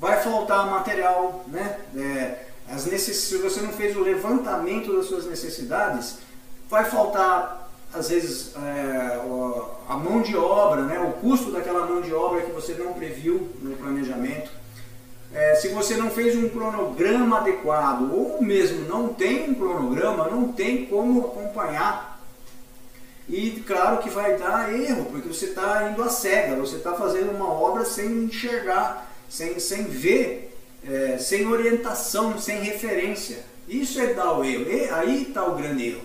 vai 0.00 0.22
faltar 0.22 0.66
material, 0.70 1.44
né? 1.46 1.78
É, 1.94 2.46
as 2.72 2.86
necess... 2.86 3.16
Se 3.18 3.36
você 3.36 3.60
não 3.60 3.70
fez 3.70 3.94
o 3.94 4.00
levantamento 4.00 4.96
das 4.96 5.04
suas 5.04 5.26
necessidades, 5.26 6.20
vai 6.70 6.86
faltar 6.86 7.70
às 7.92 8.08
vezes 8.08 8.54
é, 8.56 9.20
a 9.86 9.96
mão 9.96 10.22
de 10.22 10.34
obra, 10.34 10.82
né? 10.84 10.98
o 11.00 11.12
custo 11.20 11.50
daquela 11.50 11.86
mão 11.86 12.00
de 12.00 12.14
obra 12.14 12.40
que 12.40 12.50
você 12.50 12.72
não 12.74 12.94
previu 12.94 13.50
no 13.60 13.76
planejamento. 13.76 14.50
É, 15.34 15.54
se 15.56 15.68
você 15.68 15.98
não 15.98 16.10
fez 16.10 16.34
um 16.34 16.48
cronograma 16.48 17.38
adequado 17.40 18.10
ou 18.10 18.42
mesmo 18.42 18.88
não 18.88 19.08
tem 19.08 19.50
um 19.50 19.54
cronograma, 19.54 20.28
não 20.28 20.50
tem 20.50 20.86
como 20.86 21.26
acompanhar 21.26 22.17
e 23.28 23.62
claro 23.66 23.98
que 23.98 24.08
vai 24.08 24.38
dar 24.38 24.72
erro, 24.72 25.04
porque 25.06 25.28
você 25.28 25.46
está 25.46 25.90
indo 25.90 26.02
à 26.02 26.08
cega, 26.08 26.56
você 26.56 26.76
está 26.76 26.94
fazendo 26.94 27.30
uma 27.30 27.52
obra 27.52 27.84
sem 27.84 28.24
enxergar, 28.24 29.12
sem, 29.28 29.60
sem 29.60 29.84
ver, 29.84 30.56
é, 30.82 31.18
sem 31.18 31.46
orientação, 31.46 32.38
sem 32.38 32.60
referência. 32.60 33.44
Isso 33.68 34.00
é 34.00 34.14
dar 34.14 34.32
o 34.32 34.44
erro. 34.44 34.70
E 34.70 34.88
aí 34.88 35.22
está 35.24 35.44
o 35.44 35.56
grande 35.56 35.88
erro. 35.88 36.00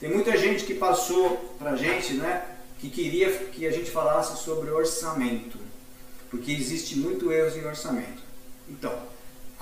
Tem 0.00 0.10
muita 0.10 0.34
gente 0.36 0.64
que 0.64 0.74
passou 0.74 1.36
para 1.58 1.72
a 1.72 1.76
gente, 1.76 2.14
né, 2.14 2.42
que 2.80 2.88
queria 2.88 3.30
que 3.30 3.66
a 3.66 3.70
gente 3.70 3.90
falasse 3.90 4.42
sobre 4.42 4.70
orçamento, 4.70 5.58
porque 6.30 6.50
existe 6.50 6.98
muito 6.98 7.30
erros 7.30 7.54
em 7.54 7.66
orçamento. 7.66 8.22
Então, 8.68 8.98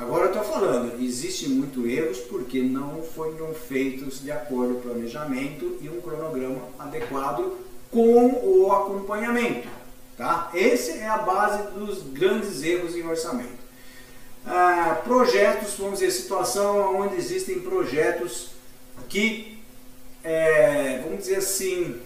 Agora 0.01 0.25
eu 0.25 0.29
estou 0.29 0.43
falando, 0.43 0.99
existe 0.99 1.47
muito 1.47 1.87
erros 1.87 2.21
porque 2.21 2.63
não 2.63 3.03
foram 3.03 3.53
feitos 3.53 4.23
de 4.23 4.33
acordo 4.33 4.77
com 4.77 4.89
o 4.89 4.93
planejamento 4.93 5.77
e 5.83 5.91
um 5.91 6.01
cronograma 6.01 6.63
adequado 6.79 7.59
com 7.91 8.41
o 8.43 8.73
acompanhamento. 8.73 9.69
Tá? 10.17 10.51
Essa 10.55 10.93
é 10.93 11.07
a 11.07 11.19
base 11.19 11.71
dos 11.73 12.03
grandes 12.15 12.63
erros 12.63 12.97
em 12.97 13.07
orçamento. 13.07 13.61
Ah, 14.47 15.03
projetos, 15.05 15.75
vamos 15.77 15.99
dizer, 15.99 16.13
situação 16.13 16.99
onde 16.99 17.17
existem 17.17 17.61
projetos 17.61 18.53
que, 19.07 19.59
é, 20.25 21.03
vamos 21.05 21.19
dizer 21.19 21.37
assim, 21.37 22.01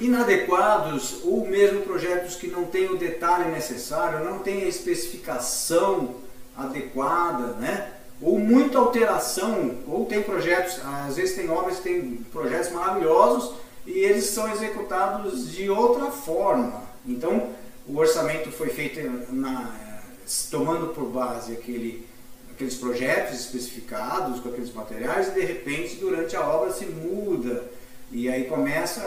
inadequados 0.00 1.20
ou 1.24 1.46
mesmo 1.46 1.82
projetos 1.82 2.34
que 2.36 2.46
não 2.46 2.64
têm 2.64 2.86
o 2.86 2.96
detalhe 2.96 3.50
necessário, 3.50 4.24
não 4.24 4.38
têm 4.38 4.64
a 4.64 4.68
especificação 4.68 6.16
adequada, 6.56 7.54
né? 7.54 7.92
ou 8.22 8.38
muita 8.38 8.78
alteração, 8.78 9.78
ou 9.86 10.04
tem 10.04 10.22
projetos, 10.22 10.78
às 10.84 11.16
vezes 11.16 11.34
tem 11.34 11.48
obras 11.48 11.76
que 11.76 11.84
têm 11.84 12.16
projetos 12.30 12.70
maravilhosos 12.70 13.54
e 13.86 13.92
eles 13.92 14.26
são 14.26 14.50
executados 14.52 15.50
de 15.50 15.70
outra 15.70 16.10
forma. 16.10 16.82
Então, 17.06 17.48
o 17.86 17.96
orçamento 17.96 18.52
foi 18.52 18.68
feito 18.68 19.00
na, 19.32 19.72
tomando 20.50 20.88
por 20.88 21.06
base 21.06 21.52
aquele, 21.52 22.06
aqueles 22.50 22.74
projetos 22.74 23.40
especificados 23.40 24.40
com 24.40 24.50
aqueles 24.50 24.72
materiais 24.72 25.28
e 25.28 25.32
de 25.32 25.40
repente 25.40 25.96
durante 25.96 26.36
a 26.36 26.46
obra 26.46 26.72
se 26.72 26.84
muda 26.84 27.64
e 28.10 28.28
aí 28.28 28.44
começa 28.44 29.00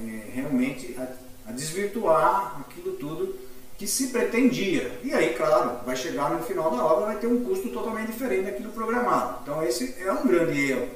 é, 0.00 0.30
realmente 0.32 0.94
a, 0.98 1.50
a, 1.50 1.52
desvirtuar 1.52 2.60
aquilo 2.60 2.92
tudo 2.92 3.34
que 3.76 3.86
se 3.86 4.08
pretendia. 4.08 4.98
E 5.04 5.14
aí, 5.14 5.34
claro, 5.34 5.84
vai 5.86 5.94
chegar 5.94 6.30
no 6.30 6.42
final 6.42 6.70
da 6.70 6.84
obra, 6.84 7.06
vai 7.06 7.16
ter 7.18 7.28
um 7.28 7.44
custo 7.44 7.68
totalmente 7.68 8.08
diferente 8.10 8.46
daquilo 8.46 8.72
programado. 8.72 9.38
Então 9.42 9.62
esse 9.62 9.94
é 10.00 10.12
um 10.12 10.26
grande 10.26 10.72
erro. 10.72 10.88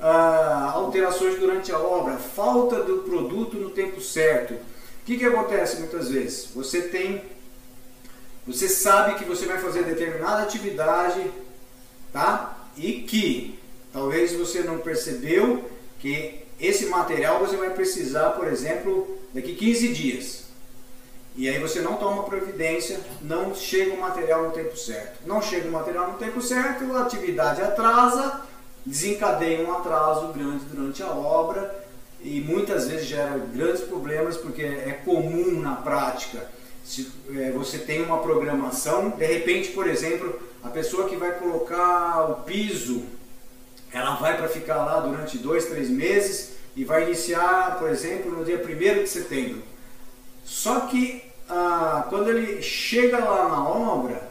Ah, 0.00 0.70
alterações 0.72 1.38
durante 1.38 1.70
a 1.70 1.78
obra, 1.78 2.16
falta 2.16 2.82
do 2.82 3.02
produto 3.02 3.58
no 3.58 3.68
tempo 3.68 4.00
certo. 4.00 4.54
O 4.54 5.04
que, 5.04 5.18
que 5.18 5.26
acontece 5.26 5.78
muitas 5.78 6.08
vezes? 6.08 6.46
Você 6.54 6.82
tem, 6.82 7.22
você 8.46 8.66
sabe 8.66 9.18
que 9.18 9.24
você 9.26 9.44
vai 9.44 9.58
fazer 9.58 9.84
determinada 9.84 10.42
atividade, 10.42 11.30
tá? 12.10 12.66
E 12.78 13.02
que 13.02 13.58
talvez 13.92 14.32
você 14.32 14.62
não 14.62 14.78
percebeu 14.78 15.70
que 15.98 16.39
esse 16.60 16.86
material 16.86 17.40
você 17.40 17.56
vai 17.56 17.70
precisar, 17.70 18.30
por 18.30 18.46
exemplo, 18.46 19.18
daqui 19.32 19.54
15 19.54 19.88
dias. 19.88 20.44
E 21.36 21.48
aí 21.48 21.58
você 21.58 21.80
não 21.80 21.96
toma 21.96 22.24
providência, 22.24 23.00
não 23.22 23.54
chega 23.54 23.94
o 23.94 24.00
material 24.00 24.44
no 24.44 24.50
tempo 24.50 24.76
certo. 24.76 25.26
Não 25.26 25.40
chega 25.40 25.68
o 25.68 25.72
material 25.72 26.12
no 26.12 26.18
tempo 26.18 26.42
certo, 26.42 26.84
a 26.94 27.02
atividade 27.02 27.62
atrasa, 27.62 28.42
desencadeia 28.84 29.66
um 29.66 29.72
atraso 29.72 30.32
grande 30.32 30.64
durante 30.66 31.02
a 31.02 31.10
obra 31.10 31.84
e 32.22 32.40
muitas 32.40 32.88
vezes 32.88 33.06
gera 33.06 33.38
grandes 33.38 33.82
problemas 33.82 34.36
porque 34.36 34.62
é 34.62 35.00
comum 35.04 35.60
na 35.60 35.76
prática. 35.76 36.46
Se 36.84 37.10
é, 37.34 37.50
você 37.52 37.78
tem 37.78 38.02
uma 38.02 38.18
programação, 38.18 39.10
de 39.10 39.24
repente, 39.24 39.70
por 39.70 39.88
exemplo, 39.88 40.38
a 40.62 40.68
pessoa 40.68 41.08
que 41.08 41.16
vai 41.16 41.32
colocar 41.38 42.30
o 42.30 42.34
piso 42.42 43.04
ela 43.92 44.14
vai 44.16 44.36
para 44.36 44.48
ficar 44.48 44.84
lá 44.84 45.00
durante 45.00 45.38
dois, 45.38 45.66
três 45.66 45.88
meses 45.90 46.52
e 46.76 46.84
vai 46.84 47.04
iniciar, 47.04 47.78
por 47.78 47.88
exemplo, 47.88 48.30
no 48.30 48.44
dia 48.44 48.62
1 48.62 49.02
de 49.02 49.08
setembro. 49.08 49.62
Só 50.44 50.80
que 50.80 51.22
ah, 51.48 52.06
quando 52.08 52.30
ele 52.30 52.62
chega 52.62 53.18
lá 53.18 53.48
na 53.48 53.68
obra, 53.68 54.30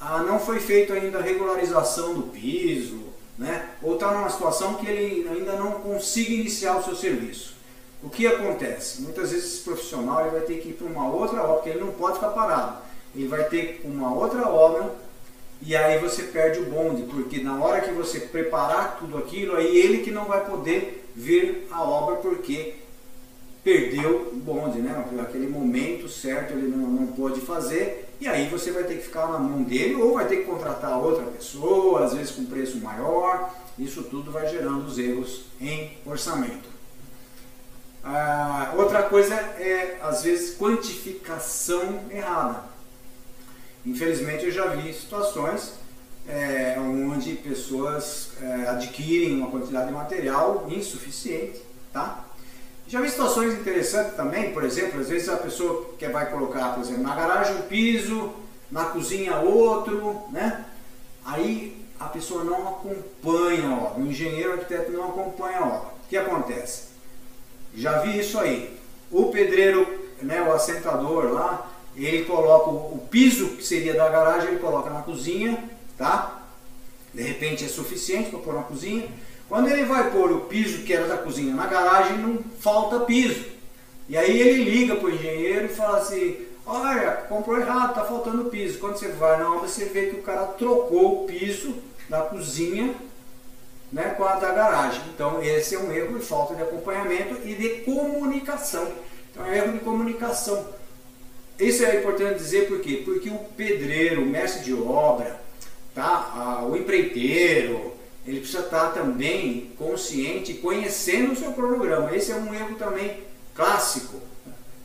ah, 0.00 0.22
não 0.22 0.38
foi 0.38 0.60
feita 0.60 0.94
ainda 0.94 1.18
a 1.18 1.22
regularização 1.22 2.14
do 2.14 2.22
piso, 2.22 3.10
né? 3.36 3.70
ou 3.82 3.94
está 3.94 4.12
numa 4.12 4.30
situação 4.30 4.74
que 4.74 4.86
ele 4.86 5.28
ainda 5.28 5.54
não 5.54 5.72
consiga 5.80 6.32
iniciar 6.32 6.76
o 6.76 6.84
seu 6.84 6.94
serviço. 6.94 7.54
O 8.02 8.08
que 8.08 8.26
acontece? 8.26 9.02
Muitas 9.02 9.30
vezes 9.30 9.52
esse 9.52 9.62
profissional 9.62 10.20
ele 10.22 10.30
vai 10.30 10.40
ter 10.40 10.58
que 10.58 10.70
ir 10.70 10.72
para 10.72 10.86
uma 10.86 11.08
outra 11.12 11.42
obra, 11.42 11.54
porque 11.54 11.70
ele 11.70 11.80
não 11.80 11.92
pode 11.92 12.14
ficar 12.14 12.30
parado. 12.30 12.78
Ele 13.14 13.26
vai 13.26 13.44
ter 13.44 13.82
uma 13.84 14.14
outra 14.14 14.48
obra 14.48 14.94
e 15.62 15.76
aí 15.76 15.98
você 15.98 16.24
perde 16.24 16.60
o 16.60 16.70
bonde, 16.70 17.02
porque 17.02 17.42
na 17.42 17.62
hora 17.62 17.80
que 17.80 17.92
você 17.92 18.20
preparar 18.20 18.98
tudo 18.98 19.18
aquilo, 19.18 19.56
aí 19.56 19.76
ele 19.76 19.98
que 19.98 20.10
não 20.10 20.24
vai 20.24 20.44
poder 20.44 21.10
ver 21.14 21.68
a 21.70 21.82
obra 21.82 22.16
porque 22.16 22.74
perdeu 23.62 24.30
o 24.32 24.36
bonde, 24.36 24.78
né? 24.78 25.04
Aquele 25.20 25.46
momento 25.46 26.08
certo 26.08 26.52
ele 26.52 26.68
não, 26.68 26.88
não 26.88 27.06
pôde 27.08 27.40
fazer, 27.40 28.08
e 28.20 28.28
aí 28.28 28.48
você 28.48 28.70
vai 28.70 28.84
ter 28.84 28.96
que 28.96 29.04
ficar 29.04 29.28
na 29.28 29.38
mão 29.38 29.62
dele 29.62 29.94
ou 29.94 30.14
vai 30.14 30.26
ter 30.26 30.38
que 30.38 30.44
contratar 30.44 30.98
outra 30.98 31.24
pessoa, 31.24 32.04
às 32.04 32.14
vezes 32.14 32.32
com 32.32 32.44
preço 32.44 32.78
maior. 32.78 33.50
Isso 33.78 34.02
tudo 34.04 34.30
vai 34.30 34.46
gerando 34.46 34.86
os 34.86 34.98
erros 34.98 35.44
em 35.58 35.96
orçamento. 36.04 36.68
Ah, 38.04 38.74
outra 38.76 39.04
coisa 39.04 39.34
é, 39.34 39.98
às 40.02 40.22
vezes, 40.22 40.56
quantificação 40.56 42.00
errada. 42.10 42.69
Infelizmente 43.84 44.44
eu 44.44 44.50
já 44.50 44.66
vi 44.66 44.92
situações 44.92 45.72
é, 46.28 46.76
onde 46.78 47.34
pessoas 47.34 48.32
é, 48.40 48.68
adquirem 48.68 49.38
uma 49.38 49.50
quantidade 49.50 49.88
de 49.88 49.92
material 49.92 50.66
insuficiente, 50.70 51.60
tá? 51.92 52.24
Já 52.86 53.00
vi 53.00 53.08
situações 53.08 53.54
interessantes 53.54 54.16
também, 54.16 54.52
por 54.52 54.64
exemplo, 54.64 55.00
às 55.00 55.08
vezes 55.08 55.28
a 55.28 55.36
pessoa 55.36 55.94
que 55.98 56.08
vai 56.08 56.28
colocar, 56.30 56.74
por 56.74 56.82
exemplo, 56.82 57.02
na 57.02 57.14
garagem 57.14 57.56
um 57.56 57.62
piso, 57.62 58.32
na 58.70 58.86
cozinha 58.86 59.36
outro, 59.40 60.22
né? 60.30 60.64
Aí 61.24 61.86
a 61.98 62.06
pessoa 62.06 62.42
não 62.42 62.68
acompanha 62.68 63.68
a 63.68 63.74
obra, 63.74 64.02
o 64.02 64.06
engenheiro 64.06 64.50
o 64.50 64.52
arquiteto 64.54 64.90
não 64.90 65.10
acompanha 65.10 65.58
a 65.58 65.66
obra. 65.66 65.88
O 66.04 66.08
que 66.08 66.16
acontece? 66.16 66.88
Já 67.74 67.98
vi 68.00 68.18
isso 68.18 68.38
aí. 68.38 68.76
O 69.10 69.26
pedreiro, 69.26 69.86
né, 70.22 70.42
o 70.42 70.52
assentador 70.52 71.32
lá, 71.32 71.69
ele 72.06 72.24
coloca 72.24 72.70
o, 72.70 73.06
piso 73.10 73.56
que 73.56 73.64
seria 73.64 73.94
da 73.94 74.08
garagem, 74.08 74.48
ele 74.48 74.58
coloca 74.58 74.88
na 74.90 75.02
cozinha, 75.02 75.62
tá? 75.98 76.42
De 77.12 77.22
repente 77.22 77.64
é 77.64 77.68
suficiente 77.68 78.30
para 78.30 78.38
pôr 78.38 78.54
na 78.54 78.62
cozinha. 78.62 79.08
Quando 79.48 79.68
ele 79.68 79.84
vai 79.84 80.10
pôr 80.10 80.30
o 80.30 80.40
piso 80.42 80.84
que 80.84 80.92
era 80.92 81.08
da 81.08 81.18
cozinha 81.18 81.54
na 81.54 81.66
garagem, 81.66 82.18
não 82.18 82.38
falta 82.60 83.00
piso. 83.00 83.44
E 84.08 84.16
aí 84.16 84.40
ele 84.40 84.64
liga 84.64 84.96
para 84.96 85.06
o 85.06 85.14
engenheiro 85.14 85.66
e 85.66 85.68
fala 85.68 85.98
assim, 85.98 86.36
olha, 86.64 87.12
comprou 87.28 87.58
errado, 87.58 87.90
está 87.90 88.04
faltando 88.04 88.44
piso. 88.44 88.78
Quando 88.78 88.96
você 88.96 89.08
vai 89.08 89.38
na 89.38 89.52
obra, 89.52 89.68
você 89.68 89.86
vê 89.86 90.06
que 90.06 90.16
o 90.16 90.22
cara 90.22 90.46
trocou 90.46 91.24
o 91.24 91.26
piso 91.26 91.74
da 92.08 92.22
cozinha 92.22 92.94
né, 93.92 94.14
com 94.16 94.24
a 94.24 94.34
da 94.36 94.52
garagem. 94.52 95.02
Então 95.14 95.42
esse 95.42 95.74
é 95.74 95.78
um 95.78 95.92
erro 95.92 96.18
de 96.18 96.24
falta 96.24 96.54
de 96.54 96.62
acompanhamento 96.62 97.36
e 97.44 97.54
de 97.54 97.68
comunicação. 97.84 98.90
Então 99.30 99.44
é 99.46 99.50
um 99.50 99.52
erro 99.52 99.72
de 99.72 99.78
comunicação. 99.80 100.79
Isso 101.60 101.84
é 101.84 101.98
importante 101.98 102.38
dizer 102.38 102.68
por 102.68 102.80
quê? 102.80 103.02
Porque 103.04 103.28
o 103.28 103.38
pedreiro, 103.56 104.22
o 104.22 104.26
mestre 104.26 104.64
de 104.64 104.72
obra, 104.72 105.40
tá? 105.94 106.64
O 106.64 106.74
empreiteiro, 106.74 107.92
ele 108.26 108.40
precisa 108.40 108.60
estar 108.60 108.92
também 108.92 109.70
consciente, 109.76 110.54
conhecendo 110.54 111.32
o 111.32 111.36
seu 111.36 111.52
cronograma. 111.52 112.16
Esse 112.16 112.32
é 112.32 112.36
um 112.36 112.54
erro 112.54 112.76
também 112.76 113.18
clássico. 113.54 114.20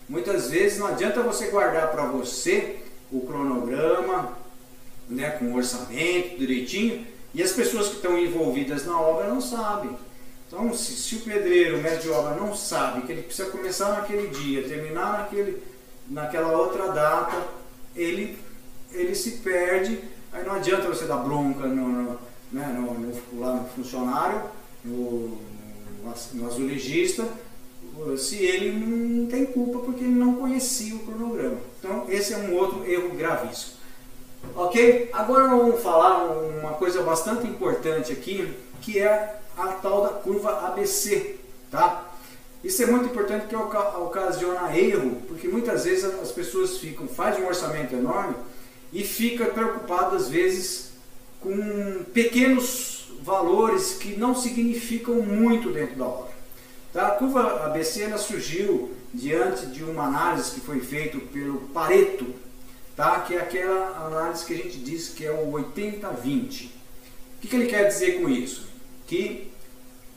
Muitas 0.07 0.49
vezes 0.49 0.77
não 0.77 0.87
adianta 0.87 1.23
você 1.23 1.47
guardar 1.47 1.91
para 1.91 2.05
você 2.05 2.77
o 3.11 3.21
cronograma, 3.21 4.37
né, 5.09 5.31
com 5.31 5.53
orçamento 5.53 6.37
direitinho, 6.37 7.07
e 7.33 7.41
as 7.41 7.51
pessoas 7.51 7.87
que 7.87 7.95
estão 7.95 8.17
envolvidas 8.17 8.85
na 8.85 8.99
obra 8.99 9.27
não 9.27 9.39
sabem. 9.39 9.91
Então, 10.47 10.73
se, 10.73 10.93
se 10.93 11.15
o 11.15 11.19
pedreiro, 11.21 11.77
o 11.77 11.81
mestre 11.81 12.03
de 12.03 12.09
obra, 12.09 12.35
não 12.35 12.55
sabe 12.55 13.01
que 13.01 13.11
ele 13.11 13.23
precisa 13.23 13.49
começar 13.49 13.89
naquele 13.89 14.27
dia, 14.27 14.67
terminar 14.67 15.19
naquele, 15.19 15.61
naquela 16.07 16.57
outra 16.57 16.91
data, 16.91 17.35
ele, 17.95 18.37
ele 18.91 19.15
se 19.15 19.31
perde. 19.37 19.99
Aí 20.31 20.43
não 20.45 20.53
adianta 20.53 20.87
você 20.87 21.05
dar 21.05 21.17
bronca 21.17 21.67
no, 21.67 21.87
no, 21.87 22.19
né, 22.51 22.67
no, 22.77 22.93
no 22.93 23.39
lá 23.39 23.53
no 23.53 23.69
funcionário, 23.69 24.41
no, 24.83 25.37
no 26.33 26.47
azulejista, 26.47 27.27
se 28.17 28.37
ele 28.37 28.71
não 28.71 29.27
tem 29.27 29.45
culpa 29.45 29.79
porque 29.79 30.03
ele 30.03 30.13
não 30.13 30.35
conhecia 30.35 30.95
o 30.95 30.99
cronograma. 30.99 31.57
Então, 31.79 32.05
esse 32.09 32.33
é 32.33 32.37
um 32.37 32.55
outro 32.55 32.85
erro 32.89 33.15
gravíssimo. 33.15 33.75
Ok? 34.55 35.09
Agora 35.13 35.47
vamos 35.47 35.81
falar 35.81 36.25
uma 36.25 36.73
coisa 36.73 37.01
bastante 37.01 37.47
importante 37.47 38.11
aqui, 38.11 38.53
que 38.81 38.99
é 38.99 39.39
a 39.57 39.67
tal 39.67 40.03
da 40.03 40.09
curva 40.09 40.67
ABC, 40.67 41.37
tá? 41.71 42.14
Isso 42.65 42.81
é 42.81 42.87
muito 42.87 43.05
importante 43.05 43.45
que 43.45 43.55
ocasiona 43.55 44.75
erro, 44.75 45.21
porque 45.27 45.47
muitas 45.47 45.85
vezes 45.85 46.03
as 46.03 46.31
pessoas 46.31 46.79
ficam, 46.79 47.07
fazem 47.07 47.43
um 47.43 47.47
orçamento 47.47 47.93
enorme 47.93 48.35
e 48.91 49.03
fica 49.03 49.45
preocupado 49.45 50.15
às 50.15 50.29
vezes 50.29 50.89
com 51.39 52.03
pequenos 52.11 53.11
valores 53.21 53.93
que 53.93 54.17
não 54.17 54.33
significam 54.33 55.21
muito 55.21 55.71
dentro 55.71 55.95
da 55.95 56.05
obra. 56.05 56.33
Tá? 56.91 57.09
A 57.09 57.11
curva 57.11 57.65
ABC 57.65 58.01
ela 58.01 58.17
surgiu 58.17 58.95
diante 59.13 59.67
de 59.67 59.83
uma 59.83 60.05
análise 60.05 60.49
que 60.49 60.61
foi 60.61 60.79
feita 60.79 61.19
pelo 61.19 61.59
Pareto, 61.67 62.33
tá? 62.95 63.19
que 63.19 63.35
é 63.35 63.41
aquela 63.41 64.07
análise 64.07 64.43
que 64.43 64.55
a 64.55 64.57
gente 64.57 64.79
diz 64.79 65.09
que 65.09 65.23
é 65.23 65.31
o 65.31 65.51
80-20. 65.51 66.65
O 66.65 66.71
que, 67.41 67.47
que, 67.47 67.55
ele 67.57 67.67
quer 67.67 67.87
dizer 67.89 68.19
com 68.19 68.27
isso? 68.27 68.67
Que 69.05 69.51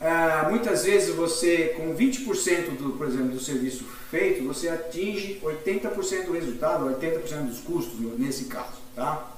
ah, 0.01 0.47
muitas 0.49 0.85
vezes 0.85 1.13
você, 1.13 1.73
com 1.75 1.93
20% 1.93 2.77
do, 2.77 2.91
por 2.91 3.07
exemplo, 3.07 3.29
do 3.29 3.39
serviço 3.39 3.83
feito, 4.09 4.47
você 4.47 4.69
atinge 4.69 5.41
80% 5.43 6.25
do 6.25 6.31
resultado, 6.31 6.85
80% 6.85 7.47
dos 7.47 7.59
custos 7.59 7.99
nesse 8.17 8.45
caso. 8.45 8.79
Tá? 8.95 9.35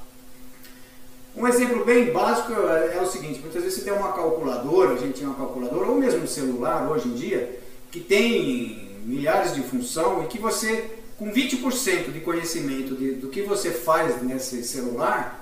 Um 1.35 1.47
exemplo 1.47 1.83
bem 1.83 2.11
básico 2.11 2.53
é, 2.53 3.01
o 3.01 3.07
seguinte, 3.07 3.39
muitas 3.39 3.63
vezes 3.63 3.79
você 3.79 3.89
tem 3.89 3.93
uma 3.93 4.11
calculadora, 4.11 4.93
a 4.93 4.97
gente 4.97 5.17
tem 5.19 5.25
uma 5.25 5.35
calculadora, 5.35 5.87
ou 5.87 5.95
mesmo 5.95 6.23
um 6.23 6.27
celular 6.27 6.91
hoje 6.91 7.07
em 7.07 7.13
dia, 7.13 7.59
que 7.89 7.99
tem 7.99 8.99
milhares 9.05 9.55
de 9.55 9.61
função 9.63 10.23
e 10.23 10.27
que 10.27 10.37
você 10.37 10.97
com 11.17 11.31
20% 11.31 12.11
de 12.11 12.19
conhecimento 12.19 12.95
de, 12.95 13.13
do 13.13 13.29
que 13.29 13.43
você 13.43 13.69
faz 13.69 14.21
nesse 14.23 14.63
celular, 14.63 15.40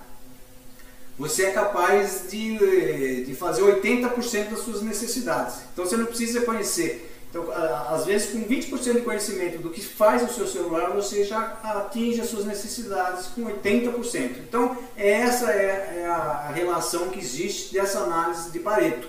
você 1.19 1.43
é 1.47 1.51
capaz 1.51 2.27
de, 2.31 3.25
de 3.25 3.35
fazer 3.35 3.61
80% 3.61 4.51
das 4.51 4.59
suas 4.61 4.81
necessidades. 4.81 5.57
Então 5.73 5.85
você 5.85 5.97
não 5.97 6.05
precisa 6.05 6.41
conhecer. 6.41 7.07
Então, 7.29 7.45
às 7.89 8.05
vezes, 8.05 8.31
com 8.31 8.43
20% 8.43 8.93
de 8.93 9.01
conhecimento 9.01 9.59
do 9.59 9.69
que 9.69 9.81
faz 9.81 10.23
o 10.23 10.33
seu 10.33 10.47
celular, 10.47 10.89
você 10.91 11.23
já 11.23 11.59
atinge 11.63 12.21
as 12.21 12.27
suas 12.27 12.45
necessidades 12.45 13.27
com 13.27 13.43
80%. 13.43 14.37
Então, 14.47 14.75
essa 14.97 15.51
é, 15.51 15.99
é 15.99 16.07
a 16.07 16.51
relação 16.55 17.09
que 17.09 17.19
existe 17.19 17.73
dessa 17.73 17.99
análise 17.99 18.49
de 18.49 18.57
Pareto. 18.57 19.07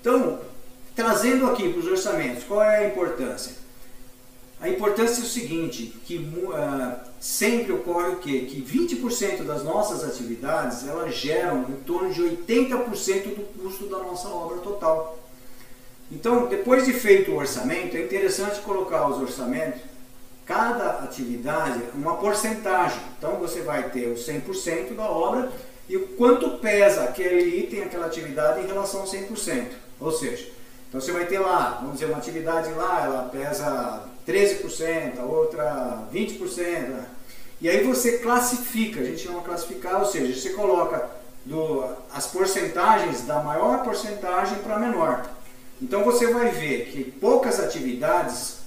Então, 0.00 0.40
trazendo 0.96 1.46
aqui 1.46 1.68
para 1.68 1.78
os 1.78 1.86
orçamentos, 1.86 2.42
qual 2.42 2.62
é 2.62 2.78
a 2.78 2.88
importância? 2.88 3.59
A 4.60 4.68
importância 4.68 5.22
é 5.22 5.24
o 5.24 5.28
seguinte, 5.28 5.86
que 6.04 6.18
uh, 6.18 6.92
sempre 7.18 7.72
ocorre 7.72 8.10
o 8.10 8.16
quê? 8.16 8.40
Que 8.40 8.60
20% 8.60 9.44
das 9.44 9.64
nossas 9.64 10.04
atividades, 10.04 10.86
elas 10.86 11.14
geram 11.14 11.62
em 11.62 11.76
torno 11.86 12.12
de 12.12 12.20
80% 12.20 13.34
do 13.34 13.42
custo 13.58 13.86
da 13.86 13.98
nossa 13.98 14.28
obra 14.28 14.58
total. 14.58 15.18
Então, 16.12 16.46
depois 16.46 16.84
de 16.84 16.92
feito 16.92 17.30
o 17.30 17.36
orçamento, 17.36 17.96
é 17.96 18.02
interessante 18.02 18.60
colocar 18.60 19.08
os 19.08 19.16
orçamentos, 19.16 19.80
cada 20.44 21.04
atividade, 21.04 21.80
uma 21.94 22.16
porcentagem. 22.16 23.00
Então, 23.16 23.36
você 23.36 23.62
vai 23.62 23.88
ter 23.88 24.08
o 24.08 24.14
100% 24.14 24.94
da 24.94 25.08
obra 25.08 25.50
e 25.88 25.96
o 25.96 26.08
quanto 26.08 26.58
pesa 26.58 27.04
aquele 27.04 27.60
item, 27.60 27.84
aquela 27.84 28.06
atividade 28.06 28.60
em 28.60 28.66
relação 28.66 29.00
ao 29.00 29.06
100%. 29.06 29.68
Ou 29.98 30.12
seja, 30.12 30.50
então 30.88 31.00
você 31.00 31.12
vai 31.12 31.24
ter 31.24 31.38
lá, 31.38 31.78
vamos 31.80 31.94
dizer, 31.94 32.06
uma 32.06 32.18
atividade 32.18 32.70
lá, 32.72 33.04
ela 33.04 33.28
pesa 33.28 34.09
13%, 34.26 35.18
a 35.18 35.24
outra 35.24 36.08
20%. 36.12 37.04
E 37.60 37.68
aí 37.68 37.84
você 37.84 38.18
classifica, 38.18 39.00
a 39.00 39.04
gente 39.04 39.18
chama 39.18 39.42
classificar, 39.42 40.00
ou 40.00 40.06
seja, 40.06 40.38
você 40.38 40.50
coloca 40.50 41.10
do, 41.44 41.84
as 42.12 42.26
porcentagens 42.26 43.22
da 43.22 43.42
maior 43.42 43.82
porcentagem 43.82 44.58
para 44.58 44.76
a 44.76 44.78
menor. 44.78 45.26
Então 45.80 46.04
você 46.04 46.32
vai 46.32 46.50
ver 46.50 46.86
que 46.86 47.04
poucas 47.04 47.58
atividades, 47.58 48.58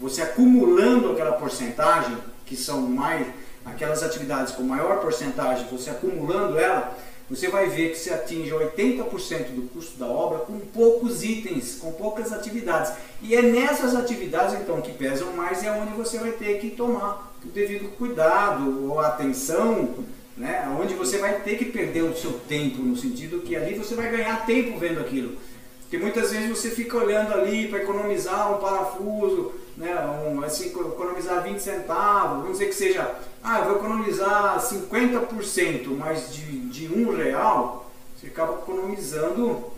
você 0.00 0.22
acumulando 0.22 1.12
aquela 1.12 1.32
porcentagem, 1.32 2.16
que 2.44 2.56
são 2.56 2.82
mais 2.82 3.26
aquelas 3.64 4.02
atividades 4.02 4.54
com 4.54 4.62
maior 4.62 5.00
porcentagem, 5.00 5.66
você 5.70 5.90
acumulando 5.90 6.58
ela, 6.58 6.96
você 7.34 7.48
vai 7.48 7.66
ver 7.66 7.92
que 7.92 7.98
se 7.98 8.12
atinge 8.12 8.50
80% 8.50 9.54
do 9.54 9.62
custo 9.72 9.98
da 9.98 10.06
obra 10.06 10.40
com 10.40 10.58
poucos 10.58 11.24
itens, 11.24 11.78
com 11.80 11.90
poucas 11.90 12.30
atividades. 12.30 12.92
E 13.22 13.34
é 13.34 13.40
nessas 13.40 13.94
atividades 13.94 14.54
então 14.60 14.82
que 14.82 14.92
pesam 14.92 15.32
mais 15.32 15.62
e 15.62 15.66
é 15.66 15.72
onde 15.72 15.94
você 15.94 16.18
vai 16.18 16.32
ter 16.32 16.60
que 16.60 16.68
tomar 16.68 17.34
o 17.42 17.48
devido 17.48 17.96
cuidado 17.96 18.86
ou 18.86 19.00
atenção, 19.00 19.94
né? 20.36 20.76
onde 20.78 20.92
você 20.92 21.16
vai 21.16 21.40
ter 21.40 21.56
que 21.56 21.64
perder 21.64 22.02
o 22.02 22.14
seu 22.14 22.32
tempo, 22.46 22.82
no 22.82 22.96
sentido 22.96 23.40
que 23.40 23.56
ali 23.56 23.76
você 23.76 23.94
vai 23.94 24.10
ganhar 24.10 24.44
tempo 24.44 24.78
vendo 24.78 25.00
aquilo. 25.00 25.38
Porque 25.80 25.96
muitas 25.96 26.32
vezes 26.32 26.50
você 26.50 26.68
fica 26.68 26.98
olhando 26.98 27.32
ali 27.32 27.68
para 27.68 27.82
economizar 27.82 28.54
um 28.54 28.60
parafuso, 28.60 29.52
né, 29.76 29.94
um, 30.26 30.42
assim, 30.42 30.66
economizar 30.66 31.42
20 31.42 31.58
centavos, 31.58 32.38
vamos 32.38 32.52
dizer 32.52 32.66
que 32.66 32.74
seja, 32.74 33.14
ah, 33.42 33.60
eu 33.60 33.64
vou 33.66 33.76
economizar 33.76 34.60
50%, 34.60 35.88
mas 35.96 36.32
de, 36.34 36.60
de 36.68 36.88
um 36.92 37.14
real, 37.14 37.90
você 38.16 38.26
acaba 38.26 38.54
economizando 38.54 39.72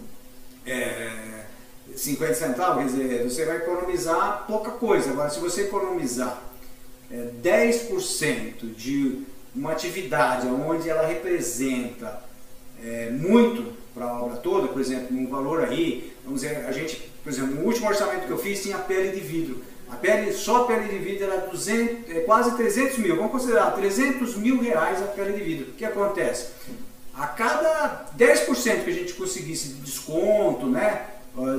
é, 0.67 1.45
50 1.95 2.35
centavos, 2.35 2.93
quer 2.93 3.03
dizer, 3.03 3.25
você 3.25 3.45
vai 3.45 3.57
economizar 3.57 4.45
pouca 4.47 4.73
coisa. 4.73 5.11
Agora, 5.11 5.31
se 5.31 5.39
você 5.39 5.63
economizar 5.63 6.43
é, 7.11 7.31
10% 7.43 8.75
de 8.75 9.23
uma 9.55 9.73
atividade 9.73 10.47
onde 10.49 10.91
ela 10.91 11.07
representa 11.07 12.23
é, 12.83 13.11
muito 13.11 13.73
para 13.95 14.07
a 14.07 14.23
obra 14.23 14.37
toda, 14.39 14.69
por 14.69 14.81
exemplo, 14.81 15.17
um 15.17 15.29
valor 15.29 15.65
aí, 15.65 16.13
vamos 16.25 16.41
dizer, 16.41 16.67
a 16.67 16.73
gente, 16.73 17.11
por 17.23 17.33
exemplo, 17.33 17.55
no 17.55 17.65
último 17.65 17.89
orçamento 17.89 18.27
que 18.27 18.33
eu 18.33 18.39
fiz 18.39 18.63
tinha 18.63 18.79
pele 18.79 19.13
de 19.13 19.21
vidro. 19.21 19.63
A 19.95 19.97
pele, 19.97 20.33
só 20.33 20.63
a 20.63 20.65
pele 20.65 20.89
de 20.89 20.99
vidro 20.99 21.25
era 21.25 21.47
200, 21.47 22.11
é, 22.11 22.21
quase 22.21 22.57
300 22.57 22.99
mil, 22.99 23.15
vamos 23.15 23.31
considerar 23.31 23.71
300 23.71 24.35
mil 24.37 24.61
reais 24.61 25.01
a 25.01 25.07
pele 25.07 25.35
de 25.35 25.45
vidro. 25.45 25.71
O 25.71 25.75
que 25.75 25.85
acontece? 25.85 26.49
A 27.15 27.29
cada 27.29 28.07
10% 28.19 28.83
que 28.83 28.91
a 28.91 28.93
gente 28.93 29.15
conseguisse 29.15 29.69
de 29.69 29.75
desconto, 29.83 30.67
né, 30.67 31.07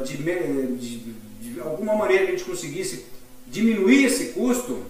de, 0.04 0.18
de, 0.18 0.98
de 1.40 1.60
alguma 1.62 1.96
maneira 1.96 2.26
que 2.26 2.34
a 2.34 2.38
gente 2.38 2.50
conseguisse 2.50 3.06
diminuir 3.48 4.04
esse 4.04 4.34
custo, 4.34 4.84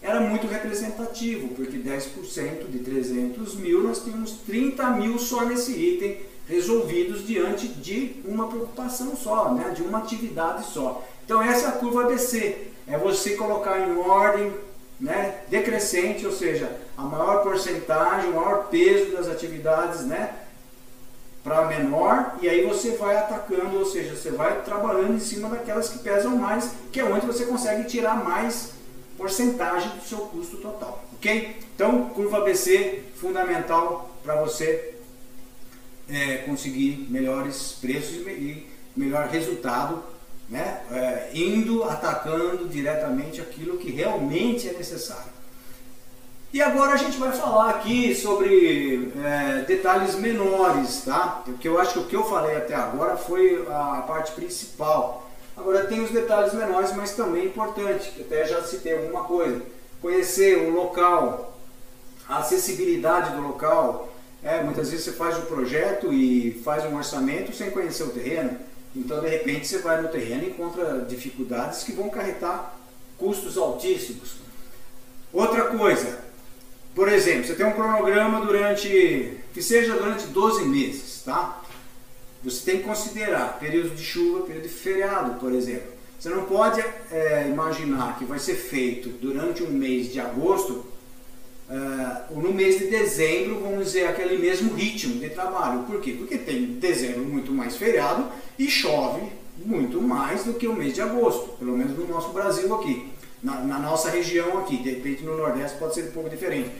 era 0.00 0.18
muito 0.18 0.46
representativo, 0.46 1.48
porque 1.48 1.76
10% 1.76 2.70
de 2.70 2.78
300 2.78 3.54
mil 3.56 3.82
nós 3.82 4.02
tínhamos 4.02 4.32
30 4.46 4.90
mil 4.92 5.18
só 5.18 5.44
nesse 5.44 5.72
item 5.72 6.20
resolvidos 6.48 7.26
diante 7.26 7.68
de 7.68 8.16
uma 8.24 8.48
preocupação 8.48 9.14
só, 9.14 9.52
né, 9.52 9.74
de 9.76 9.82
uma 9.82 9.98
atividade 9.98 10.64
só. 10.72 11.06
Então 11.26 11.42
essa 11.42 11.66
é 11.66 11.68
a 11.70 11.72
curva 11.72 12.04
ABC, 12.04 12.68
é 12.86 12.96
você 12.96 13.34
colocar 13.34 13.80
em 13.80 13.98
ordem 13.98 14.54
né, 14.98 15.40
decrescente, 15.48 16.24
ou 16.24 16.32
seja, 16.32 16.74
a 16.96 17.02
maior 17.02 17.42
porcentagem, 17.42 18.30
o 18.30 18.36
maior 18.36 18.68
peso 18.68 19.10
das 19.10 19.26
atividades 19.26 20.06
né, 20.06 20.34
para 21.42 21.66
menor, 21.66 22.36
e 22.40 22.48
aí 22.48 22.64
você 22.64 22.92
vai 22.92 23.16
atacando, 23.16 23.76
ou 23.76 23.84
seja, 23.84 24.16
você 24.16 24.30
vai 24.30 24.62
trabalhando 24.62 25.14
em 25.14 25.20
cima 25.20 25.48
daquelas 25.48 25.88
que 25.88 25.98
pesam 25.98 26.36
mais, 26.36 26.70
que 26.92 27.00
é 27.00 27.04
onde 27.04 27.26
você 27.26 27.44
consegue 27.44 27.88
tirar 27.88 28.24
mais 28.24 28.74
porcentagem 29.18 29.90
do 29.96 30.04
seu 30.04 30.18
custo 30.18 30.58
total, 30.58 31.04
ok? 31.14 31.56
Então, 31.74 32.10
curva 32.10 32.38
ABC, 32.38 33.02
fundamental 33.16 34.16
para 34.22 34.40
você 34.40 34.94
é, 36.08 36.36
conseguir 36.38 37.08
melhores 37.10 37.78
preços 37.80 38.14
e 38.26 38.66
melhor 38.96 39.26
resultado, 39.26 40.02
né? 40.48 40.80
É, 40.90 41.30
indo 41.34 41.84
atacando 41.84 42.68
diretamente 42.68 43.40
aquilo 43.40 43.78
que 43.78 43.90
realmente 43.90 44.68
é 44.68 44.72
necessário. 44.72 45.36
E 46.52 46.62
agora 46.62 46.94
a 46.94 46.96
gente 46.96 47.18
vai 47.18 47.32
falar 47.32 47.70
aqui 47.70 48.14
sobre 48.14 49.12
é, 49.22 49.64
detalhes 49.66 50.14
menores, 50.14 51.02
tá? 51.04 51.42
Porque 51.44 51.68
eu 51.68 51.78
acho 51.78 51.92
que 51.92 51.98
o 51.98 52.04
que 52.06 52.16
eu 52.16 52.24
falei 52.24 52.56
até 52.56 52.74
agora 52.74 53.16
foi 53.16 53.66
a 53.68 54.02
parte 54.06 54.32
principal. 54.32 55.28
Agora 55.56 55.86
tem 55.86 56.00
os 56.00 56.10
detalhes 56.10 56.54
menores, 56.54 56.94
mas 56.94 57.12
também 57.12 57.46
importante, 57.46 58.10
que 58.10 58.22
até 58.22 58.46
já 58.46 58.62
citei 58.62 58.96
alguma 58.96 59.24
coisa. 59.24 59.60
Conhecer 60.00 60.56
o 60.58 60.70
local, 60.70 61.58
a 62.28 62.38
acessibilidade 62.38 63.34
do 63.34 63.42
local. 63.42 64.08
É, 64.42 64.62
muitas 64.62 64.90
vezes 64.90 65.04
você 65.04 65.12
faz 65.12 65.36
um 65.36 65.46
projeto 65.46 66.12
e 66.12 66.60
faz 66.64 66.84
um 66.84 66.96
orçamento 66.96 67.54
sem 67.54 67.70
conhecer 67.70 68.04
o 68.04 68.10
terreno. 68.10 68.56
Então, 68.96 69.20
de 69.20 69.28
repente, 69.28 69.68
você 69.68 69.78
vai 69.78 70.00
no 70.00 70.08
terreno 70.08 70.44
e 70.44 70.48
encontra 70.48 71.04
dificuldades 71.06 71.84
que 71.84 71.92
vão 71.92 72.08
carretar 72.08 72.74
custos 73.18 73.58
altíssimos. 73.58 74.36
Outra 75.30 75.66
coisa, 75.66 76.18
por 76.94 77.08
exemplo, 77.08 77.46
você 77.46 77.54
tem 77.54 77.66
um 77.66 77.72
cronograma 77.72 78.40
durante, 78.40 79.38
que 79.52 79.62
seja 79.62 79.94
durante 79.94 80.26
12 80.28 80.64
meses, 80.64 81.22
tá? 81.22 81.62
Você 82.42 82.70
tem 82.70 82.78
que 82.78 82.84
considerar 82.84 83.58
período 83.58 83.94
de 83.94 84.02
chuva, 84.02 84.46
período 84.46 84.62
de 84.62 84.70
feriado, 84.70 85.38
por 85.38 85.52
exemplo. 85.52 85.92
Você 86.18 86.30
não 86.30 86.44
pode 86.44 86.82
é, 87.10 87.48
imaginar 87.48 88.18
que 88.18 88.24
vai 88.24 88.38
ser 88.38 88.54
feito 88.54 89.10
durante 89.10 89.62
um 89.62 89.70
mês 89.70 90.10
de 90.10 90.18
agosto 90.18 90.86
uh, 91.70 92.40
no 92.40 92.52
mês 92.52 92.78
de 92.78 92.86
dezembro, 92.86 93.60
vamos 93.60 93.86
dizer, 93.86 94.06
aquele 94.06 94.38
mesmo 94.38 94.74
ritmo 94.74 95.20
de 95.20 95.30
trabalho. 95.30 95.84
Por 95.84 96.00
quê? 96.00 96.12
Porque 96.12 96.38
tem 96.38 96.66
dezembro 96.66 97.24
muito 97.24 97.52
mais 97.52 97.76
feriado 97.76 98.28
e 98.58 98.68
chove 98.68 99.22
muito 99.64 100.00
mais 100.02 100.44
do 100.44 100.54
que 100.54 100.66
o 100.66 100.74
mês 100.74 100.92
de 100.92 101.00
agosto, 101.00 101.56
pelo 101.58 101.76
menos 101.76 101.96
no 101.96 102.06
nosso 102.06 102.30
Brasil 102.30 102.74
aqui 102.74 103.16
na, 103.42 103.60
na, 103.60 103.78
nossa 103.78 104.10
região 104.10 104.58
aqui. 104.58 104.76
De 104.78 104.90
repente 104.90 105.22
no 105.22 105.36
Nordeste 105.36 105.78
pode 105.78 105.94
ser 105.94 106.08
um 106.08 106.12
pouco 106.12 106.28
diferente. 106.28 106.70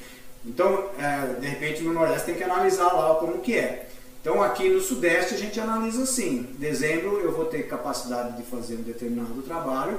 Então, 0.44 0.84
é, 0.98 1.40
de 1.40 1.46
repente 1.46 1.82
no 1.82 1.92
Nordeste 1.92 2.26
tem 2.26 2.34
que 2.34 2.44
analisar 2.44 2.92
lá 2.92 3.14
como 3.16 3.38
que 3.38 3.56
é. 3.56 3.88
Então 4.20 4.42
aqui 4.42 4.68
no 4.68 4.80
Sudeste 4.80 5.34
a 5.34 5.38
gente 5.38 5.58
analisa 5.60 6.02
assim, 6.02 6.48
dezembro 6.58 7.20
eu 7.20 7.32
vou 7.32 7.44
ter 7.44 7.68
capacidade 7.68 8.36
de 8.36 8.42
fazer 8.42 8.74
um 8.74 8.82
determinado 8.82 9.40
trabalho, 9.42 9.98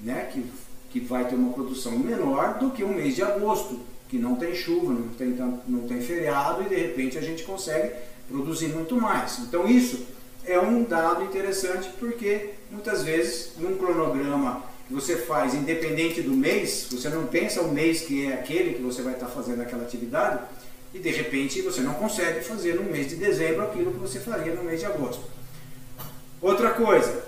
né, 0.00 0.28
que, 0.32 0.44
que 0.90 0.98
vai 0.98 1.24
ter 1.26 1.36
uma 1.36 1.52
produção 1.52 1.96
menor 1.96 2.58
do 2.58 2.70
que 2.70 2.82
o 2.82 2.88
mês 2.88 3.14
de 3.14 3.22
agosto, 3.22 3.78
que 4.08 4.18
não 4.18 4.36
tem 4.36 4.54
chuva, 4.54 4.92
não 4.92 5.08
tem, 5.08 5.36
não 5.66 5.80
tem 5.88 6.00
feriado 6.00 6.62
e 6.62 6.68
de 6.68 6.74
repente 6.74 7.18
a 7.18 7.20
gente 7.20 7.42
consegue 7.42 7.92
produzir 8.28 8.68
muito 8.68 8.96
mais. 8.96 9.38
Então 9.40 9.66
isso 9.66 10.06
é 10.44 10.58
um 10.58 10.84
dado 10.84 11.24
interessante 11.24 11.90
porque 11.98 12.50
muitas 12.70 13.02
vezes 13.02 13.52
num 13.58 13.76
cronograma 13.76 14.62
que 14.86 14.94
você 14.94 15.16
faz 15.16 15.54
independente 15.54 16.22
do 16.22 16.32
mês, 16.32 16.86
você 16.90 17.08
não 17.08 17.26
pensa 17.26 17.60
o 17.60 17.72
mês 17.72 18.02
que 18.02 18.26
é 18.26 18.34
aquele 18.34 18.74
que 18.74 18.82
você 18.82 19.02
vai 19.02 19.14
estar 19.14 19.26
fazendo 19.26 19.62
aquela 19.62 19.82
atividade 19.82 20.40
e 20.94 20.98
de 20.98 21.10
repente 21.10 21.60
você 21.62 21.80
não 21.80 21.94
consegue 21.94 22.44
fazer 22.44 22.74
no 22.74 22.84
mês 22.84 23.08
de 23.08 23.16
dezembro 23.16 23.64
aquilo 23.64 23.92
que 23.92 23.98
você 23.98 24.20
faria 24.20 24.54
no 24.54 24.62
mês 24.62 24.80
de 24.80 24.86
agosto. 24.86 25.22
Outra 26.40 26.70
coisa, 26.70 27.24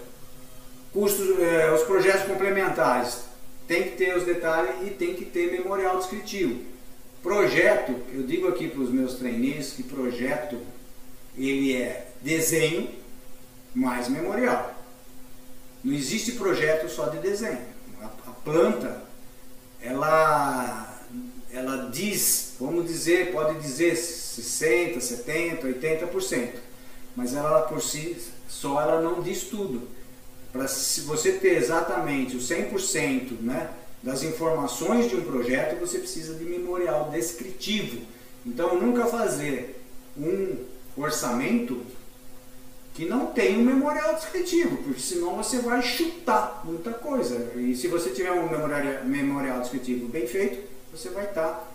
custos, 0.93 1.41
é, 1.41 1.73
os 1.73 1.83
projetos 1.83 2.23
complementares 2.23 3.28
tem 3.69 3.85
que 3.85 3.91
ter 3.91 4.17
os 4.17 4.25
detalhes 4.25 4.89
e 4.89 4.91
tem 4.91 5.15
que 5.15 5.27
ter 5.27 5.53
memorial 5.53 5.99
descritivo. 5.99 6.65
Projeto, 7.23 7.95
eu 8.13 8.23
digo 8.23 8.49
aqui 8.49 8.67
para 8.67 8.81
os 8.81 8.91
meus 8.91 9.17
trainees 9.17 9.73
que 9.73 9.83
projeto 9.83 10.59
ele 11.37 11.77
é 11.77 12.09
desenho 12.23 12.89
mais 13.75 14.09
memorial. 14.09 14.75
Não 15.85 15.93
existe 15.93 16.33
projeto 16.33 16.89
só 16.89 17.09
de 17.09 17.19
desenho. 17.19 17.61
A, 18.01 18.31
planta, 18.43 19.03
ela, 19.83 20.99
ela 21.53 21.91
diz, 21.91 22.55
vamos 22.59 22.87
dizer, 22.87 23.33
pode 23.33 23.61
dizer 23.61 23.97
60, 23.97 25.01
70, 25.01 25.67
80%, 25.67 26.55
mas 27.15 27.35
ela 27.35 27.63
por 27.63 27.83
si 27.83 28.17
só 28.49 28.81
ela 28.81 29.03
não 29.03 29.21
diz 29.21 29.43
tudo. 29.43 29.98
Para 30.53 30.67
você 30.67 31.33
ter 31.33 31.57
exatamente 31.57 32.37
o 32.37 32.41
100% 32.41 33.41
né, 33.41 33.71
das 34.03 34.23
informações 34.23 35.11
de 35.11 35.17
um 35.17 35.23
projeto, 35.23 35.79
você 35.79 35.99
precisa 35.99 36.35
de 36.35 36.45
memorial 36.45 37.11
descritivo. 37.11 38.01
Então, 38.47 38.81
nunca 38.81 39.07
fazer 39.07 39.83
um 40.17 40.65
orçamento 40.97 41.83
que 42.95 43.05
não 43.05 43.27
tem 43.27 43.57
um 43.57 43.63
memorial 43.63 44.17
descritivo, 44.17 44.79
porque 44.79 45.01
senão 45.01 45.37
você 45.37 45.61
vai 45.61 45.81
chutar 45.83 46.63
muita 46.65 46.93
coisa. 46.93 47.53
E 47.55 47.77
se 47.77 47.87
você 47.87 48.11
tiver 48.11 48.33
um 48.33 48.49
memorial, 49.05 49.61
descritivo 49.61 50.09
bem 50.09 50.27
feito, 50.27 50.69
você 50.91 51.09
vai 51.11 51.27
estar, 51.27 51.73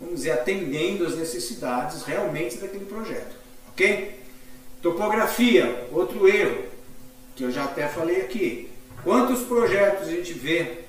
vamos 0.00 0.16
dizer, 0.16 0.30
atendendo 0.30 1.04
as 1.04 1.16
necessidades 1.16 2.04
realmente 2.04 2.58
daquele 2.58 2.84
projeto. 2.84 3.34
Ok? 3.70 4.20
Topografia, 4.80 5.88
outro 5.90 6.28
erro, 6.28 6.64
que 7.34 7.44
eu 7.44 7.50
já 7.50 7.64
até 7.64 7.88
falei 7.88 8.20
aqui. 8.20 8.70
Quantos 9.02 9.42
projetos 9.42 10.08
a 10.08 10.10
gente 10.10 10.32
vê 10.32 10.84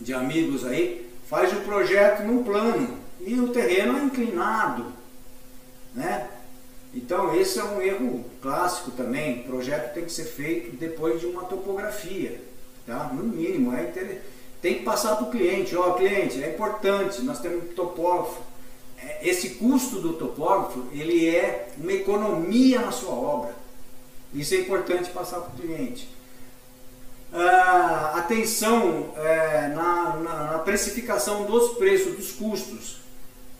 de 0.00 0.14
amigos 0.14 0.64
aí, 0.64 1.10
faz 1.28 1.52
o 1.52 1.60
projeto 1.60 2.22
num 2.22 2.42
plano 2.42 2.98
e 3.20 3.38
o 3.40 3.48
terreno 3.48 3.98
é 3.98 4.02
inclinado, 4.02 4.92
né? 5.94 6.28
Então 6.94 7.34
esse 7.34 7.58
é 7.58 7.64
um 7.64 7.80
erro 7.80 8.24
clássico 8.40 8.90
também. 8.92 9.40
O 9.40 9.44
projeto 9.44 9.92
tem 9.92 10.04
que 10.04 10.12
ser 10.12 10.24
feito 10.24 10.76
depois 10.76 11.20
de 11.20 11.26
uma 11.26 11.44
topografia, 11.44 12.40
tá? 12.86 13.10
No 13.12 13.24
mínimo, 13.24 13.76
é 13.76 13.82
inter... 13.82 14.22
tem 14.62 14.74
que 14.76 14.84
passar 14.84 15.16
para 15.16 15.26
o 15.26 15.30
cliente. 15.30 15.76
Ó, 15.76 15.92
cliente, 15.92 16.42
é 16.42 16.50
importante, 16.50 17.20
nós 17.22 17.40
temos 17.40 17.64
um 17.64 17.74
topógrafo. 17.74 18.40
É, 18.98 19.28
esse 19.28 19.50
custo 19.56 20.00
do 20.00 20.14
topógrafo, 20.14 20.86
ele 20.90 21.28
é 21.28 21.68
uma 21.76 21.92
economia 21.92 22.80
na 22.80 22.92
sua 22.92 23.12
obra. 23.12 23.65
Isso 24.34 24.54
é 24.54 24.58
importante 24.58 25.10
passar 25.10 25.40
para 25.40 25.54
o 25.54 25.56
cliente. 25.56 26.08
Ah, 27.32 28.12
atenção 28.16 29.12
é, 29.16 29.68
na, 29.68 30.16
na, 30.16 30.52
na 30.52 30.58
precificação 30.60 31.44
dos 31.44 31.76
preços, 31.76 32.14
dos 32.16 32.32
custos. 32.32 33.00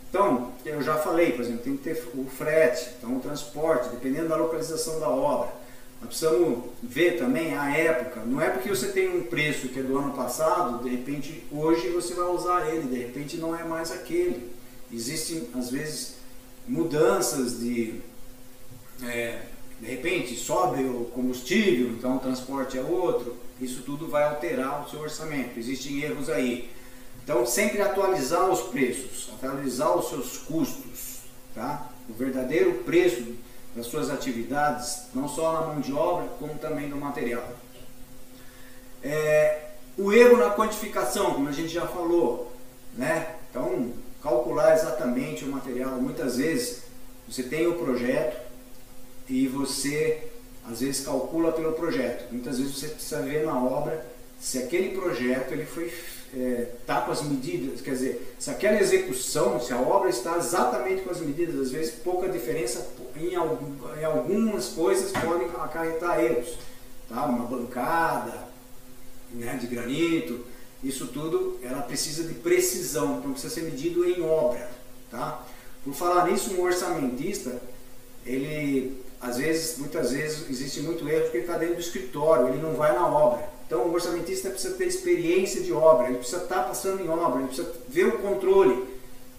Então, 0.08 0.52
eu 0.64 0.80
já 0.82 0.96
falei, 0.96 1.32
por 1.32 1.42
exemplo, 1.42 1.62
tem 1.62 1.76
que 1.76 1.82
ter 1.82 2.08
o 2.14 2.24
frete, 2.24 2.90
então 2.98 3.16
o 3.16 3.20
transporte, 3.20 3.88
dependendo 3.90 4.28
da 4.28 4.36
localização 4.36 5.00
da 5.00 5.08
obra. 5.08 5.52
Nós 6.00 6.08
precisamos 6.08 6.64
ver 6.82 7.18
também 7.18 7.56
a 7.56 7.76
época. 7.76 8.20
Não 8.24 8.40
é 8.40 8.50
porque 8.50 8.68
você 8.68 8.88
tem 8.88 9.08
um 9.08 9.24
preço 9.24 9.68
que 9.68 9.80
é 9.80 9.82
do 9.82 9.98
ano 9.98 10.12
passado, 10.12 10.82
de 10.82 10.90
repente 10.90 11.44
hoje 11.50 11.88
você 11.88 12.14
vai 12.14 12.26
usar 12.26 12.68
ele, 12.68 12.88
de 12.88 12.98
repente 12.98 13.36
não 13.36 13.54
é 13.54 13.64
mais 13.64 13.90
aquele. 13.90 14.50
Existem, 14.92 15.48
às 15.54 15.70
vezes, 15.70 16.16
mudanças 16.66 17.58
de. 17.58 18.00
É, 19.02 19.42
de 19.80 19.86
repente 19.86 20.34
sobe 20.34 20.82
o 20.84 21.04
combustível, 21.14 21.88
então 21.90 22.16
o 22.16 22.20
transporte 22.20 22.78
é 22.78 22.82
outro. 22.82 23.36
Isso 23.60 23.82
tudo 23.82 24.08
vai 24.08 24.24
alterar 24.24 24.84
o 24.84 24.90
seu 24.90 25.00
orçamento. 25.00 25.58
Existem 25.58 26.00
erros 26.02 26.28
aí. 26.28 26.70
Então, 27.22 27.44
sempre 27.44 27.82
atualizar 27.82 28.48
os 28.48 28.62
preços, 28.62 29.30
atualizar 29.34 29.96
os 29.96 30.08
seus 30.08 30.38
custos, 30.38 31.20
tá? 31.54 31.90
O 32.08 32.12
verdadeiro 32.12 32.84
preço 32.84 33.34
das 33.74 33.86
suas 33.86 34.10
atividades, 34.10 35.08
não 35.14 35.28
só 35.28 35.52
na 35.52 35.66
mão 35.66 35.80
de 35.80 35.92
obra, 35.92 36.28
como 36.38 36.54
também 36.54 36.88
no 36.88 36.96
material. 36.96 37.46
É, 39.02 39.70
o 39.98 40.12
erro 40.12 40.36
na 40.36 40.50
quantificação, 40.50 41.34
como 41.34 41.48
a 41.48 41.52
gente 41.52 41.68
já 41.68 41.86
falou, 41.86 42.52
né? 42.94 43.34
Então, 43.50 43.92
calcular 44.22 44.74
exatamente 44.74 45.44
o 45.44 45.48
material. 45.48 45.92
Muitas 45.92 46.36
vezes 46.36 46.82
você 47.28 47.42
tem 47.42 47.66
o 47.66 47.74
projeto 47.74 48.45
e 49.28 49.46
você 49.48 50.28
às 50.68 50.80
vezes 50.80 51.04
calcula 51.04 51.52
pelo 51.52 51.72
projeto. 51.72 52.30
Muitas 52.32 52.58
vezes 52.58 52.74
você 52.74 52.88
precisa 52.88 53.22
ver 53.22 53.44
na 53.44 53.58
obra 53.62 54.04
se 54.40 54.58
aquele 54.58 54.96
projeto 54.96 55.52
ele 55.52 55.64
foi 55.64 55.92
é, 56.34 56.68
com 56.86 57.10
as 57.10 57.22
medidas, 57.22 57.80
quer 57.80 57.92
dizer, 57.92 58.34
se 58.38 58.50
aquela 58.50 58.80
execução, 58.80 59.60
se 59.60 59.72
a 59.72 59.80
obra 59.80 60.10
está 60.10 60.36
exatamente 60.36 61.02
com 61.02 61.10
as 61.10 61.20
medidas, 61.20 61.58
às 61.58 61.70
vezes 61.70 61.94
pouca 61.94 62.28
diferença 62.28 62.86
em, 63.16 63.32
em 63.32 64.04
algumas 64.04 64.68
coisas 64.68 65.12
podem 65.12 65.48
acarretar 65.48 66.20
erros. 66.20 66.58
Tá? 67.08 67.24
Uma 67.24 67.46
bancada 67.46 68.48
né, 69.32 69.56
de 69.60 69.66
granito, 69.66 70.44
isso 70.82 71.06
tudo 71.06 71.58
ela 71.62 71.82
precisa 71.82 72.24
de 72.24 72.34
precisão, 72.34 73.18
então 73.18 73.32
precisa 73.32 73.54
ser 73.54 73.62
medido 73.62 74.04
em 74.04 74.20
obra. 74.20 74.68
Tá? 75.10 75.46
Por 75.84 75.94
falar 75.94 76.26
nisso, 76.26 76.52
um 76.54 76.62
orçamentista, 76.62 77.62
ele 78.26 79.05
às 79.26 79.38
vezes, 79.38 79.76
muitas 79.78 80.12
vezes, 80.12 80.48
existe 80.48 80.80
muito 80.80 81.08
erro 81.08 81.22
porque 81.22 81.38
ele 81.38 81.46
está 81.46 81.58
dentro 81.58 81.74
do 81.74 81.80
escritório, 81.80 82.48
ele 82.48 82.62
não 82.62 82.74
vai 82.74 82.92
na 82.92 83.06
obra. 83.08 83.48
Então 83.66 83.80
o 83.80 83.92
orçamentista 83.92 84.50
precisa 84.50 84.74
ter 84.74 84.86
experiência 84.86 85.60
de 85.62 85.72
obra, 85.72 86.06
ele 86.06 86.18
precisa 86.18 86.42
estar 86.42 86.62
passando 86.62 87.02
em 87.02 87.08
obra, 87.08 87.40
ele 87.40 87.48
precisa 87.48 87.72
ver 87.88 88.06
o 88.06 88.18
controle. 88.18 88.84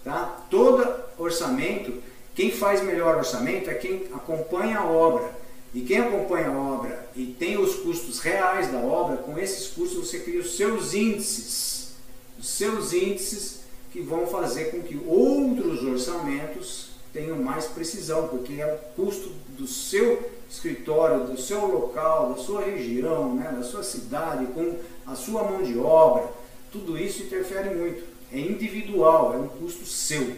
Tá? 0.04 0.44
Todo 0.50 0.86
orçamento, 1.16 1.94
quem 2.34 2.50
faz 2.50 2.82
melhor 2.82 3.16
orçamento 3.16 3.70
é 3.70 3.74
quem 3.74 4.06
acompanha 4.12 4.80
a 4.80 4.86
obra. 4.86 5.38
E 5.74 5.80
quem 5.82 5.98
acompanha 5.98 6.48
a 6.48 6.58
obra 6.58 7.08
e 7.14 7.26
tem 7.26 7.58
os 7.58 7.76
custos 7.76 8.20
reais 8.20 8.70
da 8.72 8.78
obra, 8.78 9.18
com 9.18 9.38
esses 9.38 9.68
custos 9.68 10.08
você 10.08 10.18
cria 10.18 10.40
os 10.40 10.56
seus 10.56 10.92
índices. 10.92 11.92
Os 12.38 12.48
seus 12.48 12.92
índices 12.92 13.60
que 13.90 14.00
vão 14.00 14.26
fazer 14.26 14.70
com 14.70 14.82
que 14.82 15.00
outros 15.06 15.82
orçamentos 15.82 16.90
tenham 17.12 17.36
mais 17.36 17.66
precisão, 17.66 18.28
porque 18.28 18.54
é 18.60 18.66
o 18.66 18.78
custo 18.94 19.30
do 19.50 19.66
seu 19.66 20.30
escritório, 20.50 21.26
do 21.26 21.40
seu 21.40 21.66
local, 21.66 22.32
da 22.32 22.42
sua 22.42 22.62
região, 22.62 23.34
né, 23.34 23.52
da 23.52 23.62
sua 23.62 23.82
cidade, 23.82 24.46
com 24.46 24.78
a 25.06 25.14
sua 25.14 25.44
mão 25.44 25.62
de 25.62 25.78
obra, 25.78 26.28
tudo 26.70 26.98
isso 26.98 27.22
interfere 27.22 27.74
muito. 27.74 28.04
É 28.32 28.38
individual, 28.38 29.34
é 29.34 29.36
um 29.38 29.48
custo 29.48 29.86
seu. 29.86 30.36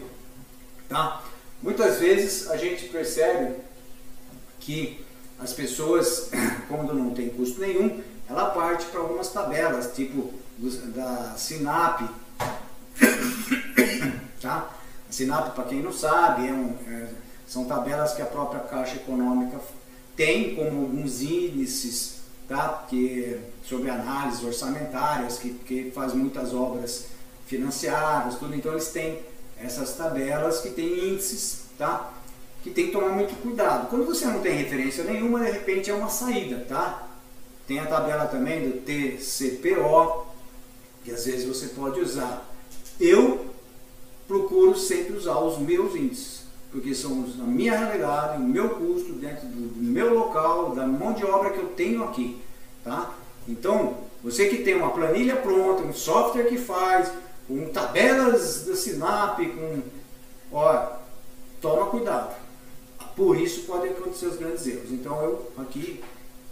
Tá? 0.87 1.23
Muitas 1.61 1.99
vezes 1.99 2.49
a 2.49 2.57
gente 2.57 2.85
percebe 2.85 3.55
que 4.59 5.03
as 5.39 5.53
pessoas, 5.53 6.29
quando 6.67 6.93
não 6.93 7.11
tem 7.11 7.29
custo 7.29 7.59
nenhum, 7.59 8.01
ela 8.29 8.49
parte 8.51 8.85
para 8.85 9.01
algumas 9.01 9.29
tabelas, 9.29 9.93
tipo 9.93 10.33
da 10.93 11.35
SINAP. 11.37 12.09
Tá? 14.41 14.73
SINAP, 15.11 15.53
para 15.53 15.65
quem 15.65 15.81
não 15.81 15.91
sabe, 15.91 16.47
é 16.47 16.53
um, 16.53 16.75
é, 16.87 17.07
são 17.47 17.65
tabelas 17.65 18.13
que 18.13 18.21
a 18.21 18.25
própria 18.25 18.61
Caixa 18.61 18.95
Econômica 18.95 19.59
tem 20.15 20.55
como 20.55 20.81
alguns 20.81 21.21
índices 21.21 22.21
tá? 22.47 22.85
que, 22.89 23.39
sobre 23.63 23.89
análises 23.89 24.43
orçamentárias, 24.43 25.37
que, 25.37 25.53
que 25.53 25.91
faz 25.91 26.13
muitas 26.13 26.53
obras 26.53 27.07
financiadas, 27.45 28.35
tudo. 28.35 28.55
Então 28.55 28.71
eles 28.71 28.89
têm 28.89 29.19
essas 29.57 29.95
tabelas 29.95 30.61
que 30.61 30.69
têm 30.69 31.09
índices, 31.09 31.63
tá? 31.77 32.11
que 32.63 32.69
tem 32.69 32.87
que 32.87 32.91
tomar 32.91 33.09
muito 33.09 33.35
cuidado. 33.41 33.89
Quando 33.89 34.05
você 34.05 34.25
não 34.25 34.39
tem 34.39 34.55
referência 34.55 35.03
nenhuma, 35.03 35.39
de 35.39 35.51
repente 35.51 35.89
é 35.89 35.93
uma 35.93 36.09
saída, 36.09 36.65
tá? 36.69 37.07
Tem 37.67 37.79
a 37.79 37.87
tabela 37.87 38.25
também 38.25 38.69
do 38.69 38.81
TCPO, 38.81 40.27
que 41.03 41.11
às 41.11 41.25
vezes 41.25 41.47
você 41.47 41.67
pode 41.69 41.99
usar. 41.99 42.47
Eu 42.99 43.40
procuro 44.31 44.77
sempre 44.77 45.17
usar 45.17 45.39
os 45.39 45.57
meus 45.57 45.93
índices, 45.93 46.43
porque 46.71 46.95
são 46.95 47.25
a 47.41 47.43
minha 47.43 47.77
realidade, 47.77 48.41
o 48.41 48.45
meu 48.45 48.69
custo 48.69 49.11
dentro 49.13 49.45
do 49.45 49.81
meu 49.81 50.13
local, 50.13 50.73
da 50.73 50.87
mão 50.87 51.11
de 51.11 51.25
obra 51.25 51.49
que 51.49 51.59
eu 51.59 51.67
tenho 51.75 52.03
aqui, 52.05 52.39
tá? 52.81 53.13
Então, 53.45 53.97
você 54.23 54.47
que 54.47 54.63
tem 54.63 54.75
uma 54.75 54.91
planilha 54.91 55.35
pronta, 55.35 55.83
um 55.83 55.93
software 55.93 56.45
que 56.45 56.57
faz, 56.57 57.11
com 57.45 57.67
tabelas 57.67 58.65
da 58.65 58.75
Sinap, 58.75 59.37
com... 59.39 59.81
Ó, 60.53 60.87
toma 61.59 61.87
cuidado 61.87 62.41
por 63.15 63.37
isso 63.37 63.61
podem 63.65 63.91
acontecer 63.91 64.27
os 64.27 64.37
grandes 64.37 64.65
erros. 64.67 64.91
Então 64.91 65.21
eu 65.21 65.51
aqui 65.57 66.01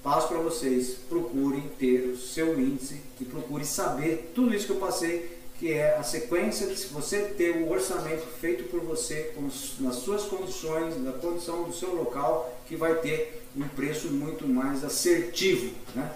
passo 0.03 0.27
para 0.27 0.37
vocês, 0.37 0.97
procurem 1.09 1.63
ter 1.77 2.11
o 2.11 2.17
seu 2.17 2.59
índice 2.59 3.01
e 3.19 3.25
procure 3.25 3.65
saber 3.65 4.31
tudo 4.33 4.53
isso 4.53 4.65
que 4.65 4.73
eu 4.73 4.77
passei, 4.77 5.38
que 5.59 5.73
é 5.73 5.97
a 5.97 6.03
sequência 6.03 6.67
de 6.67 6.75
você 6.85 7.19
ter 7.19 7.57
o 7.57 7.65
um 7.65 7.71
orçamento 7.71 8.25
feito 8.39 8.63
por 8.69 8.79
você, 8.79 9.33
nas 9.79 9.95
suas 9.95 10.23
condições, 10.23 10.95
na 11.03 11.11
condição 11.11 11.63
do 11.63 11.73
seu 11.73 11.93
local, 11.93 12.57
que 12.65 12.77
vai 12.77 12.95
ter 12.95 13.43
um 13.55 13.67
preço 13.67 14.07
muito 14.07 14.47
mais 14.47 14.85
assertivo. 14.85 15.75
Né? 15.93 16.09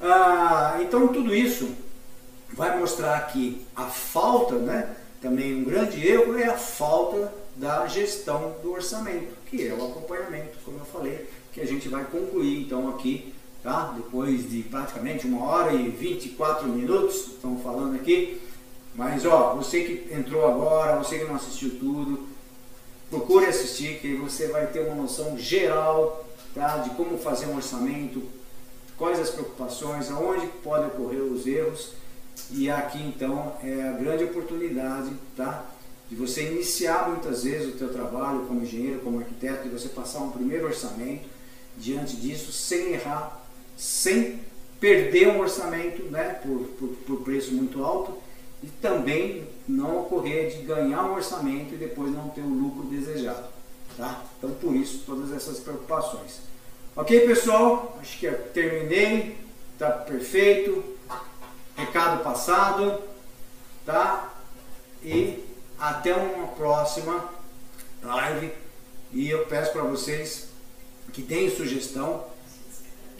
Ah, 0.00 0.78
então 0.80 1.08
tudo 1.08 1.34
isso 1.34 1.68
vai 2.54 2.78
mostrar 2.78 3.20
que 3.26 3.66
a 3.76 3.84
falta, 3.84 4.54
né, 4.54 4.96
também 5.20 5.54
um 5.54 5.64
grande 5.64 6.06
erro 6.06 6.38
é 6.38 6.46
a 6.46 6.56
falta 6.56 7.32
da 7.54 7.86
gestão 7.86 8.56
do 8.62 8.72
orçamento, 8.72 9.34
que 9.46 9.66
é 9.66 9.74
o 9.74 9.90
acompanhamento, 9.90 10.56
como 10.64 10.78
eu 10.78 10.84
falei, 10.86 11.28
que 11.52 11.60
a 11.60 11.66
gente 11.66 11.88
vai 11.88 12.04
concluir 12.04 12.62
então 12.62 12.88
aqui, 12.88 13.34
tá? 13.66 13.92
Depois 13.96 14.48
de 14.48 14.62
praticamente 14.62 15.26
uma 15.26 15.44
hora 15.44 15.72
e 15.72 15.88
24 15.88 16.68
minutos, 16.68 17.32
estamos 17.32 17.60
falando 17.64 17.96
aqui. 17.96 18.40
Mas 18.94 19.26
ó, 19.26 19.56
você 19.56 19.82
que 19.82 20.14
entrou 20.14 20.46
agora, 20.46 20.96
você 20.96 21.18
que 21.18 21.24
não 21.24 21.34
assistiu 21.34 21.70
tudo, 21.70 22.28
procure 23.10 23.46
assistir, 23.46 23.98
que 23.98 24.14
você 24.14 24.46
vai 24.46 24.68
ter 24.68 24.86
uma 24.86 24.94
noção 24.94 25.36
geral 25.36 26.24
tá? 26.54 26.78
de 26.78 26.90
como 26.90 27.18
fazer 27.18 27.46
um 27.46 27.56
orçamento, 27.56 28.22
quais 28.96 29.18
as 29.18 29.30
preocupações, 29.30 30.12
aonde 30.12 30.46
podem 30.62 30.86
ocorrer 30.86 31.20
os 31.20 31.44
erros. 31.44 31.94
E 32.52 32.70
aqui 32.70 33.02
então 33.02 33.56
é 33.64 33.88
a 33.88 33.92
grande 33.94 34.22
oportunidade, 34.22 35.10
tá? 35.36 35.64
de 36.08 36.14
você 36.14 36.52
iniciar 36.52 37.08
muitas 37.08 37.42
vezes 37.42 37.74
o 37.74 37.78
teu 37.78 37.92
trabalho 37.92 38.46
como 38.46 38.62
engenheiro, 38.62 39.00
como 39.00 39.18
arquiteto, 39.18 39.64
de 39.64 39.70
você 39.70 39.88
passar 39.88 40.20
um 40.20 40.30
primeiro 40.30 40.66
orçamento 40.66 41.28
diante 41.76 42.14
disso, 42.16 42.52
sem 42.52 42.92
errar, 42.92 43.45
sem 43.76 44.40
perder 44.80 45.28
um 45.28 45.40
orçamento 45.40 46.02
né, 46.04 46.40
por, 46.42 46.58
por, 46.78 46.88
por 46.88 47.20
preço 47.22 47.52
muito 47.52 47.82
alto 47.84 48.16
e 48.62 48.66
também 48.66 49.46
não 49.68 50.00
ocorrer 50.02 50.50
de 50.50 50.62
ganhar 50.62 51.04
um 51.04 51.14
orçamento 51.14 51.74
e 51.74 51.76
depois 51.76 52.12
não 52.12 52.28
ter 52.28 52.40
o 52.40 52.48
lucro 52.48 52.84
desejado. 52.84 53.48
Tá? 53.96 54.22
Então 54.38 54.50
por 54.50 54.74
isso 54.74 55.02
todas 55.06 55.32
essas 55.32 55.58
preocupações. 55.60 56.40
Ok 56.94 57.26
pessoal? 57.26 57.98
Acho 58.00 58.18
que 58.18 58.30
terminei, 58.30 59.36
tá 59.78 59.90
perfeito. 59.90 60.96
Recado 61.76 62.22
passado, 62.22 63.02
tá? 63.84 64.34
E 65.02 65.44
até 65.78 66.14
uma 66.14 66.48
próxima 66.48 67.28
live 68.02 68.50
e 69.12 69.28
eu 69.28 69.46
peço 69.46 69.72
para 69.72 69.82
vocês 69.82 70.48
que 71.12 71.22
deem 71.22 71.54
sugestão, 71.54 72.24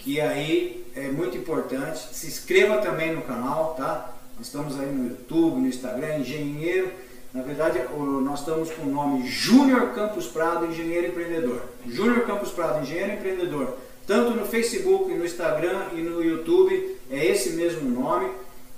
que 0.06 0.20
aí 0.20 0.86
é 0.94 1.08
muito 1.08 1.36
importante. 1.36 2.14
Se 2.14 2.28
inscreva 2.28 2.78
também 2.78 3.12
no 3.12 3.22
canal, 3.22 3.74
tá? 3.74 4.14
Nós 4.38 4.46
estamos 4.46 4.78
aí 4.78 4.86
no 4.86 5.08
YouTube, 5.08 5.60
no 5.60 5.66
Instagram, 5.66 6.18
Engenheiro. 6.18 6.92
Na 7.34 7.42
verdade, 7.42 7.80
nós 8.22 8.38
estamos 8.38 8.70
com 8.70 8.82
o 8.82 8.92
nome 8.92 9.26
Júnior 9.26 9.94
Campos 9.94 10.28
Prado 10.28 10.64
Engenheiro 10.66 11.08
Empreendedor. 11.08 11.60
Júnior 11.88 12.24
Campos 12.24 12.52
Prado 12.52 12.82
Engenheiro 12.82 13.14
Empreendedor. 13.14 13.78
Tanto 14.06 14.30
no 14.30 14.46
Facebook, 14.46 15.12
no 15.12 15.24
Instagram 15.24 15.86
e 15.92 15.96
no 15.96 16.22
YouTube, 16.22 16.98
é 17.10 17.26
esse 17.26 17.50
mesmo 17.50 17.90
nome. 17.90 18.30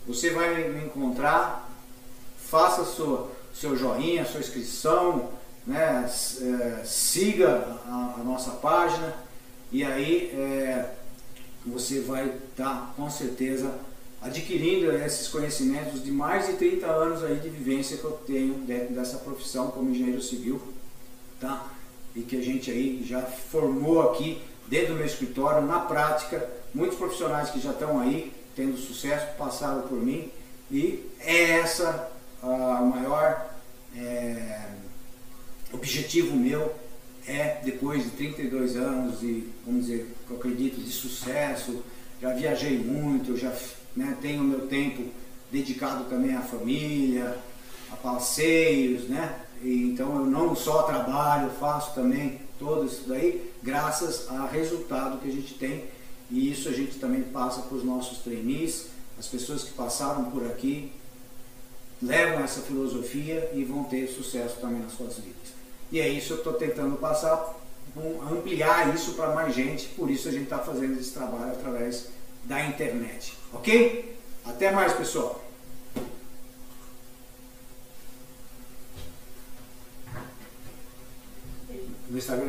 Você 0.06 0.30
vai 0.30 0.66
me 0.70 0.86
encontrar, 0.86 1.70
faça 2.38 2.84
sua 2.84 3.30
seu 3.54 3.76
joinha, 3.76 4.24
sua 4.24 4.40
inscrição, 4.40 5.28
né? 5.66 6.08
É, 6.40 6.84
siga 6.86 7.76
a, 7.86 8.14
a, 8.18 8.24
nossa 8.24 8.52
página 8.52 9.14
e 9.70 9.84
aí 9.84 10.30
é, 10.32 10.94
você 11.68 12.00
vai 12.00 12.26
estar 12.26 12.64
tá, 12.64 12.92
com 12.96 13.10
certeza 13.10 13.72
adquirindo 14.20 14.90
esses 14.92 15.28
conhecimentos 15.28 16.02
de 16.02 16.10
mais 16.10 16.46
de 16.46 16.54
30 16.54 16.86
anos 16.86 17.22
aí 17.22 17.36
de 17.36 17.48
vivência 17.48 17.96
que 17.96 18.04
eu 18.04 18.12
tenho 18.26 18.54
dentro 18.54 18.94
dessa 18.94 19.18
profissão 19.18 19.70
como 19.70 19.90
engenheiro 19.90 20.20
civil, 20.20 20.60
tá? 21.40 21.70
E 22.16 22.22
que 22.22 22.36
a 22.36 22.42
gente 22.42 22.70
aí 22.70 23.04
já 23.04 23.22
formou 23.22 24.10
aqui 24.10 24.42
dentro 24.66 24.88
do 24.88 24.94
meu 24.94 25.06
escritório, 25.06 25.66
na 25.66 25.80
prática, 25.80 26.48
muitos 26.74 26.98
profissionais 26.98 27.50
que 27.50 27.60
já 27.60 27.70
estão 27.70 28.00
aí 28.00 28.32
tendo 28.56 28.76
sucesso 28.76 29.26
passaram 29.36 29.82
por 29.82 29.98
mim 29.98 30.30
e 30.70 31.06
é 31.20 31.60
essa 31.60 32.10
a 32.42 32.80
maior 32.82 33.54
é, 33.96 34.68
objetivo 35.72 36.36
meu 36.36 36.74
é, 37.28 37.60
depois 37.62 38.02
de 38.02 38.10
32 38.10 38.76
anos 38.76 39.22
e, 39.22 39.52
vamos 39.64 39.82
dizer, 39.82 40.08
eu 40.30 40.36
acredito, 40.36 40.80
de 40.80 40.90
sucesso, 40.90 41.84
já 42.20 42.32
viajei 42.32 42.78
muito, 42.78 43.36
já 43.36 43.54
né, 43.94 44.16
tenho 44.20 44.42
meu 44.42 44.66
tempo 44.66 45.04
dedicado 45.52 46.04
também 46.04 46.34
à 46.34 46.40
família, 46.40 47.36
a 47.92 47.96
passeios, 47.96 49.08
né? 49.08 49.40
E, 49.62 49.90
então 49.90 50.16
eu 50.16 50.24
não 50.24 50.56
só 50.56 50.84
trabalho, 50.84 51.50
faço 51.60 51.94
também 51.94 52.40
todo 52.58 52.86
isso 52.86 53.04
daí, 53.06 53.52
graças 53.62 54.28
ao 54.30 54.48
resultado 54.48 55.18
que 55.18 55.28
a 55.28 55.32
gente 55.32 55.54
tem. 55.54 55.84
E 56.30 56.50
isso 56.50 56.68
a 56.68 56.72
gente 56.72 56.98
também 56.98 57.22
passa 57.22 57.62
para 57.62 57.76
os 57.76 57.84
nossos 57.84 58.18
trainees, 58.18 58.86
as 59.18 59.26
pessoas 59.26 59.64
que 59.64 59.72
passaram 59.72 60.30
por 60.30 60.46
aqui, 60.46 60.92
levam 62.02 62.44
essa 62.44 62.60
filosofia 62.60 63.50
e 63.54 63.64
vão 63.64 63.84
ter 63.84 64.06
sucesso 64.08 64.56
também 64.60 64.80
nas 64.80 64.92
suas 64.92 65.16
vidas. 65.16 65.57
E 65.90 66.00
é 66.00 66.08
isso 66.08 66.26
que 66.26 66.32
eu 66.32 66.36
estou 66.38 66.52
tentando 66.54 66.96
passar, 66.96 67.56
ampliar 68.30 68.94
isso 68.94 69.14
para 69.14 69.34
mais 69.34 69.54
gente, 69.54 69.88
por 69.88 70.10
isso 70.10 70.28
a 70.28 70.30
gente 70.30 70.44
está 70.44 70.58
fazendo 70.58 70.98
esse 71.00 71.12
trabalho 71.12 71.52
através 71.52 72.08
da 72.44 72.64
internet. 72.64 73.36
Ok? 73.52 74.16
Até 74.44 74.70
mais, 74.70 74.92
pessoal! 74.92 75.44
No 82.10 82.16
Instagram 82.16 82.46